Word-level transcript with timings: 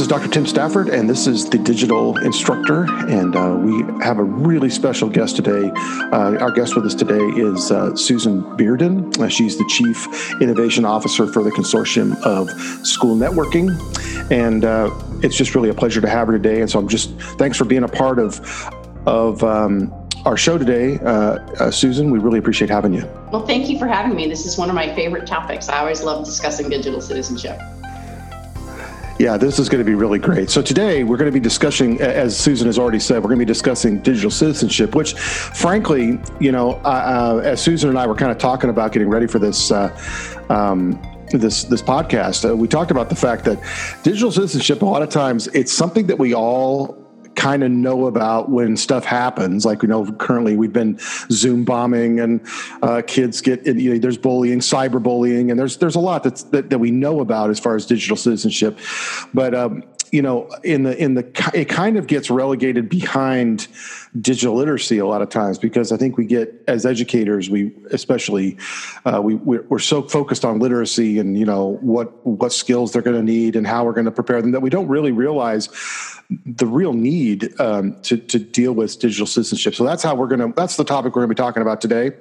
this 0.00 0.06
is 0.06 0.08
Dr. 0.08 0.28
Tim 0.28 0.46
Stafford, 0.46 0.88
and 0.88 1.10
this 1.10 1.26
is 1.26 1.50
the 1.50 1.58
Digital 1.58 2.16
Instructor. 2.24 2.84
And 3.10 3.36
uh, 3.36 3.54
we 3.60 3.82
have 4.02 4.18
a 4.18 4.24
really 4.24 4.70
special 4.70 5.10
guest 5.10 5.36
today. 5.36 5.70
Uh, 6.10 6.38
our 6.40 6.50
guest 6.50 6.74
with 6.74 6.86
us 6.86 6.94
today 6.94 7.20
is 7.20 7.70
uh, 7.70 7.94
Susan 7.94 8.42
Bearden. 8.56 9.14
Uh, 9.18 9.28
she's 9.28 9.58
the 9.58 9.66
Chief 9.68 10.32
Innovation 10.40 10.86
Officer 10.86 11.26
for 11.26 11.42
the 11.42 11.50
Consortium 11.50 12.18
of 12.22 12.48
School 12.86 13.14
Networking. 13.14 13.68
And 14.30 14.64
uh, 14.64 14.90
it's 15.22 15.36
just 15.36 15.54
really 15.54 15.68
a 15.68 15.74
pleasure 15.74 16.00
to 16.00 16.08
have 16.08 16.28
her 16.28 16.32
today. 16.32 16.62
And 16.62 16.70
so 16.70 16.78
I'm 16.78 16.88
just, 16.88 17.10
thanks 17.36 17.58
for 17.58 17.66
being 17.66 17.84
a 17.84 17.88
part 17.88 18.18
of, 18.18 18.40
of, 19.04 19.44
um, 19.44 19.92
our 20.24 20.38
show 20.38 20.56
today, 20.56 20.98
uh, 21.04 21.70
Susan. 21.70 22.10
We 22.10 22.20
really 22.20 22.38
appreciate 22.38 22.70
having 22.70 22.94
you. 22.94 23.06
Well, 23.32 23.46
thank 23.46 23.68
you 23.68 23.78
for 23.78 23.86
having 23.86 24.16
me. 24.16 24.28
This 24.28 24.46
is 24.46 24.56
one 24.56 24.70
of 24.70 24.74
my 24.74 24.94
favorite 24.94 25.26
topics. 25.26 25.68
I 25.68 25.78
always 25.78 26.02
love 26.02 26.24
discussing 26.24 26.70
digital 26.70 27.02
citizenship. 27.02 27.60
Yeah, 29.20 29.36
this 29.36 29.58
is 29.58 29.68
going 29.68 29.84
to 29.84 29.84
be 29.84 29.94
really 29.94 30.18
great. 30.18 30.48
So 30.48 30.62
today 30.62 31.04
we're 31.04 31.18
going 31.18 31.30
to 31.30 31.38
be 31.38 31.44
discussing, 31.44 32.00
as 32.00 32.34
Susan 32.34 32.66
has 32.68 32.78
already 32.78 32.98
said, 32.98 33.18
we're 33.18 33.28
going 33.28 33.38
to 33.38 33.44
be 33.44 33.52
discussing 33.52 33.98
digital 33.98 34.30
citizenship, 34.30 34.94
which, 34.94 35.12
frankly, 35.12 36.18
you 36.40 36.52
know, 36.52 36.76
uh, 36.84 37.42
as 37.44 37.60
Susan 37.60 37.90
and 37.90 37.98
I 37.98 38.06
were 38.06 38.14
kind 38.14 38.32
of 38.32 38.38
talking 38.38 38.70
about 38.70 38.92
getting 38.92 39.10
ready 39.10 39.26
for 39.26 39.38
this. 39.38 39.70
Uh, 39.70 39.94
um, 40.48 40.98
this 41.32 41.64
this 41.64 41.82
podcast, 41.82 42.48
uh, 42.48 42.56
we 42.56 42.66
talked 42.66 42.90
about 42.90 43.10
the 43.10 43.14
fact 43.14 43.44
that 43.44 43.62
digital 44.02 44.32
citizenship 44.32 44.80
a 44.82 44.84
lot 44.86 45.00
of 45.02 45.10
times 45.10 45.46
it's 45.48 45.70
something 45.70 46.06
that 46.06 46.18
we 46.18 46.34
all 46.34 46.99
kind 47.36 47.62
of 47.62 47.70
know 47.70 48.06
about 48.06 48.50
when 48.50 48.76
stuff 48.76 49.04
happens. 49.04 49.64
Like 49.64 49.82
we 49.82 49.88
know 49.88 50.10
currently 50.12 50.56
we've 50.56 50.72
been 50.72 50.98
Zoom 51.30 51.64
bombing 51.64 52.20
and 52.20 52.40
uh, 52.82 53.02
kids 53.06 53.40
get 53.40 53.66
you 53.66 53.94
know 53.94 53.98
there's 53.98 54.18
bullying, 54.18 54.60
cyberbullying, 54.60 55.50
and 55.50 55.58
there's 55.58 55.78
there's 55.78 55.96
a 55.96 56.00
lot 56.00 56.22
that's, 56.22 56.44
that 56.44 56.70
that 56.70 56.78
we 56.78 56.90
know 56.90 57.20
about 57.20 57.50
as 57.50 57.58
far 57.58 57.76
as 57.76 57.86
digital 57.86 58.16
citizenship. 58.16 58.78
But 59.32 59.54
um, 59.54 59.84
you 60.12 60.22
know, 60.22 60.48
in 60.64 60.82
the 60.82 60.96
in 61.02 61.14
the 61.14 61.50
it 61.54 61.68
kind 61.68 61.96
of 61.96 62.06
gets 62.06 62.30
relegated 62.30 62.88
behind 62.88 63.68
digital 64.20 64.56
literacy 64.56 64.98
a 64.98 65.06
lot 65.06 65.22
of 65.22 65.28
times 65.28 65.58
because 65.58 65.92
I 65.92 65.96
think 65.96 66.16
we 66.16 66.26
get 66.26 66.64
as 66.66 66.84
educators 66.84 67.48
we 67.48 67.72
especially 67.92 68.58
uh, 69.04 69.20
we 69.22 69.36
we're 69.36 69.78
so 69.78 70.02
focused 70.02 70.44
on 70.44 70.58
literacy 70.58 71.18
and 71.18 71.38
you 71.38 71.44
know 71.44 71.78
what 71.80 72.26
what 72.26 72.52
skills 72.52 72.92
they're 72.92 73.02
going 73.02 73.16
to 73.16 73.22
need 73.22 73.54
and 73.54 73.66
how 73.66 73.84
we're 73.84 73.92
going 73.92 74.06
to 74.06 74.10
prepare 74.10 74.42
them 74.42 74.50
that 74.50 74.60
we 74.60 74.70
don't 74.70 74.88
really 74.88 75.12
realize 75.12 75.68
the 76.46 76.66
real 76.66 76.92
need 76.92 77.58
um, 77.60 78.00
to, 78.02 78.16
to 78.16 78.38
deal 78.38 78.72
with 78.72 78.98
digital 79.00 79.26
citizenship. 79.26 79.74
So 79.74 79.84
that's 79.84 80.02
how 80.02 80.14
we're 80.14 80.28
going 80.28 80.40
to, 80.40 80.52
that's 80.54 80.76
the 80.76 80.84
topic 80.84 81.16
we're 81.16 81.22
going 81.22 81.28
to 81.30 81.34
be 81.34 81.38
talking 81.38 81.60
about 81.60 81.80
today. 81.80 82.12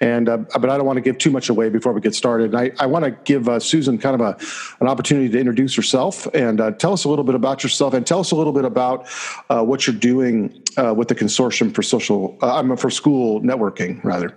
And, 0.00 0.28
uh, 0.28 0.38
but 0.38 0.68
I 0.68 0.76
don't 0.76 0.86
want 0.86 0.96
to 0.96 1.00
give 1.00 1.18
too 1.18 1.30
much 1.30 1.48
away 1.48 1.68
before 1.68 1.92
we 1.92 2.00
get 2.00 2.14
started. 2.14 2.54
And 2.54 2.58
I, 2.58 2.72
I 2.82 2.86
want 2.86 3.04
to 3.04 3.12
give 3.12 3.48
uh, 3.48 3.60
Susan 3.60 3.98
kind 3.98 4.20
of 4.20 4.20
a, 4.20 4.36
an 4.80 4.88
opportunity 4.88 5.28
to 5.28 5.38
introduce 5.38 5.76
herself 5.76 6.26
and 6.34 6.60
uh, 6.60 6.72
tell 6.72 6.92
us 6.92 7.04
a 7.04 7.08
little 7.08 7.24
bit 7.24 7.36
about 7.36 7.62
yourself 7.62 7.94
and 7.94 8.04
tell 8.04 8.18
us 8.18 8.32
a 8.32 8.36
little 8.36 8.52
bit 8.52 8.64
about 8.64 9.06
uh, 9.48 9.62
what 9.62 9.86
you're 9.86 9.96
doing 9.96 10.61
uh, 10.76 10.94
with 10.94 11.08
the 11.08 11.14
consortium 11.14 11.74
for 11.74 11.82
social, 11.82 12.36
I'm 12.42 12.72
uh, 12.72 12.76
for 12.76 12.90
school 12.90 13.40
networking 13.40 14.02
rather. 14.04 14.36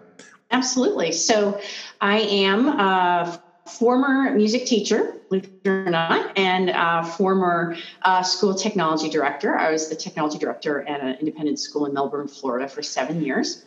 Absolutely. 0.51 1.11
So 1.11 1.59
I 2.01 2.19
am 2.19 2.67
a 2.67 3.41
former 3.65 4.31
music 4.31 4.65
teacher, 4.65 5.13
believe 5.29 5.49
or 5.65 5.89
not, 5.89 6.37
and 6.37 6.69
uh, 6.69 7.03
former 7.03 7.75
uh, 8.03 8.21
school 8.21 8.53
technology 8.53 9.09
director. 9.09 9.57
I 9.57 9.71
was 9.71 9.89
the 9.89 9.95
technology 9.95 10.37
director 10.37 10.87
at 10.87 11.01
an 11.01 11.15
independent 11.15 11.59
school 11.59 11.85
in 11.85 11.93
Melbourne, 11.93 12.27
Florida 12.27 12.67
for 12.67 12.83
seven 12.83 13.23
years. 13.23 13.65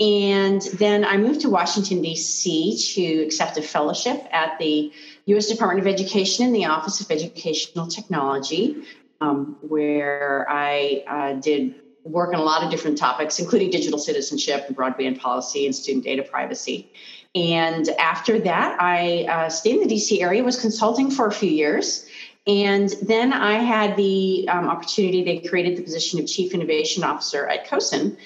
And 0.00 0.60
then 0.74 1.04
I 1.04 1.18
moved 1.18 1.42
to 1.42 1.50
Washington, 1.50 2.02
D.C. 2.02 2.76
to 2.94 3.22
accept 3.24 3.56
a 3.58 3.62
fellowship 3.62 4.26
at 4.32 4.58
the 4.58 4.92
U.S. 5.26 5.46
Department 5.46 5.86
of 5.86 5.92
Education 5.92 6.46
in 6.46 6.52
the 6.52 6.64
Office 6.64 7.00
of 7.00 7.10
Educational 7.10 7.86
Technology, 7.86 8.82
um, 9.20 9.56
where 9.60 10.46
I 10.50 11.04
uh, 11.06 11.32
did 11.34 11.76
work 12.04 12.34
on 12.34 12.40
a 12.40 12.42
lot 12.42 12.62
of 12.62 12.70
different 12.70 12.98
topics, 12.98 13.38
including 13.38 13.70
digital 13.70 13.98
citizenship 13.98 14.64
and 14.68 14.76
broadband 14.76 15.18
policy 15.18 15.64
and 15.64 15.74
student 15.74 16.04
data 16.04 16.22
privacy. 16.22 16.92
And 17.34 17.88
after 17.98 18.38
that, 18.40 18.80
I 18.80 19.24
uh, 19.24 19.48
stayed 19.48 19.80
in 19.80 19.88
the 19.88 19.94
DC 19.94 20.20
area, 20.20 20.44
was 20.44 20.60
consulting 20.60 21.10
for 21.10 21.26
a 21.26 21.32
few 21.32 21.50
years. 21.50 22.06
And 22.46 22.90
then 23.02 23.32
I 23.32 23.54
had 23.54 23.96
the 23.96 24.46
um, 24.48 24.68
opportunity, 24.68 25.24
they 25.24 25.38
created 25.38 25.78
the 25.78 25.82
position 25.82 26.20
of 26.20 26.26
Chief 26.26 26.52
Innovation 26.52 27.02
Officer 27.02 27.46
at 27.46 27.66
COSN, 27.66 28.16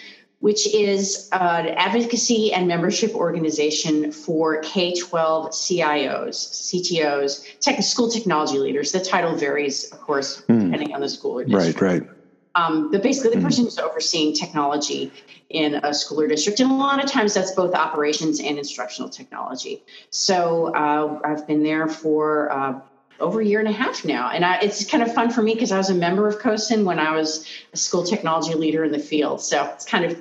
which 0.40 0.72
is 0.74 1.28
an 1.32 1.68
advocacy 1.68 2.52
and 2.52 2.68
membership 2.68 3.14
organization 3.14 4.12
for 4.12 4.60
K 4.62 4.94
12 4.94 5.50
CIOs, 5.50 6.34
CTOs, 6.74 7.60
tech, 7.60 7.80
school 7.82 8.10
technology 8.10 8.58
leaders. 8.58 8.92
The 8.92 9.00
title 9.00 9.36
varies, 9.36 9.90
of 9.92 10.00
course, 10.00 10.42
mm. 10.42 10.64
depending 10.64 10.94
on 10.94 11.00
the 11.00 11.08
school 11.08 11.38
or 11.38 11.44
district. 11.44 11.80
Right, 11.80 12.00
right. 12.00 12.17
Um, 12.58 12.90
but 12.90 13.02
basically, 13.02 13.36
the 13.36 13.42
person 13.42 13.64
who's 13.64 13.78
overseeing 13.78 14.34
technology 14.34 15.12
in 15.48 15.76
a 15.76 15.94
school 15.94 16.20
or 16.20 16.28
district, 16.28 16.60
and 16.60 16.70
a 16.70 16.74
lot 16.74 17.02
of 17.02 17.10
times 17.10 17.34
that's 17.34 17.52
both 17.52 17.74
operations 17.74 18.40
and 18.40 18.58
instructional 18.58 19.08
technology. 19.08 19.82
So 20.10 20.74
uh, 20.74 21.20
I've 21.24 21.46
been 21.46 21.62
there 21.62 21.86
for 21.88 22.50
uh, 22.50 22.80
over 23.20 23.40
a 23.40 23.44
year 23.44 23.60
and 23.60 23.68
a 23.68 23.72
half 23.72 24.04
now, 24.04 24.30
and 24.30 24.44
I, 24.44 24.58
it's 24.60 24.84
kind 24.84 25.02
of 25.02 25.14
fun 25.14 25.30
for 25.30 25.42
me 25.42 25.54
because 25.54 25.72
I 25.72 25.78
was 25.78 25.90
a 25.90 25.94
member 25.94 26.26
of 26.26 26.38
COSN 26.38 26.84
when 26.84 26.98
I 26.98 27.12
was 27.12 27.46
a 27.72 27.76
school 27.76 28.02
technology 28.02 28.54
leader 28.54 28.84
in 28.84 28.92
the 28.92 28.98
field. 28.98 29.40
So 29.40 29.64
it's 29.74 29.84
kind 29.84 30.04
of 30.04 30.20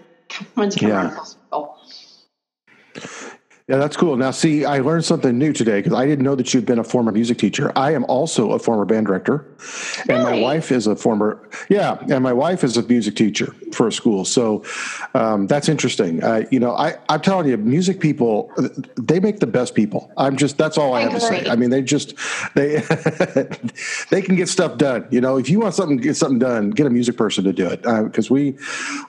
fun 0.56 0.70
to 0.70 0.80
come 0.80 0.90
yeah. 0.90 1.16
around. 1.16 1.77
Yeah, 3.68 3.76
that's 3.76 3.98
cool. 3.98 4.16
Now, 4.16 4.32
see, 4.32 4.64
I 4.64 4.80
learned 4.80 5.04
something 5.04 5.38
new 5.38 5.52
today 5.52 5.80
because 5.82 5.92
I 5.92 6.06
didn't 6.06 6.24
know 6.24 6.36
that 6.36 6.54
you'd 6.54 6.66
been 6.66 6.80
a 6.80 6.86
former 6.86 7.12
music 7.12 7.38
teacher. 7.38 7.74
I 7.76 7.92
am 7.92 8.06
also 8.06 8.54
a 8.54 8.60
former 8.60 8.86
band 8.86 9.08
director, 9.08 9.46
really? 10.08 10.22
and 10.22 10.24
my 10.24 10.40
wife 10.40 10.72
is 10.72 10.88
a 10.88 10.96
former, 10.96 11.50
yeah, 11.68 11.98
and 12.10 12.24
my 12.24 12.32
wife 12.32 12.64
is 12.64 12.78
a 12.78 12.84
music 12.84 13.18
teacher 13.18 13.54
for 13.74 13.90
a 13.90 13.92
school. 13.92 14.24
So 14.24 14.64
um, 15.16 15.48
that's 15.48 15.68
interesting. 15.68 16.24
Uh, 16.24 16.46
you 16.50 16.62
know, 16.62 16.78
I, 16.78 16.96
I'm 17.10 17.20
telling 17.20 17.50
you, 17.50 17.58
music 17.58 18.00
people, 18.00 18.54
they 18.96 19.20
make 19.20 19.42
the 19.42 19.48
best 19.48 19.76
people. 19.76 20.14
I'm 20.16 20.38
just, 20.38 20.58
that's 20.58 20.78
all 20.78 20.94
I, 20.94 21.00
I 21.00 21.02
have 21.02 21.16
agree. 21.16 21.40
to 21.40 21.44
say. 21.44 21.52
I 21.52 21.58
mean, 21.58 21.70
they 21.70 21.82
just, 21.82 22.16
they, 22.56 22.78
they 24.12 24.22
can 24.22 24.38
get 24.38 24.48
stuff 24.48 24.78
done. 24.78 25.10
You 25.12 25.20
know, 25.20 25.36
if 25.36 25.50
you 25.50 25.60
want 25.60 25.76
something, 25.76 25.98
get 25.98 26.16
something 26.16 26.40
done, 26.40 26.70
get 26.70 26.88
a 26.88 26.90
music 26.90 27.18
person 27.18 27.44
to 27.44 27.52
do 27.52 27.68
it 27.68 27.82
because 27.82 28.32
uh, 28.32 28.34
we, 28.34 28.58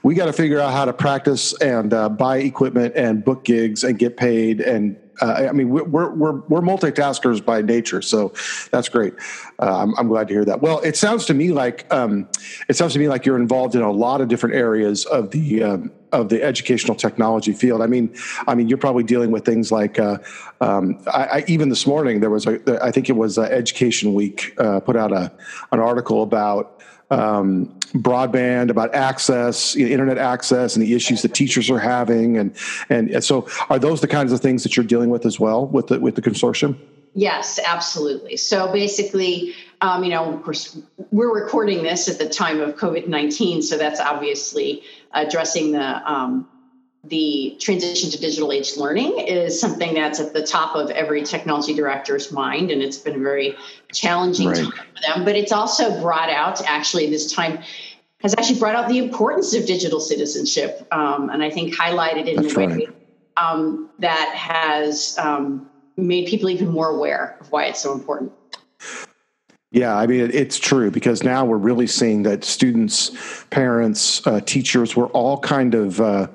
we 0.03 0.17
got 0.17 0.27
to 0.27 0.33
figure 0.33 0.59
out 0.59 0.73
how 0.73 0.85
to 0.85 0.93
practice 0.93 1.57
and 1.61 1.95
uh, 1.95 2.09
buy 2.09 2.39
equipment 2.39 2.97
and 2.97 3.25
book 3.25 3.45
gigs 3.45 3.85
and 3.85 4.01
get 4.01 4.17
paid 4.17 4.48
and 4.53 4.97
uh, 5.21 5.49
I 5.49 5.53
mean, 5.53 5.71
we're, 5.71 5.85
we're, 5.85 6.11
we're 6.11 6.61
multitaskers 6.61 7.45
by 7.45 7.63
nature, 7.63 8.03
so 8.03 8.33
that's 8.71 8.89
great. 8.89 9.15
Uh, 9.59 9.83
I'm, 9.83 9.99
I'm, 9.99 10.09
glad 10.09 10.29
to 10.29 10.35
hear 10.35 10.45
that. 10.45 10.63
Well, 10.63 10.81
it 10.81 10.97
sounds 10.97 11.25
to 11.27 11.35
me 11.35 11.51
like 11.51 11.93
um, 11.93 12.29
it 12.69 12.77
sounds 12.77 12.93
to 12.93 12.99
me 12.99 13.09
like 13.09 13.27
you're 13.27 13.39
involved 13.39 13.75
in 13.75 13.83
a 13.83 13.91
lot 13.91 14.21
of 14.21 14.29
different 14.29 14.55
areas 14.55 15.05
of 15.07 15.31
the 15.33 15.63
um, 15.63 15.91
of 16.13 16.29
the 16.29 16.43
educational 16.43 16.95
technology 16.95 17.53
field. 17.53 17.83
I 17.83 17.87
mean, 17.87 18.15
I 18.47 18.55
mean, 18.55 18.69
you're 18.69 18.79
probably 18.79 19.05
dealing 19.05 19.31
with 19.31 19.45
things 19.45 19.73
like 19.73 19.99
uh, 19.99 20.19
um, 20.61 21.03
I, 21.13 21.25
I, 21.25 21.45
even 21.49 21.69
this 21.69 21.87
morning 21.87 22.21
there 22.21 22.31
was 22.31 22.47
a 22.47 22.83
I 22.83 22.91
think 22.93 23.09
it 23.09 23.17
was 23.17 23.39
Education 23.39 24.15
Week 24.15 24.55
uh, 24.59 24.81
put 24.81 24.97
out 24.97 25.13
a 25.13 25.33
an 25.73 25.81
article 25.81 26.23
about 26.23 26.81
um, 27.11 27.78
broadband, 27.95 28.71
about 28.71 28.95
access, 28.95 29.75
you 29.75 29.87
know, 29.87 29.93
internet 29.93 30.19
access, 30.19 30.77
and 30.77 30.85
the 30.85 30.95
issues 30.95 31.23
that 31.23 31.35
teachers 31.35 31.71
are 31.71 31.79
having, 31.79 32.37
and, 32.39 32.55
and 32.89 33.23
so 33.25 33.49
are 33.71 33.79
those 33.79 34.01
the 34.01 34.09
kinds 34.09 34.33
of 34.33 34.41
things 34.41 34.63
that 34.63 34.77
you're 34.77 34.87
dealing 34.87 35.11
with 35.11 35.27
as 35.27 35.41
well 35.41 35.67
with 35.67 35.89
the 35.89 36.01
with 36.01 36.15
the 36.15 36.23
consortium? 36.23 36.77
Yes, 37.15 37.59
absolutely. 37.67 38.37
So 38.37 38.71
basically, 38.71 39.55
um, 39.81 40.05
you 40.05 40.11
know, 40.11 40.33
of 40.33 40.43
course, 40.43 40.79
we're 41.11 41.35
recording 41.35 41.83
this 41.83 42.09
at 42.09 42.19
the 42.19 42.29
time 42.29 42.61
of 42.61 42.77
COVID 42.77 43.09
nineteen, 43.09 43.63
so 43.63 43.77
that's 43.77 44.01
obviously 44.01 44.83
addressing 45.13 45.73
the 45.73 46.11
um, 46.11 46.47
the 47.09 47.57
transition 47.61 48.11
to 48.11 48.19
digital 48.19 48.53
age 48.53 48.77
learning 48.77 49.19
is 49.19 49.59
something 49.59 49.95
that's 49.95 50.21
at 50.21 50.33
the 50.33 50.43
top 50.43 50.75
of 50.75 50.91
every 50.91 51.23
technology 51.23 51.75
director's 51.75 52.33
mind, 52.33 52.71
and 52.71 52.83
it's 52.83 52.99
been 52.99 53.17
a 53.17 53.19
very 53.19 53.57
challenging 53.93 54.49
right. 54.49 54.57
time 54.57 54.71
for 54.71 55.01
them. 55.07 55.25
But 55.25 55.37
it's 55.37 55.53
also 55.53 56.01
brought 56.01 56.31
out, 56.31 56.63
actually, 56.65 57.09
this 57.11 57.33
time 57.33 57.61
has 58.21 58.35
actually 58.35 58.59
brought 58.59 58.75
out 58.75 58.89
the 58.89 58.99
importance 58.99 59.55
of 59.55 59.67
digital 59.67 60.01
citizenship, 60.01 60.87
um, 60.93 61.31
and 61.31 61.43
I 61.43 61.51
think 61.51 61.75
highlighted 61.75 62.27
in 62.27 62.39
a 62.39 62.55
way 62.55 62.67
right. 62.67 62.89
um, 63.37 63.91
that 64.01 64.33
has 64.35 65.17
um, 65.19 65.69
made 65.97 66.27
people 66.27 66.51
even 66.51 66.69
more 66.69 66.89
aware 66.89 67.37
of 67.41 67.51
why 67.53 67.67
it's 67.67 67.81
so 67.81 67.93
important. 67.93 68.33
Yeah, 69.71 69.97
I 69.97 70.07
mean, 70.07 70.31
it's 70.33 70.59
true 70.59 70.91
because 70.91 71.23
now 71.23 71.45
we're 71.45 71.59
really 71.59 71.87
seeing 71.87 72.23
that 72.23 72.43
students, 72.43 73.45
parents, 73.51 74.27
uh, 74.27 74.41
teachers, 74.41 74.97
we're 74.97 75.09
all 75.09 75.39
kind 75.39 75.75
of. 75.75 76.01
Uh, 76.01 76.29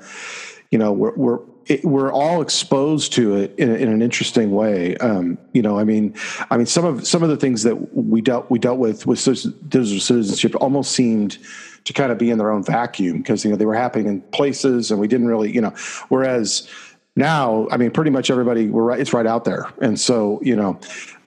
you 0.74 0.80
know 0.80 0.92
we're 0.92 1.14
we're 1.14 1.40
it, 1.68 1.86
we're 1.86 2.12
all 2.12 2.42
exposed 2.42 3.14
to 3.14 3.36
it 3.36 3.54
in, 3.60 3.74
in 3.76 3.90
an 3.90 4.02
interesting 4.02 4.52
way. 4.52 4.98
Um, 4.98 5.38
you 5.54 5.62
know, 5.62 5.78
I 5.78 5.84
mean, 5.84 6.16
I 6.50 6.58
mean, 6.58 6.66
some 6.66 6.84
of 6.84 7.06
some 7.06 7.22
of 7.22 7.30
the 7.30 7.38
things 7.38 7.62
that 7.62 7.96
we 7.96 8.22
dealt 8.22 8.50
we 8.50 8.58
dealt 8.58 8.80
with 8.80 9.06
with 9.06 9.24
digital 9.70 10.00
citizenship 10.00 10.56
almost 10.60 10.92
seemed 10.92 11.38
to 11.86 11.94
kind 11.94 12.12
of 12.12 12.18
be 12.18 12.32
in 12.32 12.40
their 12.40 12.50
own 12.50 12.64
vacuum 12.64 13.20
because 13.20 13.46
you 13.46 13.52
know 13.52 13.56
they 13.56 13.68
were 13.68 13.76
happening 13.76 14.08
in 14.08 14.22
places 14.32 14.90
and 14.90 15.00
we 15.00 15.08
didn't 15.08 15.28
really, 15.28 15.52
you 15.54 15.62
know, 15.62 15.74
whereas 16.10 16.68
now, 17.16 17.68
I 17.70 17.78
mean, 17.78 17.92
pretty 17.92 18.10
much 18.10 18.32
everybody 18.32 18.68
we're 18.68 18.82
right. 18.82 19.00
It's 19.00 19.14
right 19.14 19.28
out 19.28 19.46
there, 19.46 19.72
and 19.80 20.00
so 20.00 20.40
you 20.42 20.56
know. 20.56 20.80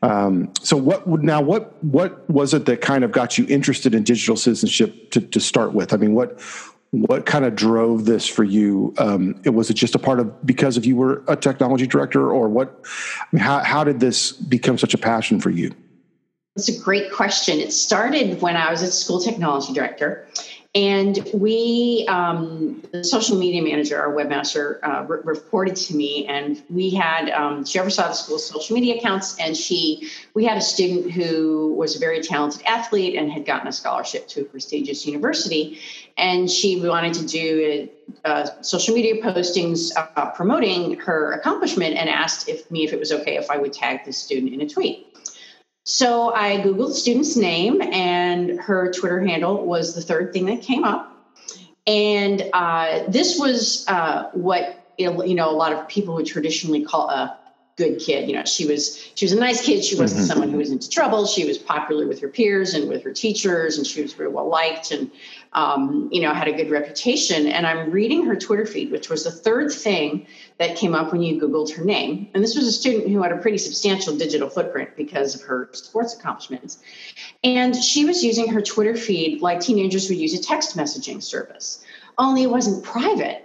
Um, 0.03 0.53
so 0.61 0.77
what 0.77 1.07
now? 1.07 1.41
What 1.41 1.83
what 1.85 2.29
was 2.29 2.53
it 2.53 2.67
that 2.67 2.81
kind 2.81 3.05
of 3.05 3.13
got 3.13 3.39
you 3.39 3.47
interested 3.49 3.95
in 3.95 4.03
digital 4.03 4.37
citizenship 4.37 5.13
to, 5.13 5.21
to 5.21 5.39
start 5.39 5.73
with? 5.73 5.95
I 5.95 5.99
mean, 5.99 6.15
what 6.15 6.41
what 7.03 7.27
kind 7.27 7.45
of 7.45 7.55
drove 7.55 8.07
this 8.07 8.27
for 8.27 8.43
you? 8.43 8.95
Um, 8.99 9.41
was 9.45 9.69
it 9.69 9.75
just 9.75 9.95
a 9.95 9.99
part 9.99 10.19
of 10.19 10.47
because 10.47 10.77
of 10.77 10.87
you 10.87 10.97
were 10.97 11.23
a 11.29 11.37
technology 11.37 11.87
director, 11.87 12.31
or 12.31 12.49
what? 12.49 12.83
I 13.21 13.27
mean, 13.33 13.43
how 13.43 13.59
how 13.59 13.85
did 13.85 14.01
this 14.01 14.33
become 14.33 14.79
such 14.79 14.95
a 14.95 14.99
passion 14.99 15.41
for 15.41 15.51
you? 15.51 15.75
It's 16.57 16.69
a 16.71 16.83
great 16.83 17.13
question. 17.13 17.59
It 17.59 17.73
started 17.73 18.41
when 18.41 18.57
I 18.57 18.71
was 18.71 18.81
a 18.81 18.91
school 18.91 19.21
technology 19.21 19.75
director, 19.75 20.27
and 20.77 21.27
we, 21.33 22.05
um, 22.07 22.83
the 22.93 23.03
social 23.03 23.39
media 23.39 23.63
manager, 23.63 23.99
our 23.99 24.13
webmaster, 24.13 24.79
uh, 24.83 25.05
re- 25.05 25.21
reported 25.25 25.75
to 25.75 25.97
me, 25.97 26.27
and 26.27 26.63
we 26.69 26.91
had 26.91 27.31
um, 27.31 27.65
she 27.65 27.79
oversaw 27.79 28.09
the 28.09 28.13
school's 28.13 28.47
social 28.47 28.75
media 28.75 28.97
accounts, 28.97 29.39
and 29.41 29.57
she 29.57 30.11
we 30.35 30.45
had 30.45 30.59
a 30.59 30.61
student 30.61 31.11
who 31.11 31.73
was 31.79 31.97
a 31.97 31.99
very 31.99 32.21
talented 32.21 32.63
athlete 32.67 33.17
and 33.17 33.33
had 33.33 33.47
gotten 33.47 33.67
a 33.67 33.73
scholarship 33.73 34.29
to 34.29 34.43
a 34.43 34.45
prestigious 34.45 35.07
university, 35.07 35.81
and 36.19 36.51
she 36.51 36.79
wanted 36.79 37.15
to 37.15 37.27
do 37.27 37.89
uh, 38.27 38.47
social 38.61 38.95
media 38.95 39.23
postings 39.23 39.93
uh, 39.97 40.31
promoting 40.33 40.99
her 40.99 41.33
accomplishment, 41.33 41.97
and 41.97 42.11
asked 42.11 42.51
if 42.51 42.71
me 42.71 42.85
if 42.85 42.93
it 42.93 42.99
was 42.99 43.13
okay 43.13 43.39
if 43.39 43.51
I 43.51 43.57
would 43.57 43.73
tag 43.73 44.05
the 44.05 44.13
student 44.13 44.53
in 44.53 44.61
a 44.61 44.69
tweet. 44.69 45.07
So 45.89 46.35
I 46.35 46.57
Googled 46.57 46.89
the 46.89 46.95
student's 46.95 47.37
name, 47.37 47.81
and 47.81 48.59
her 48.61 48.93
Twitter 48.93 49.25
handle 49.25 49.65
was 49.65 49.95
the 49.95 50.03
third 50.03 50.33
thing 50.33 50.47
that 50.47 50.61
came 50.61 50.83
up. 50.83 51.17
And 51.87 52.43
uh, 52.53 53.05
this 53.07 53.39
was 53.39 53.87
uh, 53.87 54.31
what 54.33 54.93
you 54.99 55.35
know 55.35 55.49
a 55.49 55.55
lot 55.55 55.73
of 55.73 55.87
people 55.87 56.15
would 56.17 56.27
traditionally 56.27 56.85
call 56.85 57.09
a 57.09 57.39
good 57.77 58.01
kid. 58.01 58.29
You 58.29 58.35
know, 58.35 58.45
she 58.45 58.67
was 58.67 59.01
she 59.15 59.27
was 59.27 59.31
a 59.31 59.39
nice 59.39 59.65
kid. 59.65 59.85
She 59.85 59.97
wasn't 59.97 60.23
mm-hmm. 60.23 60.29
someone 60.29 60.51
who 60.51 60.59
was 60.59 60.73
into 60.73 60.91
trouble. 60.91 61.25
She 61.25 61.45
was 61.45 61.57
popular 61.57 62.09
with 62.09 62.21
her 62.21 62.29
peers 62.29 62.75
and 62.75 62.89
with 62.89 63.05
her 63.05 63.13
teachers, 63.13 63.79
and 63.79 63.87
she 63.87 64.03
was 64.03 64.13
very 64.13 64.29
well 64.29 64.49
liked. 64.49 64.91
And 64.91 65.13
um, 65.57 66.11
you 66.13 66.21
know, 66.21 66.35
had 66.35 66.49
a 66.49 66.53
good 66.53 66.71
reputation. 66.71 67.47
And 67.47 67.67
I'm 67.67 67.91
reading 67.91 68.27
her 68.27 68.37
Twitter 68.37 68.67
feed, 68.67 68.93
which 68.93 69.09
was 69.09 69.25
the 69.25 69.31
third 69.31 69.73
thing 69.73 70.27
that 70.59 70.77
came 70.77 70.95
up 70.95 71.11
when 71.11 71.23
you 71.23 71.41
Googled 71.41 71.75
her 71.75 71.85
name. 71.85 72.29
And 72.35 72.45
this 72.45 72.55
was 72.55 72.67
a 72.67 72.73
student 72.73 73.09
who 73.09 73.23
had 73.23 73.33
a 73.33 73.39
pretty 73.39 73.57
substantial 73.57 74.15
digital 74.15 74.51
footprint 74.51 74.91
because 74.97 75.35
of 75.35 75.41
her 75.43 75.71
sports 75.73 76.15
accomplishments. 76.15 76.79
And 77.43 77.75
she 77.75 78.05
was 78.05 78.23
using 78.23 78.49
her 78.49 78.61
Twitter 78.61 78.95
feed 78.95 79.41
like 79.41 79.61
teenagers 79.61 80.11
would 80.11 80.19
use 80.19 80.39
a 80.39 80.43
text 80.43 80.77
messaging 80.77 81.23
service, 81.23 81.83
only 82.19 82.43
it 82.43 82.51
wasn't 82.51 82.85
private. 82.85 83.43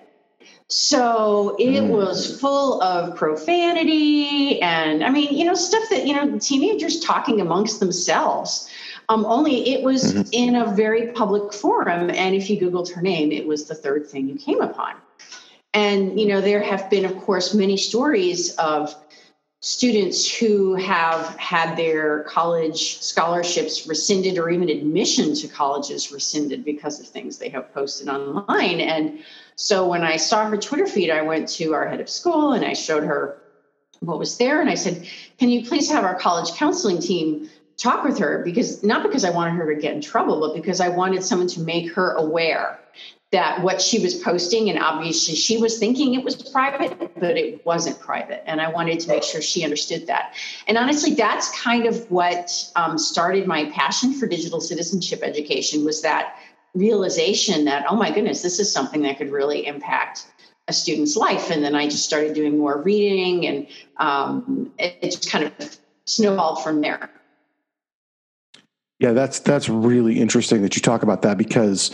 So 0.68 1.56
it 1.60 1.81
mm. 1.81 1.90
was 1.90 2.40
full 2.40 2.81
of 2.81 3.18
profanity 3.18 4.62
and 4.62 5.04
I 5.04 5.10
mean, 5.10 5.38
you 5.38 5.44
know, 5.44 5.54
stuff 5.54 5.84
that, 5.90 6.08
you 6.08 6.13
know, 6.13 6.40
teenagers 6.40 7.02
talking 7.02 7.42
amongst 7.42 7.81
themselves. 7.81 8.69
Um, 9.12 9.25
only 9.25 9.74
it 9.74 9.84
was 9.84 10.13
mm-hmm. 10.13 10.30
in 10.31 10.56
a 10.56 10.74
very 10.74 11.08
public 11.08 11.52
forum. 11.52 12.10
And 12.10 12.34
if 12.34 12.50
you 12.50 12.58
Googled 12.58 12.94
her 12.94 13.02
name, 13.02 13.34
it 13.34 13.46
was 13.46 13.66
the 13.66 13.75
third 13.75 14.08
thing 14.08 14.30
you 14.30 14.36
came 14.36 14.62
upon. 14.62 14.96
And, 15.74 16.18
you 16.18 16.28
know, 16.28 16.40
there 16.40 16.62
have 16.62 16.90
been, 16.90 17.04
of 17.04 17.18
course, 17.18 17.54
many 17.54 17.75
stories 17.75 18.56
of 18.56 18.96
students 19.60 20.34
who 20.34 20.75
have 20.75 21.28
had 21.38 21.75
their 21.75 22.24
college 22.24 23.02
scholarships 23.02 23.86
rescinded 23.86 24.38
or 24.38 24.50
even 24.50 24.69
admission 24.69 25.36
to 25.36 25.48
colleges 25.50 26.12
rescinded 26.13 26.63
because 26.63 27.02
of 27.02 27.06
things 27.06 27.38
they 27.38 27.50
have 27.50 27.74
posted 27.74 28.08
online. 28.08 28.80
And 28.80 29.19
so 29.58 29.88
when 29.88 30.04
I 30.04 30.16
saw 30.16 30.50
her 30.50 30.56
Twitter 30.56 30.88
feed, 30.88 31.12
I 31.12 31.22
went 31.22 31.50
to 31.50 31.74
our 31.74 31.86
head 31.86 32.00
of 32.00 32.10
school 32.10 32.54
and 32.54 32.63
I 32.63 32.74
showed 32.74 33.04
her 33.04 33.42
what 34.00 34.18
was 34.18 34.38
there. 34.38 34.62
And 34.62 34.69
I 34.69 34.75
said, 34.75 35.06
Can 35.38 35.50
you 35.50 35.66
please 35.66 35.92
have 35.92 36.06
our 36.06 36.16
college 36.16 36.54
counseling 36.54 37.00
team 37.00 37.50
talk 37.81 38.04
with 38.04 38.19
her 38.19 38.44
because 38.44 38.83
not 38.83 39.04
because 39.04 39.25
I 39.25 39.31
wanted 39.31 39.56
her 39.56 39.74
to 39.74 39.81
get 39.81 39.94
in 39.94 40.01
trouble, 40.01 40.39
but 40.39 40.54
because 40.54 40.80
I 40.80 40.89
wanted 40.89 41.24
someone 41.24 41.48
to 41.50 41.62
make 41.62 41.92
her 41.94 42.12
aware 42.12 42.80
that 43.31 43.62
what 43.63 43.81
she 43.81 44.00
was 44.00 44.16
posting, 44.16 44.69
and 44.69 44.78
obviously 44.78 45.36
she 45.36 45.57
was 45.57 45.80
thinking 45.80 46.13
it 46.13 46.24
was 46.24 46.36
private, 46.51 47.13
but 47.16 47.38
it 47.38 47.66
wasn't 47.66 47.98
private. 48.00 48.48
And 48.48 48.60
I 48.60 48.69
wanted 48.69 49.00
to 49.00 49.07
make 49.07 49.24
sure 49.24 49.42
she 49.42 49.63
understood 49.63 50.06
that. 50.07 50.36
And 50.68 50.78
honestly, 50.78 51.13
that's 51.13 51.50
kind 51.57 51.86
of 51.86 52.12
what 52.12 52.54
um, 52.75 52.98
started 52.98 53.48
my 53.48 53.72
passion 53.72 54.13
for 54.13 54.27
digital 54.27 54.60
citizenship 54.60 55.22
education 55.24 55.86
was 55.86 56.01
that 56.01 56.36
realization 56.75 57.66
that, 57.66 57.86
oh 57.89 57.95
my 57.95 58.12
goodness, 58.12 58.42
this 58.42 58.60
is 58.60 58.72
something 58.72 59.01
that 59.04 59.18
could 59.18 59.31
really 59.31 59.66
impact 59.66 60.27
a 60.68 60.74
student's 60.74 61.16
life. 61.16 61.50
And 61.50 61.63
then 61.63 61.74
I 61.74 61.86
just 61.86 62.06
started 62.06 62.34
doing 62.34 62.57
more 62.57 62.81
reading 62.81 63.48
and 63.48 63.68
um, 63.98 64.72
it, 64.77 64.98
it 65.01 65.12
just 65.12 65.31
kind 65.31 65.45
of 65.45 65.77
snowballed 66.06 66.63
from 66.63 66.81
there. 66.81 67.10
Yeah, 69.01 69.13
that's 69.13 69.39
that's 69.39 69.68
really 69.68 70.19
interesting 70.19 70.62
that 70.62 70.75
you 70.75 70.81
talk 70.83 71.01
about 71.01 71.24
that 71.24 71.36
because 71.36 71.89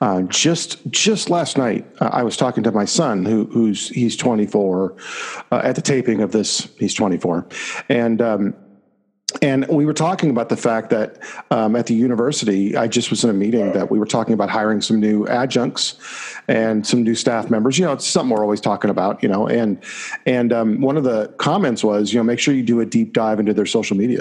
uh, 0.00 0.22
just 0.22 0.78
just 0.92 1.28
last 1.28 1.58
night 1.58 1.84
uh, 2.00 2.10
I 2.12 2.22
was 2.22 2.36
talking 2.36 2.62
to 2.62 2.70
my 2.70 2.84
son 2.84 3.24
who 3.24 3.46
who's 3.46 3.88
he's 3.88 4.16
24 4.16 4.94
uh, 5.50 5.60
at 5.64 5.74
the 5.74 5.82
taping 5.82 6.20
of 6.20 6.30
this 6.30 6.68
he's 6.78 6.94
24 6.94 7.48
and 7.88 8.22
um, 8.22 8.54
and 9.40 9.66
we 9.66 9.84
were 9.84 9.92
talking 9.92 10.30
about 10.30 10.50
the 10.50 10.56
fact 10.56 10.90
that 10.90 11.18
um, 11.50 11.74
at 11.74 11.86
the 11.86 11.94
university 11.94 12.76
I 12.76 12.86
just 12.86 13.10
was 13.10 13.24
in 13.24 13.30
a 13.30 13.34
meeting 13.34 13.72
that 13.72 13.90
we 13.90 13.98
were 13.98 14.06
talking 14.06 14.32
about 14.32 14.48
hiring 14.48 14.80
some 14.80 15.00
new 15.00 15.26
adjuncts 15.26 15.96
and 16.46 16.86
some 16.86 17.02
new 17.02 17.16
staff 17.16 17.50
members. 17.50 17.76
You 17.76 17.86
know 17.86 17.92
it's 17.92 18.06
something 18.06 18.30
we're 18.30 18.44
always 18.44 18.60
talking 18.60 18.88
about 18.88 19.20
you 19.20 19.28
know 19.28 19.48
and 19.48 19.82
and 20.26 20.52
um, 20.52 20.80
one 20.80 20.96
of 20.96 21.02
the 21.02 21.26
comments 21.38 21.82
was 21.82 22.12
you 22.12 22.20
know 22.20 22.24
make 22.24 22.38
sure 22.38 22.54
you 22.54 22.62
do 22.62 22.78
a 22.78 22.86
deep 22.86 23.14
dive 23.14 23.40
into 23.40 23.52
their 23.52 23.66
social 23.66 23.96
media 23.96 24.20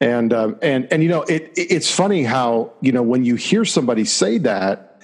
and 0.00 0.32
um, 0.32 0.56
and 0.62 0.90
and 0.90 1.02
you 1.02 1.08
know, 1.08 1.22
it, 1.22 1.52
it's 1.56 1.90
funny 1.90 2.22
how 2.24 2.72
you 2.80 2.92
know 2.92 3.02
when 3.02 3.24
you 3.24 3.36
hear 3.36 3.64
somebody 3.64 4.04
say 4.04 4.38
that, 4.38 5.02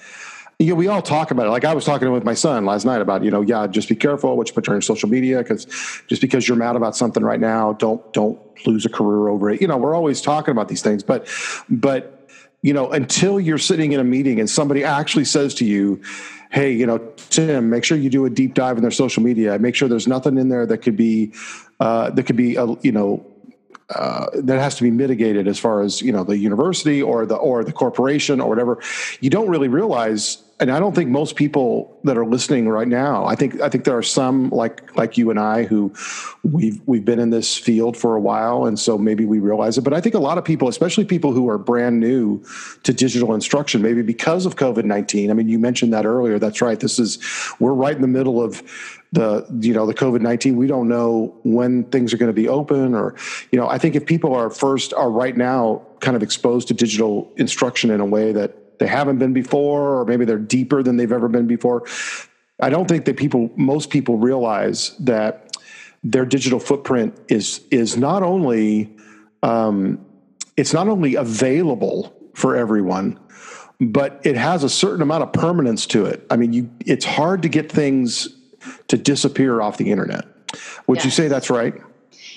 you 0.57 0.69
know, 0.69 0.75
we 0.75 0.87
all 0.87 1.03
talk 1.03 1.29
about 1.29 1.45
it. 1.45 1.49
Like 1.51 1.65
I 1.65 1.73
was 1.75 1.85
talking 1.85 2.11
with 2.11 2.23
my 2.23 2.33
son 2.33 2.65
last 2.65 2.83
night 2.83 2.99
about, 2.99 3.23
you 3.23 3.29
know, 3.29 3.41
yeah, 3.41 3.67
just 3.67 3.89
be 3.89 3.95
careful 3.95 4.35
what 4.35 4.47
you 4.47 4.55
put 4.55 4.67
on 4.67 4.81
social 4.81 5.07
media 5.07 5.37
because 5.37 5.65
just 6.07 6.21
because 6.21 6.47
you're 6.47 6.57
mad 6.57 6.75
about 6.75 6.95
something 6.95 7.23
right 7.23 7.39
now, 7.39 7.73
don't 7.73 8.11
don't 8.11 8.39
lose 8.65 8.85
a 8.85 8.89
career 8.89 9.27
over 9.29 9.51
it. 9.51 9.61
You 9.61 9.67
know, 9.67 9.77
we're 9.77 9.93
always 9.95 10.19
talking 10.19 10.51
about 10.51 10.67
these 10.67 10.81
things, 10.81 11.03
but 11.03 11.27
but 11.69 12.27
you 12.63 12.73
know, 12.73 12.89
until 12.91 13.39
you're 13.39 13.59
sitting 13.59 13.91
in 13.91 13.99
a 13.99 14.03
meeting 14.03 14.39
and 14.39 14.49
somebody 14.49 14.83
actually 14.83 15.25
says 15.25 15.53
to 15.53 15.63
you, 15.63 16.01
hey, 16.49 16.71
you 16.71 16.87
know, 16.87 16.97
Tim, 17.29 17.69
make 17.69 17.83
sure 17.83 17.97
you 17.97 18.09
do 18.09 18.25
a 18.25 18.31
deep 18.31 18.55
dive 18.55 18.77
in 18.77 18.81
their 18.81 18.89
social 18.89 19.21
media. 19.21 19.59
Make 19.59 19.75
sure 19.75 19.87
there's 19.87 20.07
nothing 20.07 20.39
in 20.39 20.49
there 20.49 20.65
that 20.65 20.79
could 20.79 20.97
be 20.97 21.33
uh, 21.79 22.09
that 22.09 22.23
could 22.23 22.35
be 22.35 22.55
a, 22.55 22.65
you 22.81 22.91
know 22.91 23.23
uh, 23.95 24.27
that 24.33 24.59
has 24.59 24.75
to 24.75 24.83
be 24.83 24.91
mitigated 24.91 25.47
as 25.47 25.57
far 25.57 25.81
as 25.81 26.01
you 26.01 26.11
know 26.11 26.23
the 26.23 26.37
university 26.37 27.01
or 27.01 27.25
the 27.25 27.35
or 27.35 27.63
the 27.63 27.71
corporation 27.71 28.41
or 28.41 28.49
whatever 28.49 28.81
you 29.21 29.29
don't 29.29 29.49
really 29.49 29.69
realize 29.69 30.43
and 30.59 30.71
i 30.71 30.79
don't 30.79 30.95
think 30.95 31.09
most 31.09 31.35
people 31.35 31.97
that 32.03 32.17
are 32.17 32.25
listening 32.25 32.67
right 32.67 32.87
now 32.87 33.25
i 33.25 33.35
think 33.35 33.59
i 33.61 33.69
think 33.69 33.83
there 33.83 33.97
are 33.97 34.03
some 34.03 34.49
like 34.49 34.95
like 34.95 35.17
you 35.17 35.29
and 35.29 35.39
i 35.39 35.63
who 35.63 35.93
we've 36.43 36.81
we've 36.85 37.05
been 37.05 37.19
in 37.19 37.29
this 37.29 37.57
field 37.57 37.95
for 37.95 38.15
a 38.15 38.19
while 38.19 38.65
and 38.65 38.79
so 38.79 38.97
maybe 38.97 39.25
we 39.25 39.39
realize 39.39 39.77
it 39.77 39.81
but 39.81 39.93
i 39.93 40.01
think 40.01 40.15
a 40.15 40.19
lot 40.19 40.37
of 40.37 40.45
people 40.45 40.67
especially 40.67 41.05
people 41.05 41.31
who 41.31 41.49
are 41.49 41.57
brand 41.57 41.99
new 41.99 42.43
to 42.83 42.93
digital 42.93 43.33
instruction 43.33 43.81
maybe 43.81 44.01
because 44.01 44.45
of 44.45 44.55
covid-19 44.55 45.29
i 45.29 45.33
mean 45.33 45.47
you 45.47 45.59
mentioned 45.59 45.93
that 45.93 46.05
earlier 46.05 46.39
that's 46.39 46.61
right 46.61 46.79
this 46.79 46.99
is 46.99 47.19
we're 47.59 47.73
right 47.73 47.95
in 47.95 48.01
the 48.01 48.07
middle 48.07 48.41
of 48.41 48.63
the 49.13 49.45
you 49.61 49.73
know 49.73 49.85
the 49.85 49.93
COVID 49.93 50.19
nineteen. 50.19 50.57
We 50.57 50.67
don't 50.67 50.89
know 50.89 51.33
when 51.43 51.85
things 51.85 52.13
are 52.13 52.17
going 52.17 52.27
to 52.27 52.33
be 52.33 52.49
open, 52.49 52.93
or 52.93 53.15
you 53.51 53.57
know, 53.57 53.67
I 53.67 53.77
think 53.77 53.95
if 53.95 54.05
people 54.05 54.35
are 54.35 54.49
first 54.49 54.93
are 54.93 55.09
right 55.09 55.35
now 55.37 55.81
kind 56.01 56.17
of 56.17 56.23
exposed 56.23 56.67
to 56.67 56.73
digital 56.73 57.31
instruction 57.37 57.89
in 57.89 58.01
a 58.01 58.05
way 58.05 58.33
that 58.33 58.66
they 58.79 58.87
haven't 58.87 59.17
been 59.17 59.33
before, 59.33 59.99
or 59.99 60.05
maybe 60.05 60.25
they're 60.25 60.37
deeper 60.37 60.83
than 60.83 60.97
they've 60.97 61.11
ever 61.11 61.27
been 61.27 61.47
before. 61.47 61.85
I 62.59 62.69
don't 62.69 62.87
think 62.87 63.05
that 63.05 63.17
people, 63.17 63.51
most 63.55 63.89
people, 63.89 64.17
realize 64.17 64.95
that 64.99 65.55
their 66.03 66.25
digital 66.25 66.59
footprint 66.59 67.19
is 67.27 67.61
is 67.71 67.97
not 67.97 68.23
only 68.23 68.95
um, 69.43 70.03
it's 70.55 70.73
not 70.73 70.87
only 70.87 71.15
available 71.15 72.15
for 72.33 72.55
everyone, 72.55 73.19
but 73.79 74.21
it 74.23 74.35
has 74.35 74.63
a 74.63 74.69
certain 74.69 75.01
amount 75.01 75.23
of 75.23 75.33
permanence 75.33 75.85
to 75.87 76.05
it. 76.05 76.25
I 76.29 76.37
mean, 76.37 76.53
you 76.53 76.69
it's 76.85 77.05
hard 77.05 77.41
to 77.43 77.49
get 77.49 77.71
things 77.71 78.29
to 78.87 78.97
disappear 78.97 79.61
off 79.61 79.77
the 79.77 79.91
internet. 79.91 80.25
Would 80.87 80.97
yes. 80.97 81.05
you 81.05 81.11
say 81.11 81.27
that's 81.27 81.49
right? 81.49 81.75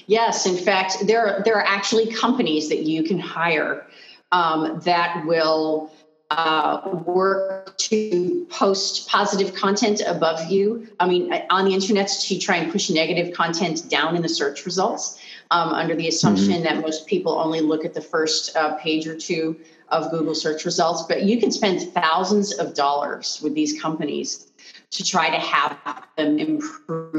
Yes. 0.06 0.44
In 0.44 0.56
fact, 0.56 1.06
there 1.06 1.25
are, 1.25 1.42
there 1.44 1.54
are 1.54 1.64
actually 1.64 2.12
companies 2.12 2.68
that 2.68 2.82
you 2.82 3.02
can 3.04 3.18
hire 3.18 3.87
um, 4.32 4.80
that 4.85 5.25
will 5.25 5.92
uh, 6.30 6.88
work 7.04 7.76
to 7.76 8.46
post 8.50 9.08
positive 9.08 9.54
content 9.54 10.00
above 10.06 10.50
you. 10.50 10.88
I 11.00 11.08
mean, 11.08 11.32
on 11.50 11.64
the 11.64 11.75
internet 11.75 12.08
to 12.08 12.38
try 12.38 12.56
and 12.56 12.70
push 12.70 12.88
negative 12.90 13.34
content 13.34 13.88
down 13.88 14.16
in 14.16 14.22
the 14.22 14.28
search 14.28 14.64
results. 14.64 15.20
Um, 15.52 15.70
under 15.70 15.96
the 15.96 16.06
assumption 16.06 16.52
mm-hmm. 16.52 16.62
that 16.62 16.80
most 16.80 17.08
people 17.08 17.32
only 17.32 17.60
look 17.60 17.84
at 17.84 17.92
the 17.92 18.00
first 18.00 18.54
uh, 18.54 18.76
page 18.76 19.08
or 19.08 19.18
two 19.18 19.58
of 19.88 20.08
Google 20.12 20.34
search 20.34 20.64
results, 20.64 21.02
but 21.08 21.25
you 21.25 21.40
can 21.40 21.50
spend 21.50 21.92
thousands 21.92 22.52
of 22.52 22.75
dollars 22.75 23.40
with 23.42 23.54
these 23.54 23.80
companies 23.80 24.46
to 24.90 25.04
try 25.04 25.30
to 25.30 25.38
have 25.38 25.76
them 26.16 26.38
improve 26.38 27.09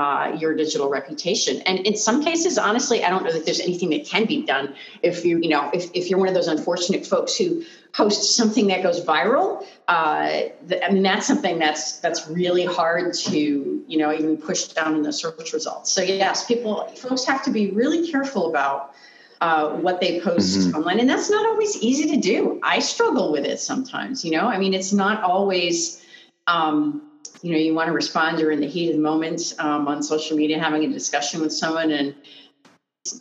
uh, 0.00 0.34
your 0.42 0.54
digital 0.54 0.88
reputation. 0.88 1.60
And 1.68 1.80
in 1.80 1.94
some 1.94 2.24
cases, 2.24 2.56
honestly, 2.56 3.04
I 3.04 3.10
don't 3.10 3.22
know 3.22 3.32
that 3.32 3.44
there's 3.44 3.60
anything 3.60 3.90
that 3.90 4.06
can 4.06 4.24
be 4.24 4.38
done 4.54 4.74
if 5.02 5.24
you, 5.26 5.38
you 5.38 5.50
know, 5.50 5.70
if, 5.74 5.90
if 5.92 6.08
you're 6.08 6.18
one 6.18 6.28
of 6.28 6.34
those 6.34 6.48
unfortunate 6.48 7.04
folks 7.06 7.36
who 7.36 7.62
post 7.92 8.34
something 8.34 8.68
that 8.68 8.82
goes 8.82 9.04
viral. 9.04 9.66
Uh, 9.88 10.44
the, 10.68 10.82
I 10.82 10.90
mean, 10.90 11.02
that's 11.02 11.26
something 11.26 11.58
that's 11.58 11.98
that's 11.98 12.26
really 12.28 12.64
hard 12.64 13.12
to, 13.12 13.38
you 13.86 13.98
know, 13.98 14.10
even 14.10 14.38
push 14.38 14.68
down 14.68 14.94
in 14.94 15.02
the 15.02 15.12
search 15.12 15.52
results. 15.52 15.92
So 15.92 16.00
yes, 16.00 16.46
people, 16.46 16.88
folks 16.96 17.24
have 17.26 17.42
to 17.44 17.50
be 17.50 17.70
really 17.72 18.10
careful 18.10 18.48
about 18.48 18.94
uh, 19.42 19.70
what 19.84 20.00
they 20.00 20.20
post 20.20 20.58
mm-hmm. 20.58 20.76
online, 20.76 21.00
and 21.00 21.08
that's 21.10 21.28
not 21.30 21.44
always 21.46 21.76
easy 21.82 22.06
to 22.14 22.18
do. 22.32 22.60
I 22.62 22.78
struggle 22.78 23.32
with 23.32 23.44
it 23.44 23.58
sometimes. 23.60 24.24
You 24.24 24.32
know, 24.32 24.46
I 24.46 24.56
mean, 24.56 24.72
it's 24.72 24.92
not 24.92 25.22
always 25.22 26.02
um, 26.46 27.09
you 27.42 27.52
know, 27.52 27.58
you 27.58 27.74
want 27.74 27.88
to 27.88 27.92
respond, 27.92 28.38
you're 28.38 28.50
in 28.50 28.60
the 28.60 28.66
heat 28.66 28.90
of 28.90 28.96
the 28.96 29.02
moment 29.02 29.54
um, 29.58 29.88
on 29.88 30.02
social 30.02 30.36
media, 30.36 30.58
having 30.58 30.84
a 30.84 30.88
discussion 30.92 31.40
with 31.40 31.52
someone, 31.52 31.90
and 31.90 32.14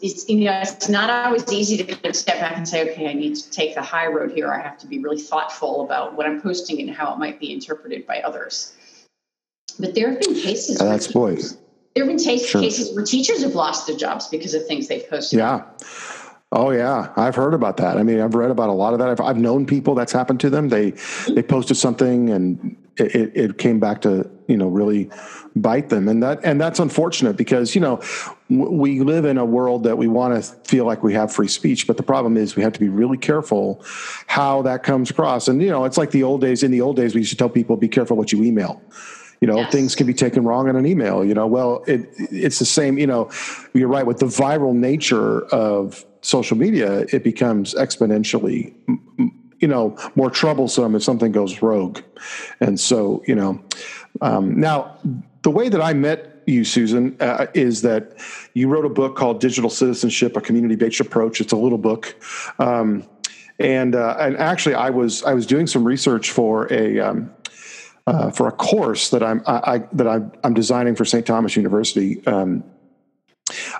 it's, 0.01 0.27
you 0.27 0.43
know, 0.43 0.59
it's 0.61 0.89
not 0.89 1.09
always 1.09 1.51
easy 1.51 1.77
to 1.77 1.83
kind 1.83 2.05
of 2.05 2.15
step 2.15 2.39
back 2.39 2.57
and 2.57 2.67
say, 2.67 2.91
okay, 2.91 3.09
I 3.09 3.13
need 3.13 3.35
to 3.35 3.49
take 3.49 3.75
the 3.75 3.81
high 3.81 4.07
road 4.07 4.31
here. 4.31 4.51
I 4.51 4.61
have 4.61 4.77
to 4.79 4.87
be 4.87 4.99
really 4.99 5.21
thoughtful 5.21 5.85
about 5.85 6.15
what 6.15 6.25
I'm 6.25 6.41
posting 6.41 6.81
and 6.81 6.89
how 6.89 7.13
it 7.13 7.19
might 7.19 7.39
be 7.39 7.53
interpreted 7.53 8.05
by 8.05 8.19
others. 8.21 8.73
But 9.79 9.95
there 9.95 10.11
have 10.11 10.19
been 10.19 10.35
cases. 10.35 10.81
Uh, 10.81 10.85
that's 10.85 11.07
boys. 11.07 11.57
There 11.95 12.03
have 12.03 12.09
been 12.09 12.23
t- 12.23 12.39
sure. 12.39 12.61
cases 12.61 12.93
where 12.93 13.05
teachers 13.05 13.41
have 13.41 13.55
lost 13.55 13.87
their 13.87 13.95
jobs 13.95 14.27
because 14.27 14.53
of 14.53 14.67
things 14.67 14.89
they've 14.89 15.09
posted. 15.09 15.39
Yeah. 15.39 15.63
Oh 16.51 16.71
yeah, 16.71 17.13
I've 17.15 17.35
heard 17.35 17.53
about 17.53 17.77
that. 17.77 17.97
I 17.97 18.03
mean, 18.03 18.19
I've 18.19 18.33
read 18.33 18.49
about 18.49 18.69
a 18.69 18.73
lot 18.73 18.93
of 18.93 18.99
that. 18.99 19.09
I've, 19.09 19.21
I've 19.21 19.37
known 19.37 19.67
people 19.67 19.93
that's 19.93 20.11
happened 20.11 20.39
to 20.39 20.49
them. 20.49 20.69
They 20.69 20.91
they 21.27 21.43
posted 21.43 21.77
something 21.77 22.31
and 22.31 22.75
it, 22.97 23.31
it 23.35 23.57
came 23.59 23.79
back 23.79 24.01
to 24.01 24.27
you 24.47 24.57
know 24.57 24.67
really 24.67 25.11
bite 25.55 25.89
them, 25.89 26.07
and 26.07 26.23
that 26.23 26.39
and 26.43 26.59
that's 26.59 26.79
unfortunate 26.79 27.37
because 27.37 27.75
you 27.75 27.81
know 27.81 28.01
we 28.49 29.01
live 29.01 29.25
in 29.25 29.37
a 29.37 29.45
world 29.45 29.83
that 29.83 29.99
we 29.99 30.07
want 30.07 30.43
to 30.43 30.51
feel 30.67 30.85
like 30.85 31.03
we 31.03 31.13
have 31.13 31.31
free 31.31 31.47
speech, 31.47 31.85
but 31.85 31.97
the 31.97 32.03
problem 32.03 32.35
is 32.35 32.55
we 32.55 32.63
have 32.63 32.73
to 32.73 32.79
be 32.79 32.89
really 32.89 33.17
careful 33.17 33.83
how 34.25 34.63
that 34.63 34.81
comes 34.81 35.11
across. 35.11 35.47
And 35.47 35.61
you 35.61 35.69
know, 35.69 35.85
it's 35.85 35.97
like 35.97 36.09
the 36.09 36.23
old 36.23 36.41
days. 36.41 36.63
In 36.63 36.71
the 36.71 36.81
old 36.81 36.95
days, 36.95 37.13
we 37.13 37.21
used 37.21 37.31
to 37.31 37.37
tell 37.37 37.49
people, 37.49 37.77
"Be 37.77 37.87
careful 37.87 38.17
what 38.17 38.31
you 38.31 38.43
email." 38.43 38.81
you 39.41 39.47
know 39.47 39.57
yes. 39.59 39.71
things 39.71 39.95
can 39.95 40.05
be 40.05 40.13
taken 40.13 40.43
wrong 40.43 40.67
in 40.67 40.75
an 40.75 40.85
email 40.85 41.23
you 41.23 41.33
know 41.33 41.47
well 41.47 41.81
it, 41.87 42.09
it's 42.17 42.59
the 42.59 42.65
same 42.65 42.97
you 42.97 43.07
know 43.07 43.31
you're 43.73 43.87
right 43.87 44.05
with 44.05 44.19
the 44.19 44.25
viral 44.25 44.73
nature 44.73 45.45
of 45.45 46.05
social 46.21 46.57
media, 46.57 47.05
it 47.13 47.23
becomes 47.23 47.73
exponentially, 47.75 48.73
you 49.59 49.67
know, 49.67 49.97
more 50.15 50.29
troublesome 50.29 50.95
if 50.95 51.03
something 51.03 51.31
goes 51.31 51.61
rogue. 51.61 51.99
And 52.59 52.79
so, 52.79 53.23
you 53.27 53.35
know, 53.35 53.61
um, 54.21 54.59
now 54.59 54.97
the 55.43 55.51
way 55.51 55.69
that 55.69 55.81
I 55.81 55.93
met 55.93 56.41
you, 56.45 56.63
Susan, 56.63 57.15
uh, 57.19 57.47
is 57.53 57.81
that 57.83 58.17
you 58.53 58.67
wrote 58.67 58.85
a 58.85 58.89
book 58.89 59.15
called 59.15 59.39
Digital 59.39 59.69
Citizenship: 59.69 60.35
A 60.35 60.41
Community-Based 60.41 60.99
Approach. 60.99 61.41
It's 61.41 61.53
a 61.53 61.57
little 61.57 61.77
book. 61.77 62.15
Um, 62.57 63.07
and 63.59 63.95
uh, 63.95 64.15
and 64.19 64.37
actually, 64.37 64.75
I 64.75 64.89
was 64.89 65.23
I 65.23 65.33
was 65.33 65.45
doing 65.45 65.67
some 65.67 65.83
research 65.83 66.31
for 66.31 66.71
a 66.73 66.99
um, 66.99 67.31
uh, 68.07 68.31
for 68.31 68.47
a 68.47 68.51
course 68.51 69.09
that 69.09 69.21
I'm 69.21 69.43
I, 69.45 69.73
I, 69.73 69.77
that 69.93 70.07
I'm, 70.07 70.31
I'm 70.43 70.53
designing 70.53 70.95
for 70.95 71.05
St. 71.05 71.25
Thomas 71.25 71.55
University 71.55 72.25
um, 72.25 72.63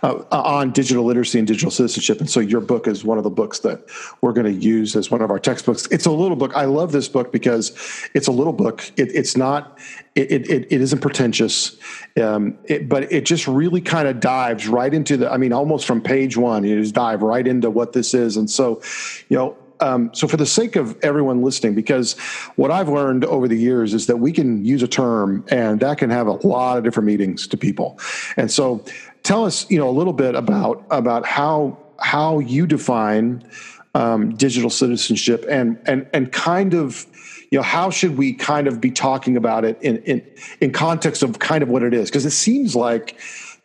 uh, 0.03 0.23
on 0.31 0.71
digital 0.71 1.03
literacy 1.03 1.39
and 1.39 1.47
digital 1.47 1.71
citizenship. 1.71 2.19
And 2.19 2.29
so 2.29 2.39
your 2.39 2.61
book 2.61 2.87
is 2.87 3.03
one 3.03 3.17
of 3.17 3.23
the 3.23 3.29
books 3.29 3.59
that 3.59 3.83
we're 4.21 4.33
going 4.33 4.45
to 4.45 4.59
use 4.59 4.95
as 4.95 5.11
one 5.11 5.21
of 5.21 5.29
our 5.29 5.39
textbooks. 5.39 5.87
It's 5.91 6.05
a 6.05 6.11
little 6.11 6.35
book. 6.35 6.55
I 6.55 6.65
love 6.65 6.91
this 6.91 7.07
book 7.07 7.31
because 7.31 7.71
it's 8.13 8.27
a 8.27 8.31
little 8.31 8.53
book. 8.53 8.89
It, 8.97 9.13
it's 9.13 9.35
not, 9.35 9.77
it, 10.15 10.31
it, 10.31 10.71
it 10.71 10.81
isn't 10.81 10.99
pretentious, 10.99 11.77
um, 12.21 12.57
it, 12.65 12.89
but 12.89 13.11
it 13.11 13.25
just 13.25 13.47
really 13.47 13.81
kind 13.81 14.07
of 14.07 14.19
dives 14.19 14.67
right 14.67 14.93
into 14.93 15.17
the, 15.17 15.31
I 15.31 15.37
mean, 15.37 15.53
almost 15.53 15.85
from 15.85 16.01
page 16.01 16.37
one, 16.37 16.63
you 16.63 16.81
just 16.81 16.95
dive 16.95 17.21
right 17.21 17.47
into 17.47 17.69
what 17.69 17.93
this 17.93 18.13
is. 18.13 18.37
And 18.37 18.49
so, 18.49 18.81
you 19.29 19.37
know, 19.37 19.57
um, 19.81 20.13
so 20.13 20.27
for 20.27 20.37
the 20.37 20.45
sake 20.45 20.75
of 20.75 20.97
everyone 21.03 21.41
listening, 21.41 21.73
because 21.73 22.17
what 22.57 22.69
I've 22.69 22.89
learned 22.89 23.23
over 23.23 23.47
the 23.47 23.55
years 23.57 23.93
is 23.93 24.07
that 24.07 24.17
we 24.17 24.31
can 24.31 24.65
use 24.65 24.83
a 24.83 24.87
term 24.87 25.45
and 25.49 25.79
that 25.79 25.97
can 25.97 26.09
have 26.09 26.27
a 26.27 26.33
lot 26.45 26.77
of 26.77 26.83
different 26.83 27.07
meanings 27.07 27.47
to 27.47 27.57
people. 27.57 27.97
And 28.35 28.51
so 28.51 28.83
tell 29.23 29.45
us, 29.45 29.69
you 29.69 29.77
know, 29.77 29.89
a 29.89 29.91
little 29.91 30.13
bit 30.13 30.35
about 30.35 30.85
about 30.89 31.25
how 31.25 31.77
how 31.99 32.39
you 32.39 32.65
define 32.65 33.43
um, 33.95 34.35
digital 34.35 34.69
citizenship 34.69 35.45
and 35.49 35.79
and 35.85 36.07
and 36.13 36.31
kind 36.31 36.73
of 36.73 37.05
you 37.51 37.57
know 37.57 37.63
how 37.63 37.89
should 37.89 38.17
we 38.17 38.33
kind 38.33 38.67
of 38.67 38.79
be 38.79 38.91
talking 38.91 39.35
about 39.35 39.65
it 39.65 39.81
in 39.81 39.97
in 40.03 40.25
in 40.61 40.71
context 40.71 41.23
of 41.23 41.39
kind 41.39 41.63
of 41.63 41.69
what 41.69 41.83
it 41.83 41.93
is? 41.93 42.09
Because 42.09 42.25
it 42.25 42.31
seems 42.31 42.75
like 42.75 43.19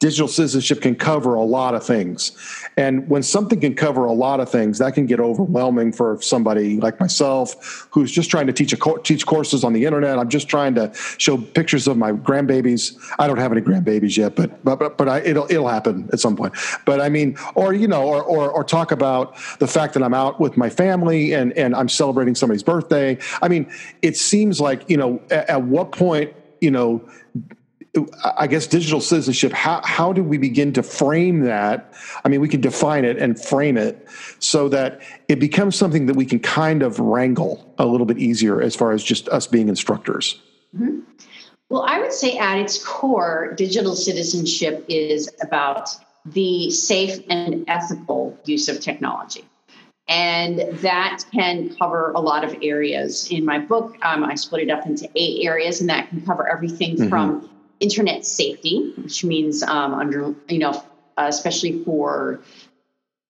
digital 0.05 0.29
citizenship 0.29 0.83
can 0.83 0.95
cover 0.95 1.35
a 1.35 1.43
lot 1.43 1.75
of 1.75 1.83
things. 1.83 2.33
And 2.77 3.09
when 3.09 3.23
something 3.23 3.59
can 3.59 3.75
cover 3.75 4.05
a 4.05 4.13
lot 4.13 4.39
of 4.39 4.51
things, 4.51 4.77
that 4.77 4.93
can 4.93 5.07
get 5.07 5.19
overwhelming 5.19 5.93
for 5.93 6.21
somebody 6.21 6.79
like 6.79 7.01
myself 7.01 7.89
who's 7.91 8.13
just 8.13 8.31
trying 8.31 8.47
to 8.47 8.53
teach 8.53 8.75
a 8.75 8.77
co- 8.77 8.99
teach 8.99 9.25
courses 9.25 9.65
on 9.65 9.73
the 9.73 9.87
internet. 9.87 10.19
I'm 10.19 10.29
just 10.29 10.47
trying 10.47 10.75
to 10.75 10.93
show 11.17 11.39
pictures 11.39 11.89
of 11.89 11.97
my 11.97 12.13
grandbabies. 12.13 12.99
I 13.19 13.27
don't 13.27 13.39
have 13.39 13.51
any 13.51 13.63
grandbabies 13.63 14.19
yet, 14.19 14.37
but 14.37 14.63
but 14.63 14.99
but, 14.99 15.09
I, 15.09 15.21
it'll 15.21 15.47
it'll 15.51 15.69
happen 15.69 16.11
at 16.13 16.21
some 16.21 16.37
point. 16.37 16.53
But 16.85 17.01
I 17.01 17.09
mean, 17.09 17.39
or 17.55 17.73
you 17.73 17.89
know, 17.89 18.03
or, 18.07 18.23
or 18.23 18.51
or 18.51 18.63
talk 18.63 18.93
about 18.93 19.37
the 19.59 19.67
fact 19.67 19.95
that 19.95 20.03
I'm 20.03 20.13
out 20.13 20.39
with 20.39 20.59
my 20.59 20.69
family 20.69 21.33
and 21.33 21.55
and 21.55 21.75
I'm 21.75 21.89
celebrating 21.89 22.35
somebody's 22.35 22.63
birthday. 22.63 23.17
I 23.41 23.49
mean, 23.49 23.73
it 24.03 24.19
seems 24.19 24.61
like 24.61 24.91
you 24.91 24.99
know, 24.99 25.23
at, 25.31 25.49
at 25.49 25.63
what 25.63 25.93
point 25.93 26.35
you 26.61 26.71
know 26.71 27.09
I 28.37 28.49
guess 28.49 28.67
digital 28.67 29.01
citizenship, 29.01 29.53
how, 29.53 29.81
how 29.85 30.13
do 30.13 30.25
we 30.25 30.37
begin 30.37 30.73
to 30.73 30.83
frame 30.83 31.41
that? 31.43 31.93
I 32.25 32.29
mean, 32.29 32.41
we 32.41 32.49
can 32.49 32.61
define 32.61 33.05
it 33.05 33.19
and 33.19 33.41
frame 33.41 33.77
it 33.77 34.09
so 34.41 34.69
that 34.71 35.01
it 35.29 35.39
becomes 35.39 35.77
something 35.77 36.07
that 36.07 36.17
we 36.17 36.27
can 36.27 36.41
kind 36.41 36.83
of 36.83 36.99
wrangle 36.99 37.73
a 37.79 37.87
little 37.87 38.07
bit 38.07 38.19
easier 38.19 38.61
as 38.61 38.75
far 38.75 38.91
as 38.93 39.05
just 39.05 39.29
us 39.29 39.47
being 39.47 39.69
instructors. 39.69 40.41
Mm-hmm. 40.77 41.01
Well, 41.69 41.83
I 41.83 42.01
would 42.01 42.13
say 42.13 42.37
at 42.37 42.59
its 42.59 42.85
core, 42.85 43.55
digital 43.57 43.95
citizenship 43.95 44.85
is 44.89 45.31
about 45.41 45.91
the 46.27 46.71
safe 46.71 47.23
and 47.31 47.65
ethical 47.69 48.37
use 48.45 48.69
of 48.69 48.81
technology. 48.81 49.45
And 50.09 50.59
that 50.81 51.25
can 51.33 51.75
cover 51.77 52.11
a 52.13 52.21
lot 52.21 52.45
of 52.45 52.57
areas. 52.61 53.31
In 53.31 53.45
my 53.45 53.59
book, 53.59 53.97
um, 54.03 54.23
I 54.25 54.35
split 54.35 54.69
it 54.69 54.71
up 54.71 54.85
into 54.85 55.09
eight 55.15 55.47
areas, 55.47 55.81
and 55.81 55.89
that 55.89 56.11
can 56.11 56.21
cover 56.27 56.47
everything 56.47 56.97
mm-hmm. 56.97 57.09
from 57.09 57.49
internet 57.85 58.25
safety, 58.25 58.93
which 58.97 59.23
means 59.25 59.63
um, 59.63 59.95
under 59.95 60.35
you 60.49 60.59
know, 60.59 60.73
uh, 61.17 61.27
especially 61.29 61.85
for 61.85 62.41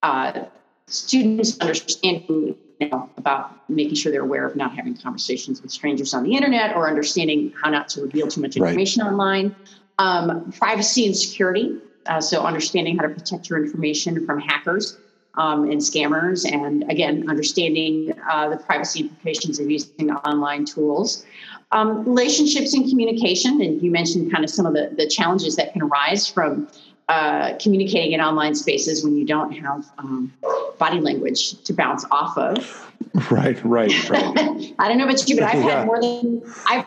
uh, 0.02 0.44
students 0.86 1.58
understanding 1.60 2.56
you 2.80 2.88
know, 2.88 3.10
about 3.16 3.68
making 3.68 3.94
sure 3.94 4.10
they're 4.10 4.22
aware 4.22 4.46
of 4.46 4.56
not 4.56 4.74
having 4.74 4.96
conversations 4.96 5.60
with 5.60 5.70
strangers 5.70 6.14
on 6.14 6.22
the 6.22 6.34
internet 6.34 6.74
or 6.76 6.88
understanding 6.88 7.52
how 7.60 7.70
not 7.70 7.88
to 7.88 8.02
reveal 8.02 8.26
too 8.28 8.40
much 8.40 8.56
information 8.56 9.02
right. 9.02 9.10
online. 9.12 9.54
Um, 9.98 10.52
privacy 10.52 11.06
and 11.06 11.16
security, 11.16 11.78
uh, 12.06 12.20
so 12.20 12.42
understanding 12.42 12.96
how 12.96 13.02
to 13.02 13.10
protect 13.10 13.48
your 13.48 13.62
information 13.62 14.26
from 14.26 14.40
hackers 14.40 14.98
um, 15.36 15.64
and 15.70 15.80
scammers, 15.80 16.50
and 16.50 16.84
again, 16.90 17.28
understanding 17.28 18.12
uh, 18.30 18.48
the 18.48 18.56
privacy 18.56 19.00
implications 19.00 19.58
of 19.58 19.70
using 19.70 20.10
online 20.10 20.64
tools. 20.64 21.24
Um, 21.72 22.04
relationships 22.04 22.74
and 22.74 22.88
communication, 22.88 23.60
and 23.60 23.82
you 23.82 23.90
mentioned 23.90 24.32
kind 24.32 24.44
of 24.44 24.50
some 24.50 24.64
of 24.66 24.74
the, 24.74 24.94
the 24.96 25.08
challenges 25.08 25.56
that 25.56 25.72
can 25.72 25.82
arise 25.82 26.28
from 26.28 26.68
uh, 27.08 27.54
communicating 27.60 28.12
in 28.12 28.20
online 28.20 28.54
spaces 28.54 29.04
when 29.04 29.16
you 29.16 29.26
don't 29.26 29.52
have 29.52 29.84
um, 29.98 30.32
body 30.78 31.00
language 31.00 31.60
to 31.64 31.72
bounce 31.72 32.04
off 32.10 32.36
of. 32.38 32.80
Right, 33.30 33.62
right, 33.64 34.10
right. 34.10 34.24
I 34.78 34.88
don't 34.88 34.98
know 34.98 35.04
about 35.04 35.28
you, 35.28 35.36
but 35.36 35.44
I've 35.44 35.62
yeah. 35.62 35.78
had 35.78 35.86
more 35.86 36.00
than 36.00 36.42
I've 36.66 36.84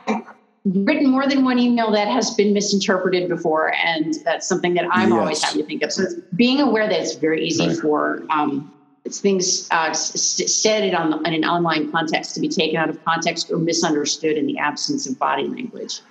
written 0.74 1.10
more 1.10 1.28
than 1.28 1.44
one 1.44 1.60
email 1.60 1.92
that 1.92 2.08
has 2.08 2.32
been 2.32 2.54
misinterpreted 2.54 3.30
before, 3.30 3.74
and 3.74 4.16
that's 4.24 4.48
something 4.48 4.74
that 4.76 4.86
I'm 4.92 5.10
yes. 5.10 5.20
always 5.20 5.44
having 5.44 5.62
to 5.62 5.68
think 5.68 5.84
of. 5.84 5.92
So 5.92 6.06
being 6.36 6.60
aware 6.60 6.88
that 6.88 7.00
it's 7.00 7.16
very 7.16 7.46
easy 7.46 7.68
right. 7.68 7.78
for 7.78 8.24
um, 8.30 8.72
things 9.10 9.68
uh, 9.72 9.94
said 9.94 10.94
on, 10.94 11.26
in 11.26 11.34
an 11.34 11.46
online 11.46 11.92
context 11.92 12.36
to 12.36 12.42
be 12.42 12.50
taken 12.50 12.78
out 12.78 12.90
of 12.90 13.04
context 13.06 13.52
or 13.52 13.58
misunderstood 13.58 14.38
in 14.38 14.46
the 14.46 14.58
absence 14.58 15.08
of 15.08 15.18
body 15.18 15.48
language. 15.48 16.02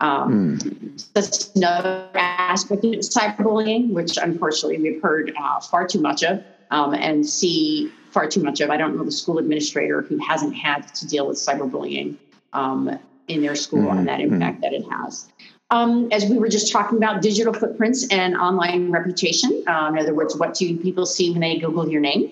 Um, 0.00 0.58
mm. 0.58 1.12
That's 1.14 1.54
another 1.56 2.08
aspect 2.14 2.84
of 2.84 2.92
cyberbullying, 2.92 3.90
which 3.90 4.18
unfortunately 4.18 4.78
we've 4.78 5.02
heard 5.02 5.32
uh, 5.40 5.60
far 5.60 5.86
too 5.86 6.00
much 6.00 6.22
of 6.22 6.44
um, 6.70 6.94
and 6.94 7.26
see 7.26 7.90
far 8.10 8.28
too 8.28 8.42
much 8.42 8.60
of. 8.60 8.70
I 8.70 8.76
don't 8.76 8.96
know 8.96 9.04
the 9.04 9.10
school 9.10 9.38
administrator 9.38 10.02
who 10.02 10.18
hasn't 10.18 10.54
had 10.54 10.94
to 10.94 11.06
deal 11.06 11.26
with 11.26 11.38
cyberbullying 11.38 12.16
um, 12.52 12.98
in 13.28 13.42
their 13.42 13.54
school 13.54 13.80
mm-hmm. 13.80 13.98
and 13.98 14.08
that 14.08 14.20
impact 14.20 14.60
that 14.62 14.72
it 14.72 14.84
has. 14.90 15.28
Um, 15.70 16.08
as 16.12 16.24
we 16.26 16.38
were 16.38 16.48
just 16.48 16.70
talking 16.70 16.96
about 16.96 17.22
digital 17.22 17.52
footprints 17.52 18.06
and 18.12 18.36
online 18.36 18.92
reputation. 18.92 19.64
Um, 19.66 19.96
in 19.96 20.02
other 20.02 20.14
words, 20.14 20.36
what 20.36 20.54
do 20.54 20.76
people 20.78 21.06
see 21.06 21.32
when 21.32 21.40
they 21.40 21.58
Google 21.58 21.88
your 21.88 22.00
name? 22.00 22.30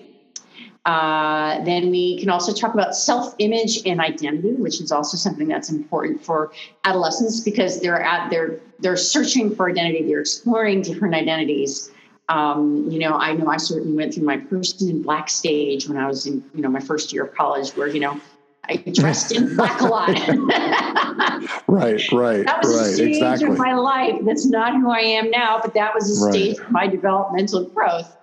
Uh, 0.85 1.63
then 1.63 1.89
we 1.89 2.17
can 2.19 2.29
also 2.29 2.53
talk 2.53 2.73
about 2.73 2.95
self-image 2.95 3.85
and 3.87 3.99
identity, 3.99 4.53
which 4.53 4.79
is 4.79 4.91
also 4.91 5.17
something 5.17 5.47
that's 5.47 5.69
important 5.69 6.23
for 6.23 6.51
adolescents 6.83 7.39
because 7.39 7.81
they're 7.81 8.01
at 8.01 8.29
they're 8.29 8.59
they're 8.79 8.95
searching 8.95 9.53
for 9.55 9.67
identity, 9.67 10.03
they're 10.03 10.19
exploring 10.19 10.83
different 10.83 11.15
identities. 11.15 11.91
Um, 12.29 12.87
you 12.89 12.99
know, 12.99 13.15
I 13.15 13.33
know 13.33 13.47
I 13.47 13.57
certainly 13.57 13.97
went 13.97 14.13
through 14.13 14.25
my 14.25 14.37
person 14.37 14.89
in 14.89 15.01
black 15.01 15.29
stage 15.29 15.87
when 15.89 15.97
I 15.97 16.07
was 16.07 16.27
in 16.27 16.43
you 16.53 16.61
know 16.61 16.69
my 16.69 16.79
first 16.79 17.11
year 17.11 17.25
of 17.25 17.33
college, 17.33 17.71
where 17.71 17.87
you 17.87 17.99
know 17.99 18.21
I 18.67 18.77
dressed 18.91 19.31
in 19.31 19.55
black 19.55 19.79
a 19.81 19.85
lot. 19.85 20.09
right, 21.67 22.11
right, 22.11 22.45
that 22.45 22.59
was 22.63 22.75
right, 22.75 22.89
a 22.89 22.93
stage 22.93 23.15
exactly. 23.17 23.47
of 23.49 23.57
my 23.57 23.73
life. 23.73 24.15
That's 24.23 24.45
not 24.45 24.73
who 24.75 24.89
I 24.89 24.99
am 24.99 25.29
now, 25.31 25.59
but 25.61 25.73
that 25.75 25.93
was 25.93 26.21
a 26.21 26.25
Right. 26.25 26.33
stage 26.33 26.59
of 26.59 26.71
my 26.71 26.87
developmental 26.87 27.65
growth. 27.65 28.15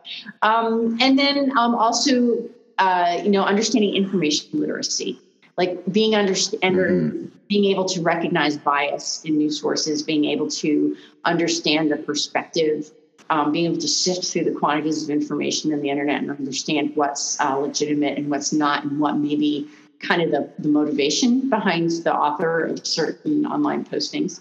Um, 0.42 0.98
and 1.00 1.18
then 1.18 1.56
um, 1.56 1.74
also, 1.74 2.48
uh, 2.78 3.20
you 3.22 3.30
know, 3.30 3.42
understanding 3.44 3.94
information 3.94 4.48
literacy, 4.52 5.18
like 5.56 5.80
being 5.92 6.14
understand 6.14 6.76
Mm-hmm. 6.76 7.26
being 7.48 7.64
able 7.66 7.84
to 7.84 8.00
recognize 8.00 8.56
bias 8.56 9.22
in 9.24 9.36
news 9.36 9.60
sources, 9.60 10.02
being 10.02 10.24
able 10.24 10.48
to 10.48 10.96
understand 11.24 11.90
the 11.90 11.96
perspective. 11.96 12.90
Um, 13.30 13.50
being 13.52 13.64
able 13.70 13.80
to 13.80 13.88
sift 13.88 14.24
through 14.26 14.44
the 14.44 14.50
quantities 14.58 15.04
of 15.04 15.08
information 15.08 15.72
in 15.72 15.80
the 15.80 15.88
internet 15.88 16.20
and 16.20 16.30
understand 16.30 16.94
what's 16.96 17.40
uh, 17.40 17.56
legitimate 17.56 18.18
and 18.18 18.28
what's 18.28 18.52
not, 18.52 18.84
and 18.84 19.00
what 19.00 19.16
maybe 19.16 19.68
kind 20.02 20.22
of 20.22 20.30
the, 20.30 20.50
the 20.58 20.68
motivation 20.68 21.48
behind 21.48 21.90
the 22.04 22.14
author 22.14 22.64
of 22.64 22.86
certain 22.86 23.46
online 23.46 23.84
postings. 23.84 24.40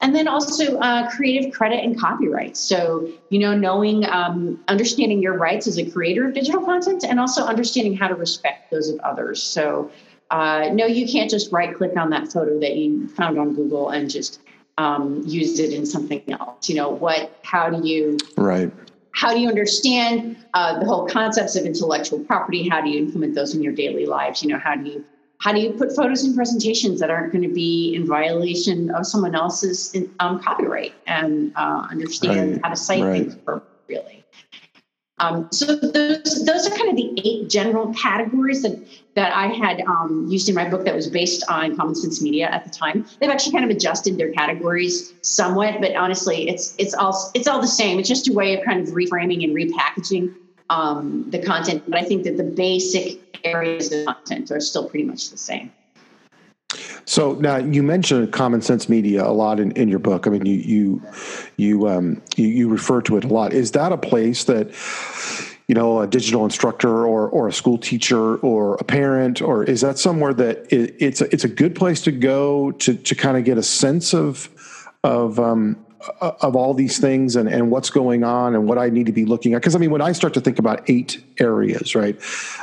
And 0.00 0.14
then 0.14 0.26
also 0.26 0.78
uh, 0.78 1.08
creative 1.10 1.52
credit 1.52 1.84
and 1.84 1.98
copyright. 1.98 2.56
So, 2.56 3.08
you 3.30 3.38
know, 3.38 3.56
knowing, 3.56 4.04
um, 4.06 4.62
understanding 4.66 5.22
your 5.22 5.38
rights 5.38 5.68
as 5.68 5.78
a 5.78 5.88
creator 5.88 6.26
of 6.26 6.34
digital 6.34 6.64
content 6.64 7.04
and 7.04 7.20
also 7.20 7.44
understanding 7.44 7.96
how 7.96 8.08
to 8.08 8.16
respect 8.16 8.72
those 8.72 8.88
of 8.88 8.98
others. 9.00 9.40
So, 9.40 9.92
uh, 10.32 10.70
no, 10.72 10.86
you 10.86 11.06
can't 11.06 11.30
just 11.30 11.52
right 11.52 11.72
click 11.76 11.96
on 11.96 12.10
that 12.10 12.32
photo 12.32 12.58
that 12.58 12.74
you 12.74 13.06
found 13.08 13.38
on 13.38 13.54
Google 13.54 13.90
and 13.90 14.10
just 14.10 14.40
um, 14.78 15.22
use 15.24 15.60
it 15.60 15.72
in 15.72 15.86
something 15.86 16.22
else. 16.32 16.68
You 16.68 16.76
know, 16.76 16.88
what, 16.88 17.38
how 17.44 17.70
do 17.70 17.86
you 17.86 18.18
Right. 18.36 18.72
How 19.12 19.32
do 19.32 19.40
you 19.40 19.48
understand 19.48 20.36
uh, 20.54 20.78
the 20.78 20.86
whole 20.86 21.06
concepts 21.06 21.54
of 21.56 21.64
intellectual 21.64 22.20
property? 22.20 22.68
How 22.68 22.80
do 22.80 22.90
you 22.90 22.98
implement 22.98 23.34
those 23.34 23.54
in 23.54 23.62
your 23.62 23.72
daily 23.72 24.06
lives? 24.06 24.42
You 24.42 24.48
know 24.48 24.58
how 24.58 24.74
do 24.74 24.88
you 24.88 25.04
how 25.38 25.52
do 25.52 25.60
you 25.60 25.72
put 25.72 25.94
photos 25.94 26.24
in 26.24 26.34
presentations 26.36 27.00
that 27.00 27.10
aren't 27.10 27.32
going 27.32 27.42
to 27.42 27.52
be 27.52 27.94
in 27.96 28.06
violation 28.06 28.90
of 28.90 29.06
someone 29.06 29.34
else's 29.34 29.96
um, 30.20 30.40
copyright 30.40 30.94
and 31.06 31.52
uh, 31.56 31.86
understand 31.90 32.52
Right, 32.52 32.60
how 32.62 32.70
to 32.70 32.76
cite 32.76 33.02
right. 33.02 33.22
things 33.22 33.34
appropriately 33.34 34.21
um, 35.22 35.48
so 35.52 35.76
those 35.76 36.44
those 36.44 36.66
are 36.66 36.76
kind 36.76 36.90
of 36.90 36.96
the 36.96 37.14
eight 37.24 37.48
general 37.48 37.94
categories 37.94 38.62
that 38.62 38.76
that 39.14 39.32
I 39.32 39.46
had 39.46 39.80
um, 39.82 40.26
used 40.28 40.48
in 40.48 40.54
my 40.54 40.68
book 40.68 40.84
that 40.84 40.94
was 40.94 41.08
based 41.08 41.44
on 41.48 41.76
Common 41.76 41.94
Sense 41.94 42.20
Media 42.20 42.48
at 42.48 42.64
the 42.64 42.70
time. 42.70 43.04
They've 43.20 43.30
actually 43.30 43.52
kind 43.52 43.64
of 43.64 43.70
adjusted 43.70 44.18
their 44.18 44.32
categories 44.32 45.14
somewhat, 45.22 45.80
but 45.80 45.94
honestly, 45.94 46.48
it's 46.48 46.74
it's 46.78 46.94
all 46.94 47.30
it's 47.34 47.46
all 47.46 47.60
the 47.60 47.68
same. 47.68 48.00
It's 48.00 48.08
just 48.08 48.28
a 48.28 48.32
way 48.32 48.58
of 48.58 48.64
kind 48.64 48.80
of 48.80 48.94
reframing 48.94 49.44
and 49.44 49.54
repackaging 49.54 50.34
um, 50.70 51.24
the 51.30 51.38
content. 51.38 51.84
But 51.86 52.00
I 52.00 52.04
think 52.04 52.24
that 52.24 52.36
the 52.36 52.44
basic 52.44 53.20
areas 53.44 53.92
of 53.92 54.06
content 54.06 54.50
are 54.50 54.60
still 54.60 54.88
pretty 54.88 55.04
much 55.04 55.30
the 55.30 55.38
same. 55.38 55.72
So 57.04 57.34
now 57.34 57.56
you 57.56 57.82
mentioned 57.82 58.32
common 58.32 58.62
sense 58.62 58.88
media 58.88 59.26
a 59.26 59.32
lot 59.32 59.60
in, 59.60 59.72
in 59.72 59.88
your 59.88 59.98
book. 59.98 60.26
I 60.26 60.30
mean, 60.30 60.46
you 60.46 60.56
you 60.56 61.02
you, 61.56 61.88
um, 61.88 62.22
you 62.36 62.46
you 62.46 62.68
refer 62.68 63.00
to 63.02 63.16
it 63.16 63.24
a 63.24 63.28
lot. 63.28 63.52
Is 63.52 63.72
that 63.72 63.92
a 63.92 63.98
place 63.98 64.44
that 64.44 64.72
you 65.68 65.74
know 65.74 66.00
a 66.00 66.06
digital 66.06 66.44
instructor 66.44 67.06
or 67.06 67.28
or 67.28 67.48
a 67.48 67.52
school 67.52 67.78
teacher 67.78 68.36
or 68.36 68.74
a 68.76 68.84
parent 68.84 69.40
or 69.40 69.64
is 69.64 69.80
that 69.80 69.98
somewhere 69.98 70.34
that 70.34 70.72
it, 70.72 70.94
it's 70.98 71.20
a, 71.20 71.32
it's 71.32 71.44
a 71.44 71.48
good 71.48 71.74
place 71.74 72.02
to 72.02 72.12
go 72.12 72.72
to 72.72 72.94
to 72.94 73.14
kind 73.14 73.36
of 73.36 73.44
get 73.44 73.58
a 73.58 73.62
sense 73.62 74.12
of 74.12 74.50
of 75.04 75.40
um, 75.40 75.76
of 76.20 76.56
all 76.56 76.74
these 76.74 76.98
things 76.98 77.36
and, 77.36 77.48
and 77.48 77.70
what's 77.70 77.90
going 77.90 78.24
on 78.24 78.54
and 78.54 78.68
what 78.68 78.78
I 78.78 78.88
need 78.88 79.06
to 79.06 79.12
be 79.12 79.24
looking 79.24 79.54
at. 79.54 79.62
Because 79.62 79.74
I 79.74 79.78
mean, 79.78 79.90
when 79.90 80.02
I 80.02 80.12
start 80.12 80.34
to 80.34 80.40
think 80.40 80.58
about 80.58 80.88
eight 80.90 81.22
areas, 81.38 81.94
right, 81.94 82.20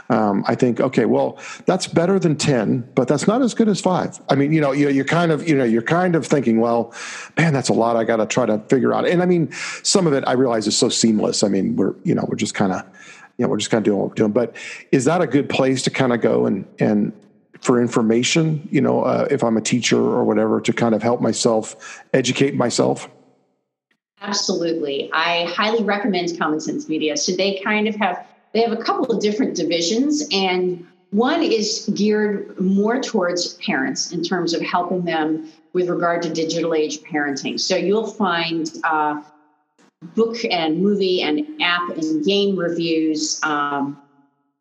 um, 0.09 0.43
I 0.47 0.55
think, 0.55 0.79
okay, 0.79 1.05
well, 1.05 1.39
that's 1.65 1.87
better 1.87 2.19
than 2.19 2.35
ten, 2.35 2.89
but 2.95 3.07
that's 3.07 3.27
not 3.27 3.41
as 3.41 3.53
good 3.53 3.69
as 3.69 3.79
five. 3.79 4.19
I 4.29 4.35
mean, 4.35 4.51
you 4.51 4.61
know, 4.61 4.71
you, 4.71 4.89
you're 4.89 5.05
kind 5.05 5.31
of, 5.31 5.47
you 5.47 5.55
know, 5.55 5.63
you're 5.63 5.81
kind 5.81 6.15
of 6.15 6.27
thinking, 6.27 6.59
well, 6.59 6.93
man, 7.37 7.53
that's 7.53 7.69
a 7.69 7.73
lot. 7.73 7.95
I 7.95 8.03
got 8.03 8.17
to 8.17 8.25
try 8.25 8.45
to 8.45 8.59
figure 8.69 8.93
out. 8.93 9.07
And 9.07 9.21
I 9.21 9.25
mean, 9.25 9.51
some 9.83 10.07
of 10.07 10.13
it 10.13 10.23
I 10.27 10.33
realize 10.33 10.67
is 10.67 10.77
so 10.77 10.89
seamless. 10.89 11.43
I 11.43 11.47
mean, 11.47 11.75
we're, 11.75 11.95
you 12.03 12.15
know, 12.15 12.25
we're 12.27 12.35
just 12.35 12.55
kind 12.55 12.73
of, 12.73 12.83
you 13.37 13.45
know, 13.45 13.49
we're 13.49 13.57
just 13.57 13.71
kind 13.71 13.81
of 13.81 13.85
doing 13.85 13.99
what 13.99 14.09
we're 14.09 14.15
doing. 14.15 14.31
But 14.31 14.55
is 14.91 15.05
that 15.05 15.21
a 15.21 15.27
good 15.27 15.49
place 15.49 15.81
to 15.83 15.89
kind 15.89 16.13
of 16.13 16.21
go 16.21 16.45
and 16.45 16.67
and 16.79 17.13
for 17.61 17.81
information, 17.81 18.67
you 18.71 18.79
know, 18.79 19.03
uh, 19.03 19.27
if 19.29 19.43
I'm 19.43 19.57
a 19.57 19.61
teacher 19.61 19.99
or 19.99 20.23
whatever, 20.23 20.61
to 20.61 20.71
kind 20.71 20.95
of 20.95 21.03
help 21.03 21.21
myself 21.21 22.01
educate 22.13 22.55
myself? 22.55 23.09
Absolutely. 24.21 25.09
I 25.13 25.45
highly 25.45 25.83
recommend 25.83 26.37
Common 26.37 26.59
Sense 26.59 26.89
Media. 26.89 27.15
So 27.15 27.31
they 27.31 27.61
kind 27.63 27.87
of 27.87 27.95
have 27.95 28.25
they 28.53 28.61
have 28.61 28.71
a 28.71 28.83
couple 28.83 29.05
of 29.05 29.21
different 29.21 29.55
divisions 29.55 30.27
and 30.31 30.85
one 31.11 31.41
is 31.41 31.89
geared 31.95 32.59
more 32.59 32.99
towards 33.01 33.55
parents 33.55 34.11
in 34.11 34.23
terms 34.23 34.53
of 34.53 34.61
helping 34.61 35.05
them 35.05 35.51
with 35.73 35.89
regard 35.89 36.21
to 36.23 36.29
digital 36.29 36.73
age 36.73 36.99
parenting. 37.01 37.59
So 37.59 37.75
you'll 37.75 38.07
find 38.07 38.71
uh, 38.83 39.21
book 40.15 40.37
and 40.49 40.81
movie 40.81 41.21
and 41.21 41.61
app 41.61 41.89
and 41.89 42.23
game 42.23 42.57
reviews 42.57 43.39
um, 43.43 43.99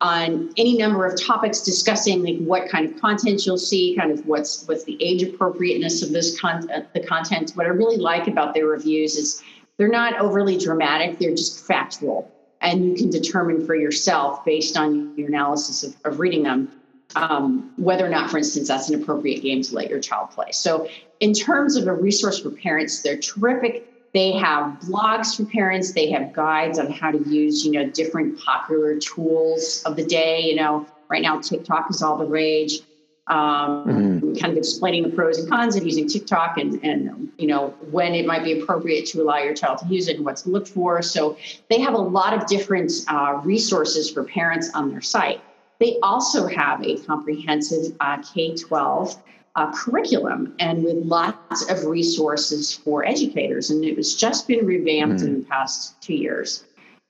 on 0.01 0.53
any 0.57 0.77
number 0.77 1.05
of 1.05 1.19
topics 1.21 1.61
discussing 1.61 2.23
like 2.23 2.37
what 2.39 2.69
kind 2.69 2.89
of 2.89 2.99
content 3.01 3.45
you'll 3.45 3.57
see, 3.57 3.95
kind 3.95 4.11
of 4.11 4.25
what's 4.25 4.65
what's 4.67 4.83
the 4.85 5.01
age 5.03 5.23
appropriateness 5.23 6.01
of 6.01 6.11
this 6.11 6.39
content, 6.39 6.93
the 6.93 7.05
content. 7.05 7.51
What 7.55 7.65
I 7.65 7.69
really 7.69 7.97
like 7.97 8.27
about 8.27 8.53
their 8.53 8.67
reviews 8.67 9.17
is 9.17 9.43
they're 9.77 9.89
not 9.89 10.19
overly 10.19 10.57
dramatic; 10.57 11.19
they're 11.19 11.35
just 11.35 11.65
factual, 11.65 12.31
and 12.61 12.85
you 12.85 12.95
can 12.95 13.09
determine 13.09 13.65
for 13.65 13.75
yourself 13.75 14.45
based 14.45 14.77
on 14.77 15.17
your 15.17 15.27
analysis 15.27 15.83
of, 15.83 15.95
of 16.05 16.19
reading 16.19 16.43
them 16.43 16.71
um, 17.15 17.71
whether 17.77 18.05
or 18.05 18.09
not, 18.09 18.29
for 18.29 18.37
instance, 18.37 18.67
that's 18.67 18.89
an 18.89 19.01
appropriate 19.01 19.41
game 19.41 19.61
to 19.63 19.75
let 19.75 19.89
your 19.89 19.99
child 19.99 20.31
play. 20.31 20.51
So, 20.51 20.87
in 21.19 21.33
terms 21.33 21.75
of 21.75 21.87
a 21.87 21.93
resource 21.93 22.39
for 22.39 22.51
parents, 22.51 23.01
they're 23.01 23.17
terrific. 23.17 23.91
They 24.13 24.31
have 24.33 24.79
blogs 24.79 25.37
for 25.37 25.45
parents. 25.45 25.93
They 25.93 26.09
have 26.11 26.33
guides 26.33 26.79
on 26.79 26.91
how 26.91 27.11
to 27.11 27.19
use, 27.29 27.65
you 27.65 27.71
know, 27.71 27.89
different 27.89 28.39
popular 28.39 28.97
tools 28.97 29.83
of 29.85 29.95
the 29.95 30.05
day. 30.05 30.41
You 30.41 30.55
know, 30.55 30.87
right 31.09 31.21
now 31.21 31.39
TikTok 31.39 31.89
is 31.89 32.01
all 32.01 32.17
the 32.17 32.25
rage. 32.25 32.79
Um, 33.27 34.09
Mm-hmm. 34.29 34.35
Kind 34.35 34.51
of 34.53 34.57
explaining 34.57 35.03
the 35.03 35.09
pros 35.09 35.37
and 35.37 35.49
cons 35.49 35.75
of 35.75 35.85
using 35.85 36.07
TikTok, 36.07 36.57
and 36.57 36.83
and 36.83 37.31
you 37.37 37.47
know 37.47 37.69
when 37.89 38.13
it 38.13 38.25
might 38.25 38.43
be 38.43 38.59
appropriate 38.59 39.05
to 39.07 39.21
allow 39.21 39.37
your 39.37 39.53
child 39.53 39.79
to 39.79 39.87
use 39.87 40.07
it 40.07 40.17
and 40.17 40.25
what 40.25 40.37
to 40.37 40.49
look 40.49 40.67
for. 40.67 41.01
So 41.01 41.37
they 41.69 41.79
have 41.79 41.93
a 41.93 41.99
lot 41.99 42.33
of 42.33 42.45
different 42.47 42.91
uh, 43.07 43.39
resources 43.43 44.09
for 44.09 44.23
parents 44.23 44.69
on 44.73 44.91
their 44.91 45.01
site. 45.01 45.41
They 45.79 45.97
also 46.03 46.47
have 46.47 46.83
a 46.83 46.97
comprehensive 46.97 47.95
uh, 47.99 48.21
K 48.21 48.55
12 48.55 49.15
uh, 49.59 49.71
curriculum 49.73 50.55
and 50.59 50.83
with 50.83 50.95
lots 51.05 51.69
of 51.69 51.85
resources 51.85 52.73
for 52.73 53.05
educators. 53.05 53.69
And 53.69 53.83
it 53.83 53.97
was 53.97 54.15
just 54.15 54.47
been 54.47 54.65
revamped 54.65 55.21
in 55.21 55.39
the 55.39 55.45
past 55.45 56.01
two 56.01 56.15
years. 56.15 56.63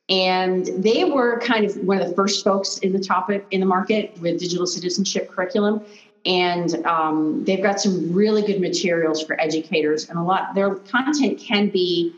And 0.10 0.66
they 0.66 1.04
were 1.04 1.40
kind 1.40 1.64
of 1.64 1.78
one 1.78 2.02
of 2.02 2.10
the 2.10 2.16
first 2.16 2.44
folks 2.44 2.80
in 2.80 2.92
the 2.92 3.00
topic 3.00 3.46
in 3.52 3.60
the 3.60 3.68
market 3.68 4.18
with 4.20 4.40
digital 4.40 4.66
citizenship 4.66 5.30
curriculum. 5.30 5.86
And 6.26 6.84
um, 6.88 7.44
they've 7.46 7.62
got 7.62 7.80
some 7.80 8.12
really 8.12 8.42
good 8.42 8.60
materials 8.60 9.24
for 9.24 9.40
educators, 9.40 10.10
and 10.10 10.20
a 10.20 10.22
lot 10.22 10.54
their 10.54 10.76
content 10.76 11.40
can 11.40 11.70
be 11.70 12.14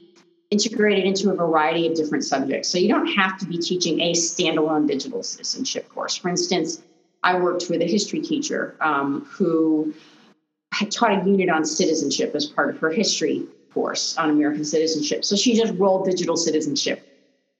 integrated 0.50 1.06
into 1.06 1.30
a 1.30 1.36
variety 1.36 1.86
of 1.88 1.94
different 1.96 2.24
subjects. 2.24 2.68
So 2.68 2.78
you 2.80 2.88
don't 2.88 3.08
have 3.08 3.38
to 3.40 3.46
be 3.46 3.58
teaching 3.58 4.00
a 4.02 4.14
standalone 4.14 4.88
digital 4.88 5.22
citizenship 5.22 5.88
course. 5.90 6.16
For 6.16 6.30
instance, 6.30 6.82
I 7.24 7.38
worked 7.40 7.70
with 7.70 7.82
a 7.82 7.86
history 7.86 8.22
teacher 8.22 8.76
um, 8.82 9.26
who 9.30 9.94
had 10.72 10.92
taught 10.92 11.12
a 11.12 11.30
unit 11.30 11.50
on 11.50 11.66
citizenship 11.66 12.34
as 12.36 12.46
part 12.46 12.70
of 12.70 12.80
her 12.80 12.90
history 12.90 13.44
course 13.74 14.18
on 14.18 14.30
American 14.30 14.66
citizenship. 14.66 15.24
So 15.26 15.36
she 15.36 15.56
just 15.56 15.74
rolled 15.76 16.06
digital 16.06 16.36
citizenship 16.38 17.08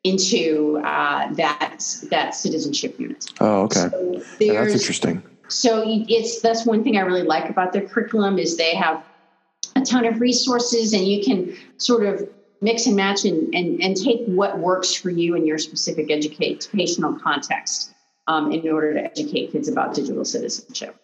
into 0.04 0.82
uh, 0.84 1.32
that 1.34 1.84
that 2.10 2.36
citizenship 2.36 3.00
unit. 3.00 3.26
Oh, 3.40 3.64
okay. 3.64 3.90
So 3.90 4.22
Yeah, 4.40 4.64
that's 4.64 4.74
interesting. 4.74 5.22
so 5.48 5.84
it's 5.86 6.42
that's 6.42 6.66
one 6.66 6.84
thing 6.84 6.98
I 6.98 7.02
really 7.02 7.24
like 7.24 7.50
about 7.50 7.74
their 7.74 7.88
curriculum 7.88 8.40
is 8.40 8.58
they 8.58 8.76
have 8.76 9.04
a 9.76 9.82
ton 9.82 10.06
of 10.06 10.20
resources 10.20 10.94
and 10.94 11.08
you 11.08 11.24
can 11.24 11.56
sort 11.78 12.06
of 12.06 12.28
mix 12.62 12.86
and 12.86 12.96
match 12.96 13.26
and, 13.26 13.54
and, 13.56 13.82
and 13.82 13.96
take 13.98 14.26
what 14.26 14.60
works 14.60 14.94
for 14.94 15.10
you 15.10 15.36
in 15.36 15.46
your 15.46 15.58
specific 15.58 16.12
educational 16.12 17.18
context 17.20 17.94
um, 18.28 18.52
in 18.52 18.68
order 18.70 18.94
to 18.94 19.04
educate 19.04 19.52
kids 19.52 19.68
about 19.68 19.96
digital 19.96 20.24
citizenship. 20.24 20.96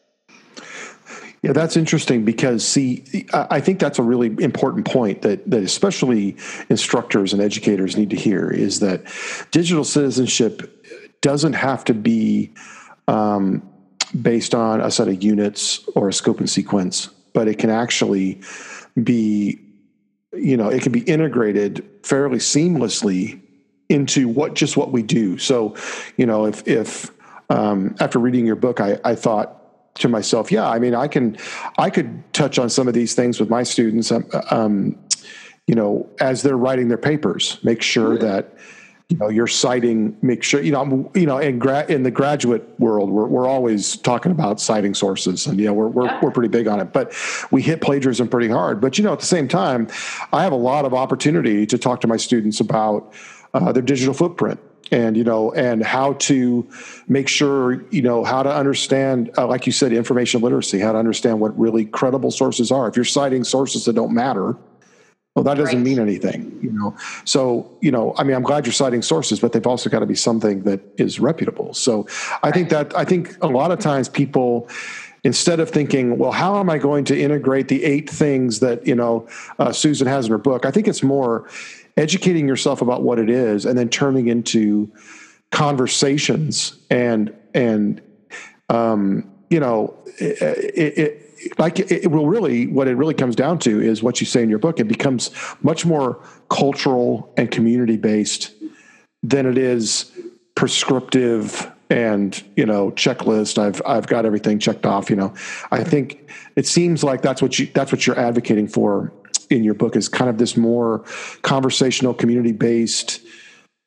Yeah, 1.48 1.54
that's 1.54 1.78
interesting 1.78 2.26
because 2.26 2.68
see, 2.68 3.26
I 3.32 3.62
think 3.62 3.80
that's 3.80 4.00
a 4.00 4.04
really 4.04 4.36
important 4.44 4.86
point 4.86 5.22
that 5.22 5.50
that 5.50 5.64
especially 5.64 6.36
instructors 6.68 7.32
and 7.32 7.42
educators 7.42 7.96
need 7.96 8.10
to 8.10 8.18
hear 8.18 8.52
is 8.52 8.82
that 8.82 9.06
digital 9.52 9.86
citizenship 9.86 10.86
doesn't 11.22 11.54
have 11.54 11.86
to 11.86 11.94
be 11.94 12.52
um, 13.08 13.66
based 14.22 14.54
on 14.54 14.82
a 14.82 14.92
set 14.92 15.08
of 15.08 15.24
units 15.24 15.88
or 15.96 16.10
a 16.10 16.14
scope 16.14 16.40
and 16.40 16.50
sequence, 16.50 17.08
but 17.32 17.48
it 17.48 17.60
can 17.60 17.70
actually 17.70 18.42
be, 19.02 19.58
you 20.34 20.58
know, 20.58 20.68
it 20.68 20.82
can 20.82 20.92
be 20.92 21.00
integrated 21.04 21.90
fairly 22.04 22.40
seamlessly 22.40 23.40
into 23.88 24.28
what 24.28 24.54
just 24.54 24.76
what 24.76 24.92
we 24.92 25.02
do. 25.02 25.38
So, 25.38 25.78
you 26.18 26.26
know, 26.26 26.46
if 26.46 26.68
if 26.68 27.10
um, 27.50 27.96
after 28.02 28.20
reading 28.20 28.46
your 28.46 28.58
book, 28.58 28.82
I, 28.82 29.00
I 29.06 29.16
thought 29.16 29.57
to 30.00 30.10
myself, 30.10 30.52
yeah, 30.52 30.70
I 30.70 30.80
mean, 30.80 30.96
I 30.96 31.08
can, 31.08 31.38
I 31.78 31.90
could 31.90 32.22
touch 32.34 32.60
on 32.60 32.70
some 32.70 32.88
of 32.88 32.94
these 32.94 33.14
things 33.16 33.40
with 33.40 33.50
my 33.50 33.64
students. 33.64 34.12
Um, 34.12 34.26
um 34.52 34.98
you 35.68 35.76
know, 35.76 36.10
as 36.22 36.44
they're 36.44 36.58
writing 36.58 36.88
their 36.88 36.98
papers, 36.98 37.60
make 37.62 37.82
sure 37.82 38.18
that 38.18 38.58
you 39.10 39.18
know 39.18 39.30
you're 39.30 39.48
citing 39.48 40.18
make 40.22 40.44
sure 40.44 40.62
you 40.62 40.72
know 40.72 40.82
I'm, 40.82 41.10
you 41.16 41.26
know 41.26 41.38
in 41.38 41.60
gra- 41.60 41.86
in 41.88 42.04
the 42.04 42.12
graduate 42.12 42.68
world 42.78 43.10
we're, 43.10 43.28
we're 43.28 43.48
always 43.48 43.96
talking 43.98 44.32
about 44.32 44.60
citing 44.60 44.94
sources 44.94 45.48
and 45.48 45.58
you 45.60 45.66
know 45.66 45.74
we're, 45.74 45.88
we're, 45.88 46.06
yeah. 46.06 46.20
we're 46.22 46.32
pretty 46.32 46.50
big 46.50 46.68
on 46.68 46.82
it 46.82 46.92
but 46.92 47.14
we 47.50 47.62
hit 47.62 47.80
plagiarism 47.80 48.28
pretty 48.28 48.50
hard 48.50 48.82
but 48.82 48.98
you 48.98 49.04
know 49.06 49.14
at 49.14 49.20
the 49.20 49.26
same 49.26 49.48
time 49.48 49.88
i 50.34 50.44
have 50.44 50.52
a 50.52 50.58
lot 50.58 50.84
of 50.84 50.94
opportunity 50.94 51.66
to 51.66 51.78
talk 51.78 52.02
to 52.02 52.08
my 52.08 52.18
students 52.18 52.60
about 52.60 53.14
uh, 53.54 53.72
their 53.72 53.84
digital 53.84 54.14
footprint 54.14 54.60
and 54.92 55.18
you 55.18 55.24
know 55.24 55.52
and 55.54 55.84
how 55.84 56.14
to 56.14 56.68
make 57.08 57.28
sure 57.28 57.84
you 57.92 58.02
know 58.02 58.24
how 58.24 58.44
to 58.44 58.54
understand 58.54 59.30
uh, 59.38 59.46
like 59.46 59.66
you 59.66 59.72
said 59.72 59.92
information 59.92 60.42
literacy 60.42 60.80
how 60.80 60.92
to 60.92 60.98
understand 60.98 61.40
what 61.40 61.58
really 61.60 61.86
credible 61.86 62.32
sources 62.32 62.72
are 62.72 62.88
if 62.88 62.96
you're 62.96 63.06
citing 63.06 63.44
sources 63.44 63.86
that 63.86 63.94
don't 63.94 64.14
matter 64.14 64.56
well, 65.38 65.44
that 65.44 65.54
doesn't 65.54 65.76
right. 65.76 65.84
mean 65.84 66.00
anything, 66.00 66.58
you 66.64 66.72
know. 66.72 66.98
So, 67.24 67.70
you 67.80 67.92
know, 67.92 68.16
I 68.18 68.24
mean, 68.24 68.36
I'm 68.36 68.42
glad 68.42 68.66
you're 68.66 68.74
citing 68.74 69.04
sources, 69.04 69.40
but 69.40 69.52
they've 69.52 69.68
also 69.68 69.88
got 69.88 70.00
to 70.00 70.08
be 70.08 70.16
something 70.16 70.64
that 70.64 70.80
is 70.98 71.20
reputable. 71.20 71.76
So, 71.76 72.08
I 72.42 72.48
right. 72.48 72.54
think 72.56 72.70
that 72.70 72.98
I 72.98 73.06
think 73.06 73.38
a 73.44 73.48
lot 73.48 73.70
of 73.70 73.78
times 73.78 74.10
people, 74.10 74.68
instead 75.24 75.60
of 75.60 75.70
thinking, 75.70 76.18
well, 76.18 76.32
how 76.32 76.60
am 76.60 76.72
I 76.72 76.80
going 76.80 77.06
to 77.06 77.22
integrate 77.22 77.68
the 77.68 77.84
eight 77.84 78.10
things 78.10 78.62
that 78.62 78.88
you 78.88 78.96
know 78.96 79.28
uh, 79.60 79.72
Susan 79.72 80.08
has 80.08 80.26
in 80.26 80.32
her 80.32 80.40
book? 80.40 80.66
I 80.66 80.72
think 80.72 80.88
it's 80.88 81.04
more 81.04 81.48
educating 81.98 82.48
yourself 82.48 82.82
about 82.82 83.02
what 83.02 83.20
it 83.20 83.30
is, 83.30 83.66
and 83.66 83.78
then 83.78 83.90
turning 83.90 84.28
into 84.28 84.92
conversations 85.52 86.78
and 86.90 87.34
and 87.54 88.02
um, 88.70 89.30
you 89.50 89.60
know 89.60 89.98
it, 90.20 90.98
it 90.98 91.60
like 91.60 91.80
it, 91.80 91.92
it, 91.92 92.12
will 92.12 92.28
really 92.28 92.68
what 92.68 92.88
it 92.88 92.96
really 92.96 93.14
comes 93.14 93.36
down 93.36 93.60
to 93.60 93.82
is 93.82 94.02
what 94.04 94.20
you 94.20 94.28
say 94.28 94.44
in 94.44 94.50
your 94.50 94.60
book. 94.60 94.80
It 94.80 94.88
becomes 94.88 95.32
much 95.62 95.86
more 95.86 96.22
cultural 96.50 97.34
and 97.38 97.50
community 97.50 97.98
based 97.98 98.54
than 99.24 99.46
it 99.46 99.58
is 99.58 100.12
prescriptive 100.56 101.72
and 101.90 102.44
you 102.56 102.66
know 102.66 102.92
checklist. 102.92 103.58
I've 103.58 103.82
i've 103.86 104.08
got 104.08 104.26
everything 104.26 104.60
checked 104.60 104.86
off 104.86 105.10
you 105.10 105.16
know. 105.16 105.34
I 105.72 105.84
think 105.84 106.30
it 106.56 106.68
seems 106.68 107.04
like 107.04 107.22
that's 107.22 107.42
what 107.42 107.58
you 107.60 107.68
that's 107.68 107.92
what 107.92 108.06
you're 108.06 108.20
advocating 108.20 108.68
for 108.68 109.14
in 109.50 109.64
your 109.64 109.74
book 109.74 109.96
is 109.96 110.10
kind 110.10 110.30
of 110.30 110.38
this 110.38 110.58
more 110.58 111.04
conversational 111.42 112.14
community 112.14 112.52
based 112.52 113.22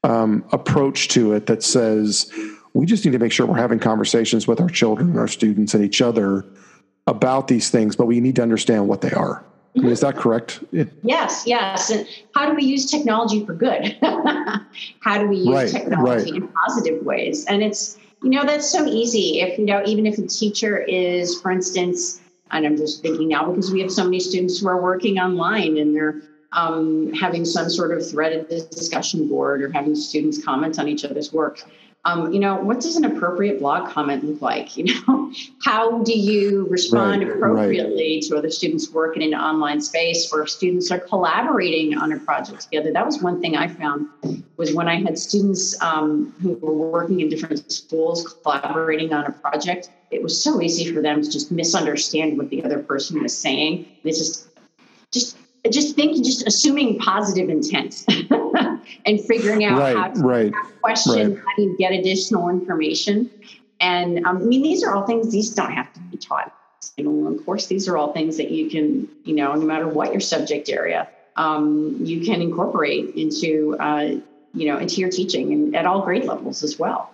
um, 0.03 0.45
approach 0.53 1.09
to 1.09 1.33
it 1.35 1.47
that 1.47 1.63
says 1.63 2.33
we 2.73 2.87
just 2.87 3.05
need 3.05 3.13
to 3.13 3.19
make 3.19 3.33
sure 3.33 3.47
we're 3.47 3.57
having 3.57 3.79
conversations 3.79 4.47
with 4.47 4.61
our 4.61 4.69
children 4.69 5.19
our 5.19 5.29
students 5.29 5.75
and 5.75 5.85
each 5.85 6.01
other 6.01 6.45
about 7.07 7.49
these 7.49 7.71
things, 7.71 7.97
but 7.97 8.07
we 8.07 8.21
need 8.21 8.37
to 8.37 8.43
understand 8.43 8.89
what 8.89 9.01
they 9.01 9.11
are. 9.11 9.45
I 9.77 9.81
mean, 9.81 9.93
is 9.93 10.01
that 10.01 10.17
correct? 10.17 10.65
Yes, 11.03 11.45
yes. 11.47 11.91
And 11.91 12.07
how 12.35 12.49
do 12.49 12.57
we 12.57 12.65
use 12.65 12.91
technology 12.91 13.45
for 13.47 13.55
good? 13.55 13.97
how 15.01 15.19
do 15.19 15.29
we 15.29 15.37
use 15.37 15.49
right, 15.49 15.69
technology 15.69 16.33
right. 16.33 16.43
in 16.43 16.49
positive 16.49 17.05
ways? 17.05 17.45
And 17.47 17.63
it's, 17.63 17.97
you 18.23 18.31
know, 18.31 18.45
that's 18.45 18.69
so 18.69 18.85
easy. 18.85 19.41
If, 19.41 19.59
you 19.59 19.67
know, 19.67 19.83
even 19.87 20.07
if 20.07 20.19
a 20.19 20.27
teacher 20.27 20.79
is, 20.79 21.41
for 21.41 21.53
instance, 21.53 22.20
and 22.53 22.67
I'm 22.67 22.77
just 22.77 23.03
thinking 23.03 23.29
now 23.29 23.51
because 23.51 23.71
we 23.71 23.81
have 23.81 23.93
so 23.93 24.05
many 24.05 24.21
students 24.21 24.61
who 24.61 24.69
are 24.69 24.81
working 24.81 25.19
online 25.19 25.79
and 25.79 25.95
they're 25.95 26.23
um, 26.53 27.13
having 27.13 27.45
some 27.45 27.71
sort 27.71 27.97
of 27.97 28.09
threaded 28.09 28.49
discussion 28.71 29.29
board 29.29 29.63
or 29.63 29.71
having 29.71 29.95
students 29.95 30.43
comment 30.45 30.79
on 30.79 30.89
each 30.89 31.05
other's 31.05 31.33
work 31.33 31.63
um, 32.05 32.33
you 32.33 32.41
know, 32.41 32.57
what 32.57 32.81
does 32.81 32.97
an 32.97 33.05
appropriate 33.05 33.61
blog 33.61 33.91
comment 33.91 34.25
look 34.25 34.41
like? 34.41 34.77
You 34.81 34.85
know, 35.07 35.31
how 35.63 36.03
do 36.03 36.19
you 36.19 36.67
respond 36.71 37.23
right, 37.23 37.37
appropriately 37.37 38.15
right. 38.15 38.23
to 38.23 38.39
other 38.39 38.49
students' 38.51 38.91
work 38.91 39.17
in 39.17 39.23
an 39.23 39.35
online 39.35 39.83
space 39.83 40.33
where 40.33 40.47
students 40.47 40.91
are 40.91 40.99
collaborating 40.99 41.99
on 41.99 42.13
a 42.13 42.19
project 42.19 42.63
together? 42.63 42.93
That 42.93 43.05
was 43.05 43.21
one 43.21 43.43
thing 43.43 43.57
I 43.57 43.69
found 43.69 44.09
was 44.57 44.73
when 44.73 44.89
I 44.89 45.03
had 45.03 45.19
students 45.19 45.81
um, 45.83 46.35
who 46.41 46.55
were 46.55 46.73
working 46.73 47.21
in 47.21 47.29
different 47.29 47.71
schools 47.71 48.39
collaborating 48.43 49.13
on 49.13 49.27
a 49.27 49.33
project. 49.33 49.91
It 50.11 50.23
was 50.23 50.43
so 50.43 50.63
easy 50.63 50.91
for 50.91 51.03
them 51.03 51.23
to 51.23 51.31
just 51.31 51.53
misunderstand 51.53 52.39
what 52.39 52.49
the 52.49 52.65
other 52.65 52.79
person 52.79 53.23
was 53.23 53.37
saying. 53.37 53.87
They 54.03 54.11
just, 54.11 54.49
just, 55.13 55.37
just 55.71 55.95
thinking, 55.95 56.25
just 56.25 56.47
assuming 56.47 56.99
positive 56.99 57.51
intent. 57.51 58.07
and 59.11 59.21
figuring 59.21 59.65
out 59.65 59.79
right, 59.79 59.97
how 59.97 60.09
to 60.09 60.21
right, 60.21 60.53
question, 60.81 61.35
right. 61.35 61.45
how 61.45 61.57
do 61.57 61.63
you 61.63 61.77
get 61.77 61.93
additional 61.93 62.49
information. 62.49 63.29
And 63.81 64.25
um, 64.25 64.37
I 64.37 64.41
mean, 64.41 64.63
these 64.63 64.85
are 64.85 64.95
all 64.95 65.07
things, 65.07 65.33
these 65.33 65.51
don't 65.51 65.73
have 65.73 65.93
to 65.95 66.01
be 66.01 66.17
taught. 66.17 66.55
You 66.97 67.05
know, 67.05 67.35
of 67.35 67.45
course, 67.45 67.67
these 67.67 67.89
are 67.89 67.97
all 67.97 68.13
things 68.13 68.37
that 68.37 68.51
you 68.51 68.71
can, 68.71 69.09
you 69.25 69.35
know, 69.35 69.55
no 69.55 69.67
matter 69.67 69.89
what 69.89 70.13
your 70.13 70.21
subject 70.21 70.69
area, 70.69 71.09
um, 71.37 71.99
you 72.01 72.25
can 72.25 72.41
incorporate 72.41 73.15
into, 73.17 73.77
uh, 73.79 74.17
you 74.55 74.67
know, 74.67 74.79
into 74.79 75.01
your 75.01 75.11
teaching 75.11 75.53
and 75.53 75.77
at 75.77 75.87
all 75.87 76.03
grade 76.03 76.25
levels 76.25 76.63
as 76.63 76.79
well. 76.79 77.11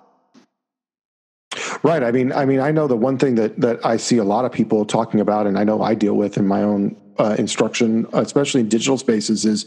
Right. 1.83 2.03
I 2.03 2.11
mean, 2.11 2.33
I 2.33 2.45
mean, 2.45 2.61
I 2.61 2.71
know 2.73 2.87
the 2.87 2.97
one 2.97 3.17
thing 3.17 3.37
that 3.37 3.61
that 3.61 3.85
I 3.85 3.97
see 3.97 4.19
a 4.19 4.25
lot 4.25 4.45
of 4.45 4.53
people 4.53 4.85
talking 4.85 5.21
about, 5.21 5.47
and 5.47 5.59
I 5.59 5.65
know 5.65 5.83
I 5.83 5.95
deal 5.95 6.15
with 6.15 6.37
in 6.37 6.47
my 6.47 6.63
own 6.63 6.97
uh, 7.19 7.37
instruction, 7.39 8.07
especially 8.13 8.61
in 8.63 8.69
digital 8.69 8.99
spaces, 8.99 9.45
is, 9.45 9.67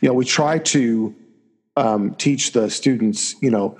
you 0.00 0.08
know, 0.08 0.14
we 0.14 0.24
try 0.24 0.58
to 0.58 1.14
um, 1.78 2.14
teach 2.14 2.52
the 2.52 2.68
students, 2.70 3.40
you 3.40 3.50
know, 3.50 3.78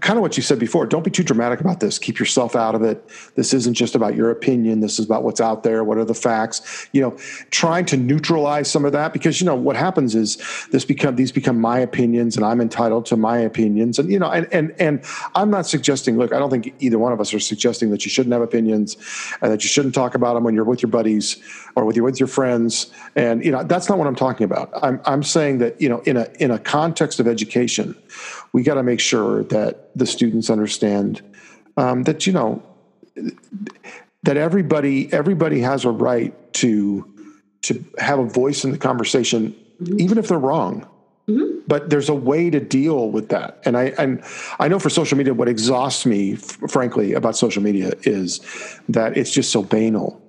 kind 0.00 0.16
of 0.16 0.20
what 0.20 0.36
you 0.36 0.44
said 0.44 0.60
before 0.60 0.86
don't 0.86 1.04
be 1.04 1.10
too 1.10 1.24
dramatic 1.24 1.60
about 1.60 1.80
this. 1.80 1.98
Keep 1.98 2.20
yourself 2.20 2.54
out 2.54 2.76
of 2.76 2.82
it. 2.82 3.04
This 3.34 3.52
isn't 3.52 3.74
just 3.74 3.96
about 3.96 4.14
your 4.14 4.30
opinion. 4.30 4.78
This 4.78 5.00
is 5.00 5.06
about 5.06 5.24
what's 5.24 5.40
out 5.40 5.64
there. 5.64 5.82
What 5.82 5.98
are 5.98 6.04
the 6.04 6.14
facts? 6.14 6.88
You 6.92 7.02
know 7.02 7.16
trying 7.50 7.84
to 7.86 7.96
neutralize 7.96 8.70
some 8.70 8.84
of 8.84 8.92
that 8.92 9.12
because 9.12 9.40
you 9.40 9.46
know 9.46 9.56
what 9.56 9.74
happens 9.74 10.14
is 10.14 10.38
this 10.70 10.84
become 10.84 11.16
these 11.16 11.32
become 11.32 11.60
my 11.60 11.78
opinions 11.78 12.36
and 12.36 12.44
i'm 12.46 12.60
entitled 12.60 13.06
to 13.06 13.16
my 13.16 13.38
opinions. 13.38 13.98
And 13.98 14.10
you 14.10 14.18
know 14.18 14.30
and 14.30 14.46
and 14.52 14.72
and 14.78 15.04
i'm 15.34 15.50
not 15.50 15.66
suggesting 15.66 16.16
look 16.16 16.32
i 16.32 16.38
don't 16.38 16.50
think 16.50 16.72
either 16.78 16.98
one 16.98 17.12
of 17.12 17.20
us 17.20 17.34
are 17.34 17.40
suggesting 17.40 17.90
that 17.90 18.04
you 18.04 18.10
shouldn't 18.10 18.32
have 18.32 18.42
opinions 18.42 18.96
and 19.42 19.50
that 19.50 19.64
you 19.64 19.68
shouldn't 19.68 19.94
talk 19.94 20.14
about 20.14 20.34
them 20.34 20.44
when 20.44 20.54
you're 20.54 20.64
with 20.64 20.80
your 20.80 20.90
buddies 20.90 21.42
or 21.74 21.84
with 21.84 21.96
your 21.96 22.04
with 22.04 22.20
your 22.20 22.28
friends. 22.28 22.92
And 23.16 23.44
you 23.44 23.50
know 23.50 23.64
that's 23.64 23.88
not 23.88 23.98
what 23.98 24.06
i'm 24.06 24.14
talking 24.14 24.44
about. 24.44 24.70
I'm 24.82 25.00
i'm 25.06 25.22
saying 25.22 25.58
that 25.58 25.80
you 25.80 25.88
know 25.88 26.00
in 26.00 26.16
a 26.16 26.28
in 26.38 26.50
a 26.50 26.58
context 26.58 27.18
of 27.18 27.26
education 27.26 27.96
we 28.54 28.62
got 28.62 28.74
to 28.74 28.84
make 28.84 29.00
sure 29.00 29.42
that 29.44 29.90
the 29.96 30.06
students 30.06 30.48
understand 30.48 31.20
um, 31.76 32.04
that 32.04 32.24
you 32.24 32.32
know 32.32 32.62
that 34.22 34.36
everybody 34.36 35.12
everybody 35.12 35.60
has 35.60 35.84
a 35.84 35.90
right 35.90 36.32
to 36.54 37.12
to 37.62 37.84
have 37.98 38.20
a 38.20 38.24
voice 38.24 38.64
in 38.64 38.70
the 38.70 38.78
conversation, 38.78 39.54
mm-hmm. 39.82 40.00
even 40.00 40.18
if 40.18 40.28
they're 40.28 40.38
wrong. 40.38 40.88
Mm-hmm. 41.28 41.60
But 41.66 41.90
there's 41.90 42.08
a 42.08 42.14
way 42.14 42.50
to 42.50 42.60
deal 42.60 43.10
with 43.10 43.30
that, 43.30 43.60
and 43.64 43.76
I 43.76 43.86
and 43.98 44.22
I 44.60 44.68
know 44.68 44.78
for 44.78 44.88
social 44.88 45.18
media, 45.18 45.34
what 45.34 45.48
exhausts 45.48 46.06
me, 46.06 46.34
f- 46.34 46.58
frankly, 46.70 47.12
about 47.14 47.36
social 47.36 47.62
media 47.62 47.94
is 48.02 48.40
that 48.88 49.16
it's 49.16 49.32
just 49.32 49.50
so 49.50 49.64
banal 49.64 50.22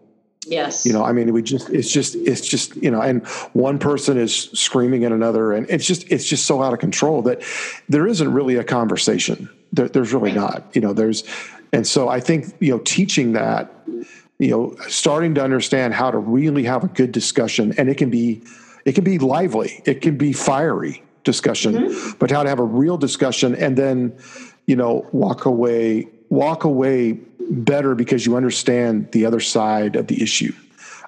Yes. 0.46 0.86
You 0.86 0.94
know, 0.94 1.04
I 1.04 1.12
mean, 1.12 1.34
we 1.34 1.42
just, 1.42 1.70
it's 1.70 1.92
just, 1.92 2.16
it's 2.16 2.48
just, 2.48 2.76
you 2.76 2.92
know, 2.92 3.02
and 3.02 3.26
one 3.54 3.80
person 3.80 4.18
is 4.18 4.34
screaming 4.54 5.04
at 5.06 5.12
another 5.12 5.54
and 5.54 5.70
it's 5.70 5.86
just, 5.86 6.10
it's 6.12 6.26
just 6.26 6.46
so 6.46 6.62
out 6.62 6.74
of 6.74 6.80
control 6.80 7.22
that 7.24 7.42
there 7.90 8.08
isn't 8.08 8.32
really 8.32 8.56
a 8.56 8.64
conversation. 8.64 9.50
There, 9.74 9.90
there's 9.90 10.14
really 10.14 10.32
not, 10.32 10.64
you 10.74 10.82
know, 10.82 10.94
there's, 10.94 11.24
and 11.74 11.86
so 11.86 12.10
I 12.10 12.20
think, 12.20 12.54
you 12.60 12.72
know, 12.72 12.80
teaching 12.80 13.34
that, 13.34 13.72
you 14.40 14.50
know, 14.50 14.76
starting 14.88 15.36
to 15.36 15.44
understand 15.44 15.94
how 15.94 16.12
to 16.12 16.18
really 16.18 16.64
have 16.64 16.84
a 16.84 16.88
good 16.88 17.12
discussion 17.12 17.74
and 17.78 17.90
it 17.90 17.98
can 17.98 18.10
be, 18.10 18.44
it 18.86 18.94
can 18.94 19.04
be 19.04 19.18
lively, 19.18 19.82
it 19.86 20.02
can 20.02 20.18
be 20.18 20.32
fiery 20.32 21.04
discussion, 21.24 21.74
mm-hmm. 21.74 22.18
but 22.20 22.30
how 22.30 22.44
to 22.44 22.50
have 22.50 22.60
a 22.60 22.64
real 22.64 22.98
discussion 22.98 23.56
and 23.56 23.78
then, 23.78 24.16
you 24.68 24.76
know, 24.76 25.08
walk 25.12 25.46
away, 25.46 26.08
walk 26.30 26.64
away 26.64 27.20
better 27.50 27.96
because 27.96 28.26
you 28.26 28.36
understand 28.36 29.12
the 29.12 29.26
other 29.26 29.40
side 29.40 29.96
of 29.96 30.08
the 30.08 30.22
issue. 30.22 30.54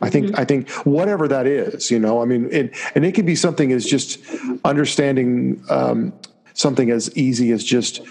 I 0.01 0.09
think 0.09 0.27
mm-hmm. 0.27 0.39
I 0.39 0.45
think 0.45 0.69
whatever 0.85 1.27
that 1.27 1.47
is, 1.47 1.89
you 1.89 1.99
know, 1.99 2.21
I 2.21 2.25
mean, 2.25 2.49
it, 2.51 2.75
and 2.93 3.03
it 3.05 3.13
could 3.13 3.25
be 3.25 3.35
something 3.35 3.71
as 3.71 3.85
just 3.85 4.19
understanding 4.63 5.63
um, 5.69 6.13
something 6.53 6.91
as 6.91 7.15
easy 7.17 7.51
as 7.51 7.63
just 7.63 8.03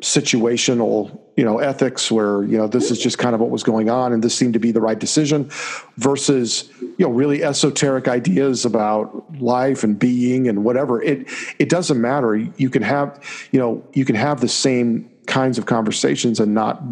situational, 0.00 1.18
you 1.36 1.44
know, 1.44 1.58
ethics, 1.58 2.10
where 2.10 2.42
you 2.44 2.56
know 2.58 2.66
this 2.66 2.90
is 2.90 2.98
just 2.98 3.18
kind 3.18 3.34
of 3.34 3.40
what 3.40 3.50
was 3.50 3.62
going 3.62 3.88
on, 3.88 4.12
and 4.12 4.22
this 4.22 4.34
seemed 4.34 4.52
to 4.54 4.58
be 4.58 4.72
the 4.72 4.80
right 4.80 4.98
decision, 4.98 5.48
versus 5.96 6.70
you 6.80 7.06
know 7.06 7.10
really 7.10 7.42
esoteric 7.42 8.08
ideas 8.08 8.64
about 8.64 9.40
life 9.40 9.82
and 9.84 9.98
being 9.98 10.48
and 10.48 10.64
whatever. 10.64 11.02
It 11.02 11.26
it 11.58 11.68
doesn't 11.68 12.00
matter. 12.00 12.36
You 12.36 12.68
can 12.68 12.82
have 12.82 13.18
you 13.50 13.58
know 13.58 13.82
you 13.94 14.04
can 14.04 14.16
have 14.16 14.40
the 14.40 14.48
same 14.48 15.10
kinds 15.30 15.56
of 15.58 15.66
conversations 15.66 16.40
and 16.40 16.52
not 16.52 16.82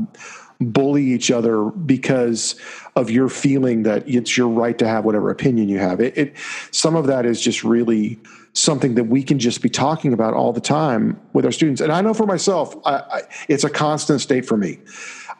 bully 0.60 1.04
each 1.04 1.30
other 1.30 1.64
because 1.64 2.56
of 2.96 3.10
your 3.10 3.28
feeling 3.28 3.84
that 3.84 4.08
it's 4.08 4.36
your 4.36 4.48
right 4.48 4.76
to 4.78 4.88
have 4.88 5.04
whatever 5.04 5.30
opinion 5.30 5.68
you 5.68 5.78
have. 5.78 6.00
It, 6.00 6.16
it, 6.18 6.36
some 6.72 6.96
of 6.96 7.06
that 7.06 7.26
is 7.26 7.40
just 7.40 7.62
really 7.62 8.18
something 8.54 8.96
that 8.96 9.04
we 9.04 9.22
can 9.22 9.38
just 9.38 9.62
be 9.62 9.68
talking 9.68 10.12
about 10.12 10.34
all 10.34 10.52
the 10.52 10.60
time 10.60 11.20
with 11.32 11.44
our 11.44 11.52
students. 11.52 11.80
And 11.80 11.92
I 11.92 12.00
know 12.00 12.12
for 12.12 12.26
myself, 12.26 12.74
I, 12.84 12.94
I, 12.94 13.22
it's 13.48 13.62
a 13.62 13.70
constant 13.70 14.20
state 14.20 14.46
for 14.46 14.56
me. 14.56 14.78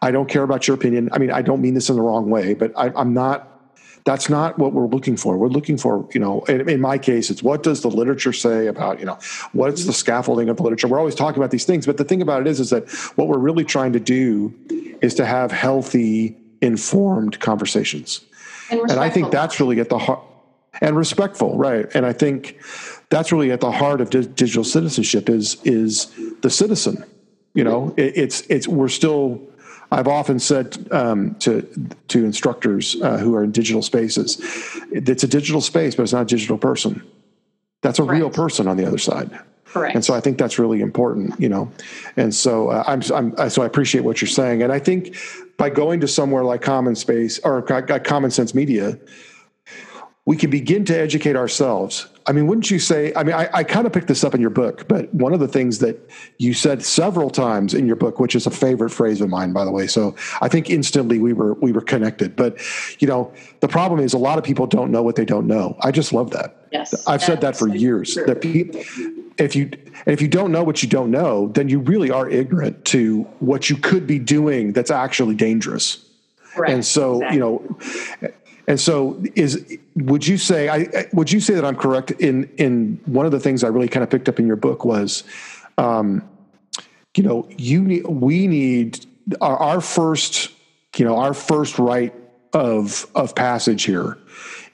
I 0.03 0.13
don't 0.13 0.29
care 0.29 0.45
about 0.45 0.69
your 0.69 0.77
opinion. 0.77 1.09
I 1.13 1.19
mean, 1.19 1.33
I 1.33 1.43
don't 1.43 1.61
mean 1.61 1.75
this 1.75 1.91
in 1.91 1.97
the 1.97 2.03
wrong 2.03 2.31
way, 2.31 2.55
but 2.55 2.73
I, 2.77 2.93
I'm 2.95 3.13
not 3.13 3.58
that's 4.09 4.31
not 4.31 4.59
what 4.59 4.73
we're 4.73 4.87
looking 4.87 5.19
for. 5.19 5.37
We're 5.37 5.49
looking 5.49 5.77
for, 5.77 6.09
you 6.15 6.19
know, 6.19 6.41
in, 6.45 6.67
in, 6.67 6.81
my 6.81 6.97
case, 6.97 7.29
it's 7.29 7.43
what 7.43 7.63
does 7.63 7.83
the 7.83 7.91
literature 7.91 8.33
say 8.33 8.67
about, 8.67 9.01
you 9.01 9.05
know, 9.05 9.19
what's 9.53 9.85
the 9.85 9.93
scaffolding 9.93 10.49
of 10.49 10.57
the 10.57 10.63
literature? 10.63 10.89
We're 10.89 10.99
always 10.99 11.15
talking 11.15 11.39
about 11.39 11.51
these 11.51 11.67
things, 11.67 11.85
but 11.85 11.99
the 11.99 12.05
thing 12.05 12.23
about 12.23 12.41
it 12.41 12.47
is, 12.47 12.59
is 12.59 12.71
that 12.71 12.89
what 13.17 13.29
we're 13.29 13.37
really 13.37 13.67
trying 13.67 13.93
to 13.93 14.01
do 14.01 14.55
is 15.03 15.15
to 15.17 15.27
have 15.27 15.53
healthy, 15.53 16.39
informed 16.63 17.39
conversations. 17.41 18.25
And, 18.71 18.81
and 18.91 18.99
I 18.99 19.11
think 19.11 19.31
that's 19.31 19.61
really 19.61 19.79
at 19.79 19.91
the 19.91 19.99
heart 19.99 20.23
and 20.81 20.97
respectful, 20.97 21.59
right? 21.59 21.87
And 21.95 22.07
I 22.07 22.15
think 22.15 22.59
that's 23.11 23.31
really 23.31 23.53
at 23.53 23.61
the 23.61 23.73
heart 23.73 24.01
of 24.01 24.09
di- 24.09 24.23
digital 24.23 24.65
citizenship 24.65 25.29
is 25.29 25.59
is 25.65 26.11
the 26.41 26.49
citizen. 26.49 27.05
You 27.53 27.65
know, 27.65 27.93
it, 27.99 28.17
it's 28.17 28.41
it's 28.49 28.67
we're 28.67 28.89
still 28.89 29.47
I've 29.91 30.09
often 30.09 30.39
said 30.39 30.87
um, 30.91 31.35
to 31.37 31.63
to 32.09 32.25
instructors 32.25 32.97
uh, 33.03 33.19
who 33.19 33.35
are 33.35 33.43
in 33.43 33.53
digital 33.53 33.83
spaces, 33.83 34.39
it's 34.93 35.25
a 35.25 35.29
digital 35.29 35.61
space, 35.61 35.95
but 35.95 36.03
it's 36.03 36.13
not 36.13 36.23
a 36.23 36.27
digital 36.27 36.59
person. 36.59 37.03
That's 37.81 37.99
a 37.99 38.03
Correct. 38.03 38.19
real 38.19 38.31
person 38.31 38.69
on 38.69 38.77
the 38.77 38.87
other 38.87 38.99
side. 38.99 39.31
Correct. 39.65 39.95
And 39.95 40.05
so 40.05 40.15
I 40.15 40.21
think 40.21 40.39
that's 40.39 40.59
really 40.59 40.81
important, 40.81 41.39
you 41.39 41.49
know. 41.49 41.71
And 42.17 42.35
so 42.35 42.71
uh, 42.71 42.85
I'm, 42.87 43.03
I'm 43.13 43.51
so 43.51 43.63
I 43.63 43.67
appreciate 43.67 44.03
what 44.03 44.21
you're 44.21 44.29
saying. 44.29 44.63
And 44.63 44.73
I 44.73 44.79
think 44.79 45.17
by 45.59 45.71
going 45.71 46.01
to 46.01 46.09
somewhere 46.09 46.45
like 46.45 46.63
Common 46.63 46.95
Space 46.95 47.39
or 47.41 47.63
Common 47.63 48.31
Sense 48.31 48.55
Media, 48.55 48.99
we 50.25 50.37
can 50.37 50.51
begin 50.51 50.85
to 50.87 50.99
educate 50.99 51.37
ourselves. 51.37 52.09
I 52.29 52.33
mean, 52.33 52.47
wouldn't 52.47 52.71
you 52.71 52.79
say? 52.79 53.11
I 53.17 53.23
mean, 53.23 53.35
I, 53.35 53.49
I 53.55 53.65
kind 53.65 53.87
of 53.87 53.93
picked 53.93 54.07
this 54.07 54.23
up 54.23 54.35
in 54.35 54.41
your 54.41 54.51
book, 54.51 54.87
but 54.87 55.13
one 55.15 55.33
of 55.33 55.41
the 55.41 55.49
things 55.49 55.79
that 55.79 55.99
you 56.37 56.53
said 56.53 56.85
several 56.85 57.31
times 57.31 57.73
in 57.73 57.87
your 57.87 57.97
book, 57.97 58.21
which 58.21 58.35
is 58.35 58.47
a 58.47 58.51
favorite 58.51 58.91
phrase 58.91 59.23
of 59.23 59.31
mine, 59.31 59.55
by 59.55 59.65
the 59.65 59.71
way. 59.71 59.87
So 59.87 60.15
I 60.43 60.49
think 60.49 60.69
instantly 60.69 61.19
we 61.19 61.33
were 61.33 61.55
we 61.55 61.73
were 61.73 61.81
connected. 61.81 62.37
But 62.37 62.61
you 63.01 63.09
know, 63.09 63.33
the 63.61 63.69
problem 63.69 64.01
is 64.01 64.13
a 64.13 64.19
lot 64.19 64.37
of 64.37 64.45
people 64.45 64.67
don't 64.67 64.91
know 64.91 65.03
what 65.03 65.17
they 65.17 65.25
don't 65.25 65.47
know. 65.47 65.79
I 65.81 65.91
just 65.91 66.13
love 66.13 66.31
that. 66.33 66.67
Yes, 66.71 67.07
I've 67.07 67.23
said 67.23 67.41
that 67.41 67.57
for 67.57 67.67
years. 67.67 68.13
True. 68.13 68.27
That 68.27 68.43
people, 68.43 68.79
if 69.39 69.57
you 69.57 69.71
if 70.07 70.21
you 70.21 70.29
don't 70.29 70.53
know 70.53 70.63
what 70.63 70.83
you 70.83 70.89
don't 70.89 71.11
know, 71.11 71.49
then 71.49 71.71
you 71.71 71.79
really 71.79 72.11
are 72.11 72.29
ignorant 72.29 72.85
to 72.87 73.23
what 73.41 73.71
you 73.71 73.77
could 73.79 74.07
be 74.07 74.19
doing 74.19 74.75
that's 74.75 74.91
actually 74.91 75.35
dangerous. 75.35 76.05
Right. 76.59 76.75
And 76.75 76.85
so, 76.85 77.23
exactly. 77.23 77.37
you 77.37 77.41
know, 77.41 78.31
and 78.69 78.79
so, 78.79 79.21
is 79.35 79.79
would 79.97 80.27
you 80.27 80.37
say 80.37 80.69
I 80.69 81.07
would 81.15 81.33
you 81.33 81.41
say 81.41 81.55
that 81.55 81.65
I'm 81.65 81.75
correct 81.75 82.11
in 82.11 82.45
in 82.59 83.01
one 83.07 83.25
of 83.25 83.33
the 83.33 83.41
things 83.41 83.65
I 83.65 83.69
really 83.69 83.89
kind 83.89 84.05
of 84.05 84.11
picked 84.11 84.29
up 84.29 84.39
in 84.39 84.47
your 84.47 84.57
book 84.57 84.85
was, 84.85 85.25
um, 85.79 86.23
you 87.17 87.23
know, 87.23 87.49
you 87.57 87.83
need 87.83 88.07
we 88.07 88.47
need 88.47 89.07
our, 89.41 89.57
our 89.57 89.81
first 89.81 90.51
you 90.99 91.07
know 91.07 91.17
our 91.17 91.33
first 91.33 91.79
right 91.79 92.15
of 92.53 93.07
of 93.15 93.35
passage 93.35 93.85
here 93.85 94.19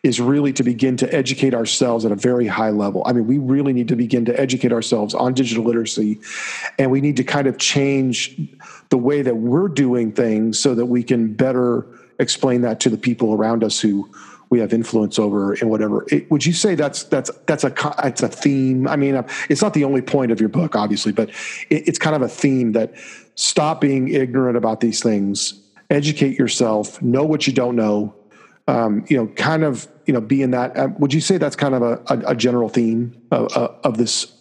is 0.02 0.20
really 0.20 0.52
to 0.54 0.64
begin 0.64 0.96
to 0.96 1.14
educate 1.14 1.54
ourselves 1.54 2.04
at 2.04 2.10
a 2.10 2.16
very 2.16 2.48
high 2.48 2.70
level. 2.70 3.02
I 3.06 3.12
mean, 3.12 3.28
we 3.28 3.38
really 3.38 3.72
need 3.72 3.88
to 3.88 3.96
begin 3.96 4.24
to 4.24 4.38
educate 4.38 4.72
ourselves 4.72 5.14
on 5.14 5.34
digital 5.34 5.62
literacy, 5.62 6.18
and 6.80 6.90
we 6.90 7.00
need 7.00 7.16
to 7.18 7.24
kind 7.24 7.46
of 7.46 7.58
change 7.58 8.36
the 8.88 8.98
way 8.98 9.22
that 9.22 9.36
we're 9.36 9.68
doing 9.68 10.10
things 10.10 10.58
so 10.58 10.74
that 10.74 10.86
we 10.86 11.04
can 11.04 11.32
better 11.32 11.86
explain 12.18 12.62
that 12.62 12.80
to 12.80 12.90
the 12.90 12.98
people 12.98 13.34
around 13.34 13.64
us 13.64 13.80
who 13.80 14.08
we 14.50 14.60
have 14.60 14.72
influence 14.72 15.18
over 15.18 15.54
and 15.54 15.70
whatever. 15.70 16.06
It, 16.10 16.30
would 16.30 16.44
you 16.46 16.52
say 16.52 16.74
that's 16.74 17.04
that's 17.04 17.30
that's 17.46 17.64
a 17.64 17.74
it's 18.04 18.22
a 18.22 18.28
theme? 18.28 18.86
I 18.86 18.96
mean, 18.96 19.24
it's 19.48 19.62
not 19.62 19.74
the 19.74 19.84
only 19.84 20.02
point 20.02 20.30
of 20.30 20.40
your 20.40 20.48
book, 20.48 20.76
obviously, 20.76 21.12
but 21.12 21.30
it, 21.70 21.88
it's 21.88 21.98
kind 21.98 22.14
of 22.14 22.22
a 22.22 22.28
theme 22.28 22.72
that 22.72 22.94
stop 23.34 23.80
being 23.80 24.08
ignorant 24.08 24.56
about 24.56 24.80
these 24.80 25.02
things, 25.02 25.60
educate 25.90 26.38
yourself, 26.38 27.00
know 27.02 27.24
what 27.24 27.46
you 27.46 27.52
don't 27.52 27.76
know. 27.76 28.14
Um, 28.66 29.04
you 29.08 29.16
know, 29.16 29.26
kind 29.34 29.62
of 29.62 29.88
you 30.06 30.14
know, 30.14 30.20
be 30.20 30.42
in 30.42 30.50
that. 30.52 30.76
Uh, 30.76 30.88
would 30.98 31.12
you 31.12 31.20
say 31.20 31.38
that's 31.38 31.56
kind 31.56 31.74
of 31.74 31.82
a, 31.82 32.02
a, 32.06 32.30
a 32.30 32.34
general 32.34 32.68
theme 32.68 33.20
of, 33.30 33.54
uh, 33.56 33.68
of 33.82 33.98
this 33.98 34.32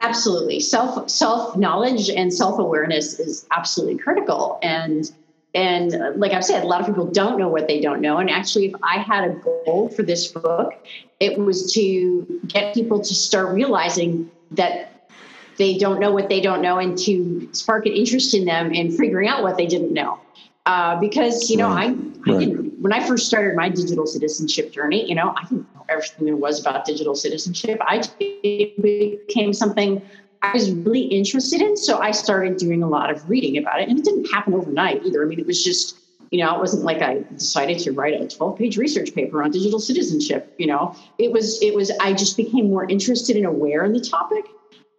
absolutely 0.00 0.60
self 0.60 1.08
self 1.10 1.56
knowledge 1.56 2.08
and 2.10 2.32
self 2.32 2.58
awareness 2.58 3.18
is 3.18 3.46
absolutely 3.50 3.98
critical 3.98 4.58
and 4.62 5.12
and 5.54 5.94
uh, 5.94 6.12
like 6.16 6.32
I've 6.32 6.44
said, 6.44 6.62
a 6.62 6.66
lot 6.66 6.80
of 6.80 6.86
people 6.86 7.06
don't 7.06 7.38
know 7.38 7.48
what 7.48 7.66
they 7.66 7.80
don't 7.80 8.00
know. 8.00 8.18
And 8.18 8.30
actually, 8.30 8.66
if 8.66 8.74
I 8.82 8.98
had 8.98 9.24
a 9.24 9.34
goal 9.34 9.88
for 9.88 10.02
this 10.02 10.28
book, 10.28 10.74
it 11.20 11.38
was 11.38 11.72
to 11.72 12.40
get 12.46 12.74
people 12.74 13.00
to 13.00 13.14
start 13.14 13.54
realizing 13.54 14.30
that 14.52 15.08
they 15.56 15.76
don't 15.76 16.00
know 16.00 16.12
what 16.12 16.28
they 16.28 16.40
don't 16.40 16.62
know 16.62 16.78
and 16.78 16.96
to 16.98 17.48
spark 17.52 17.86
an 17.86 17.92
interest 17.92 18.34
in 18.34 18.44
them 18.44 18.72
in 18.72 18.96
figuring 18.96 19.28
out 19.28 19.42
what 19.42 19.56
they 19.56 19.66
didn't 19.66 19.92
know. 19.92 20.20
Uh, 20.66 21.00
because, 21.00 21.48
you 21.48 21.56
know, 21.56 21.68
right. 21.68 21.88
I, 21.88 22.30
I 22.30 22.34
right. 22.34 22.40
didn't, 22.40 22.78
when 22.80 22.92
I 22.92 23.04
first 23.06 23.26
started 23.26 23.56
my 23.56 23.70
digital 23.70 24.06
citizenship 24.06 24.70
journey, 24.70 25.08
you 25.08 25.14
know, 25.14 25.34
I 25.34 25.44
didn't 25.44 25.74
know 25.74 25.84
everything 25.88 26.26
there 26.26 26.36
was 26.36 26.60
about 26.60 26.84
digital 26.84 27.14
citizenship. 27.14 27.80
I 27.80 28.02
became 28.18 29.54
something 29.54 30.02
I 30.42 30.52
was 30.52 30.70
really 30.70 31.02
interested 31.02 31.60
in. 31.60 31.76
So 31.76 31.98
I 31.98 32.12
started 32.12 32.56
doing 32.58 32.82
a 32.82 32.88
lot 32.88 33.10
of 33.10 33.28
reading 33.28 33.58
about 33.58 33.80
it. 33.80 33.88
And 33.88 33.98
it 33.98 34.04
didn't 34.04 34.26
happen 34.26 34.54
overnight 34.54 35.04
either. 35.04 35.22
I 35.22 35.26
mean, 35.26 35.40
it 35.40 35.46
was 35.46 35.64
just, 35.64 35.96
you 36.30 36.44
know, 36.44 36.54
it 36.54 36.58
wasn't 36.58 36.84
like 36.84 37.02
I 37.02 37.24
decided 37.34 37.78
to 37.80 37.92
write 37.92 38.20
a 38.20 38.26
12 38.26 38.58
page 38.58 38.76
research 38.76 39.14
paper 39.14 39.42
on 39.42 39.50
digital 39.50 39.80
citizenship. 39.80 40.54
You 40.58 40.68
know, 40.68 40.94
it 41.18 41.32
was, 41.32 41.60
it 41.62 41.74
was, 41.74 41.90
I 42.00 42.12
just 42.12 42.36
became 42.36 42.68
more 42.68 42.88
interested 42.88 43.36
and 43.36 43.46
aware 43.46 43.84
in 43.84 43.92
the 43.92 44.00
topic. 44.00 44.46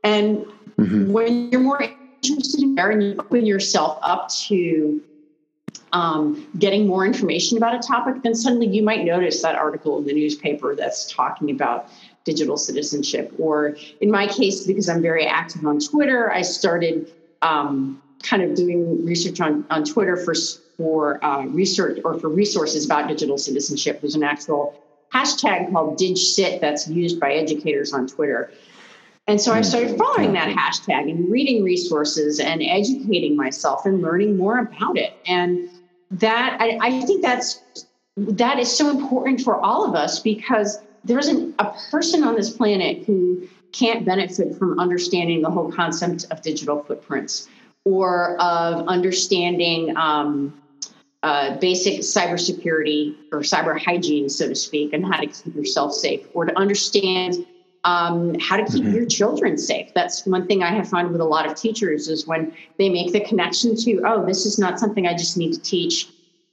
And 0.04 0.46
mm-hmm. 0.78 1.12
when 1.12 1.52
you're 1.52 1.62
more 1.62 1.82
interested 2.22 2.62
in 2.62 2.76
there 2.76 2.90
and 2.90 3.02
you 3.02 3.16
open 3.18 3.46
yourself 3.46 4.00
up 4.02 4.30
to 4.48 5.02
um, 5.92 6.48
getting 6.58 6.88
more 6.88 7.06
information 7.06 7.58
about 7.58 7.76
a 7.76 7.80
topic, 7.80 8.22
then 8.24 8.36
suddenly 8.36 8.68
you 8.68 8.84
might 8.84 9.04
notice 9.04 9.42
that 9.42 9.56
article 9.56 9.98
in 9.98 10.06
the 10.06 10.14
newspaper 10.14 10.76
that's 10.76 11.12
talking 11.12 11.52
about 11.52 11.90
digital 12.32 12.58
citizenship. 12.58 13.34
Or 13.38 13.76
in 14.02 14.10
my 14.12 14.26
case, 14.28 14.66
because 14.66 14.88
I'm 14.90 15.02
very 15.02 15.26
active 15.26 15.66
on 15.66 15.80
Twitter, 15.80 16.32
I 16.32 16.44
started 16.44 17.12
um, 17.42 18.02
kind 18.24 18.42
of 18.44 18.56
doing 18.56 19.06
research 19.06 19.40
on, 19.42 19.66
on 19.70 19.84
Twitter 19.84 20.18
for, 20.18 20.34
for 20.78 21.24
uh, 21.24 21.46
research 21.46 22.00
or 22.06 22.20
for 22.20 22.30
resources 22.30 22.86
about 22.86 23.08
digital 23.08 23.38
citizenship. 23.38 24.02
There's 24.02 24.16
an 24.16 24.24
actual 24.24 24.62
hashtag 25.14 25.72
called 25.72 25.98
DigCit 25.98 26.62
that's 26.62 26.88
used 26.88 27.20
by 27.20 27.34
educators 27.34 27.94
on 27.94 28.08
Twitter. 28.08 28.52
And 29.28 29.40
so 29.40 29.54
I 29.54 29.62
started 29.62 29.98
following 29.98 30.34
that 30.34 30.50
hashtag 30.56 31.10
and 31.12 31.30
reading 31.30 31.64
resources 31.64 32.40
and 32.40 32.64
educating 32.64 33.36
myself 33.36 33.86
and 33.86 34.02
learning 34.02 34.38
more 34.38 34.58
about 34.58 34.98
it. 34.98 35.14
And 35.28 35.70
that 36.12 36.58
I, 36.60 36.80
I 36.82 37.02
think 37.02 37.22
that's 37.22 37.62
that 38.18 38.60
is 38.60 38.76
so 38.76 38.90
important 38.90 39.42
for 39.42 39.56
all 39.56 39.88
of 39.88 39.96
us 39.96 40.20
because 40.20 40.80
there 41.04 41.20
isn't 41.20 41.56
a 41.60 41.74
person 41.92 42.24
on 42.24 42.36
this 42.36 42.50
planet 42.50 43.06
who 43.06 43.48
can't 43.72 44.06
benefit 44.06 44.58
from 44.58 44.80
understanding 44.80 45.42
the 45.42 45.50
whole 45.50 45.72
concept 45.72 46.26
of 46.32 46.42
digital 46.42 46.84
footprints 46.84 47.48
or 47.86 48.40
of 48.42 48.88
understanding 48.88 49.96
um, 49.96 50.60
uh, 51.24 51.58
basic 51.58 52.00
cybersecurity 52.00 53.16
or 53.32 53.40
cyber 53.40 53.80
hygiene, 53.80 54.30
so 54.30 54.48
to 54.48 54.56
speak, 54.56 54.94
and 54.94 55.06
how 55.06 55.20
to 55.20 55.28
keep 55.28 55.56
yourself 55.56 55.94
safe, 55.94 56.26
or 56.34 56.46
to 56.46 56.58
understand 56.58 57.46
um, 57.84 58.38
how 58.40 58.58
to 58.58 58.66
keep 58.66 58.84
mm-hmm. 58.84 58.94
your 58.94 59.06
children 59.06 59.58
safe. 59.58 59.94
That's 59.94 60.26
one 60.26 60.48
thing 60.48 60.64
I 60.64 60.72
have 60.72 60.90
found 60.90 61.12
with 61.12 61.22
a 61.22 61.26
lot 61.26 61.46
of 61.46 61.56
teachers 61.56 62.08
is 62.08 62.28
when 62.28 62.54
they 62.78 62.90
make 62.90 63.12
the 63.14 63.22
connection 63.22 63.76
to, 63.78 64.02
oh, 64.06 64.26
this 64.26 64.46
is 64.46 64.60
not 64.60 64.80
something 64.80 65.08
I 65.08 65.14
just 65.14 65.38
need 65.38 65.54
to 65.54 65.62
teach 65.62 66.10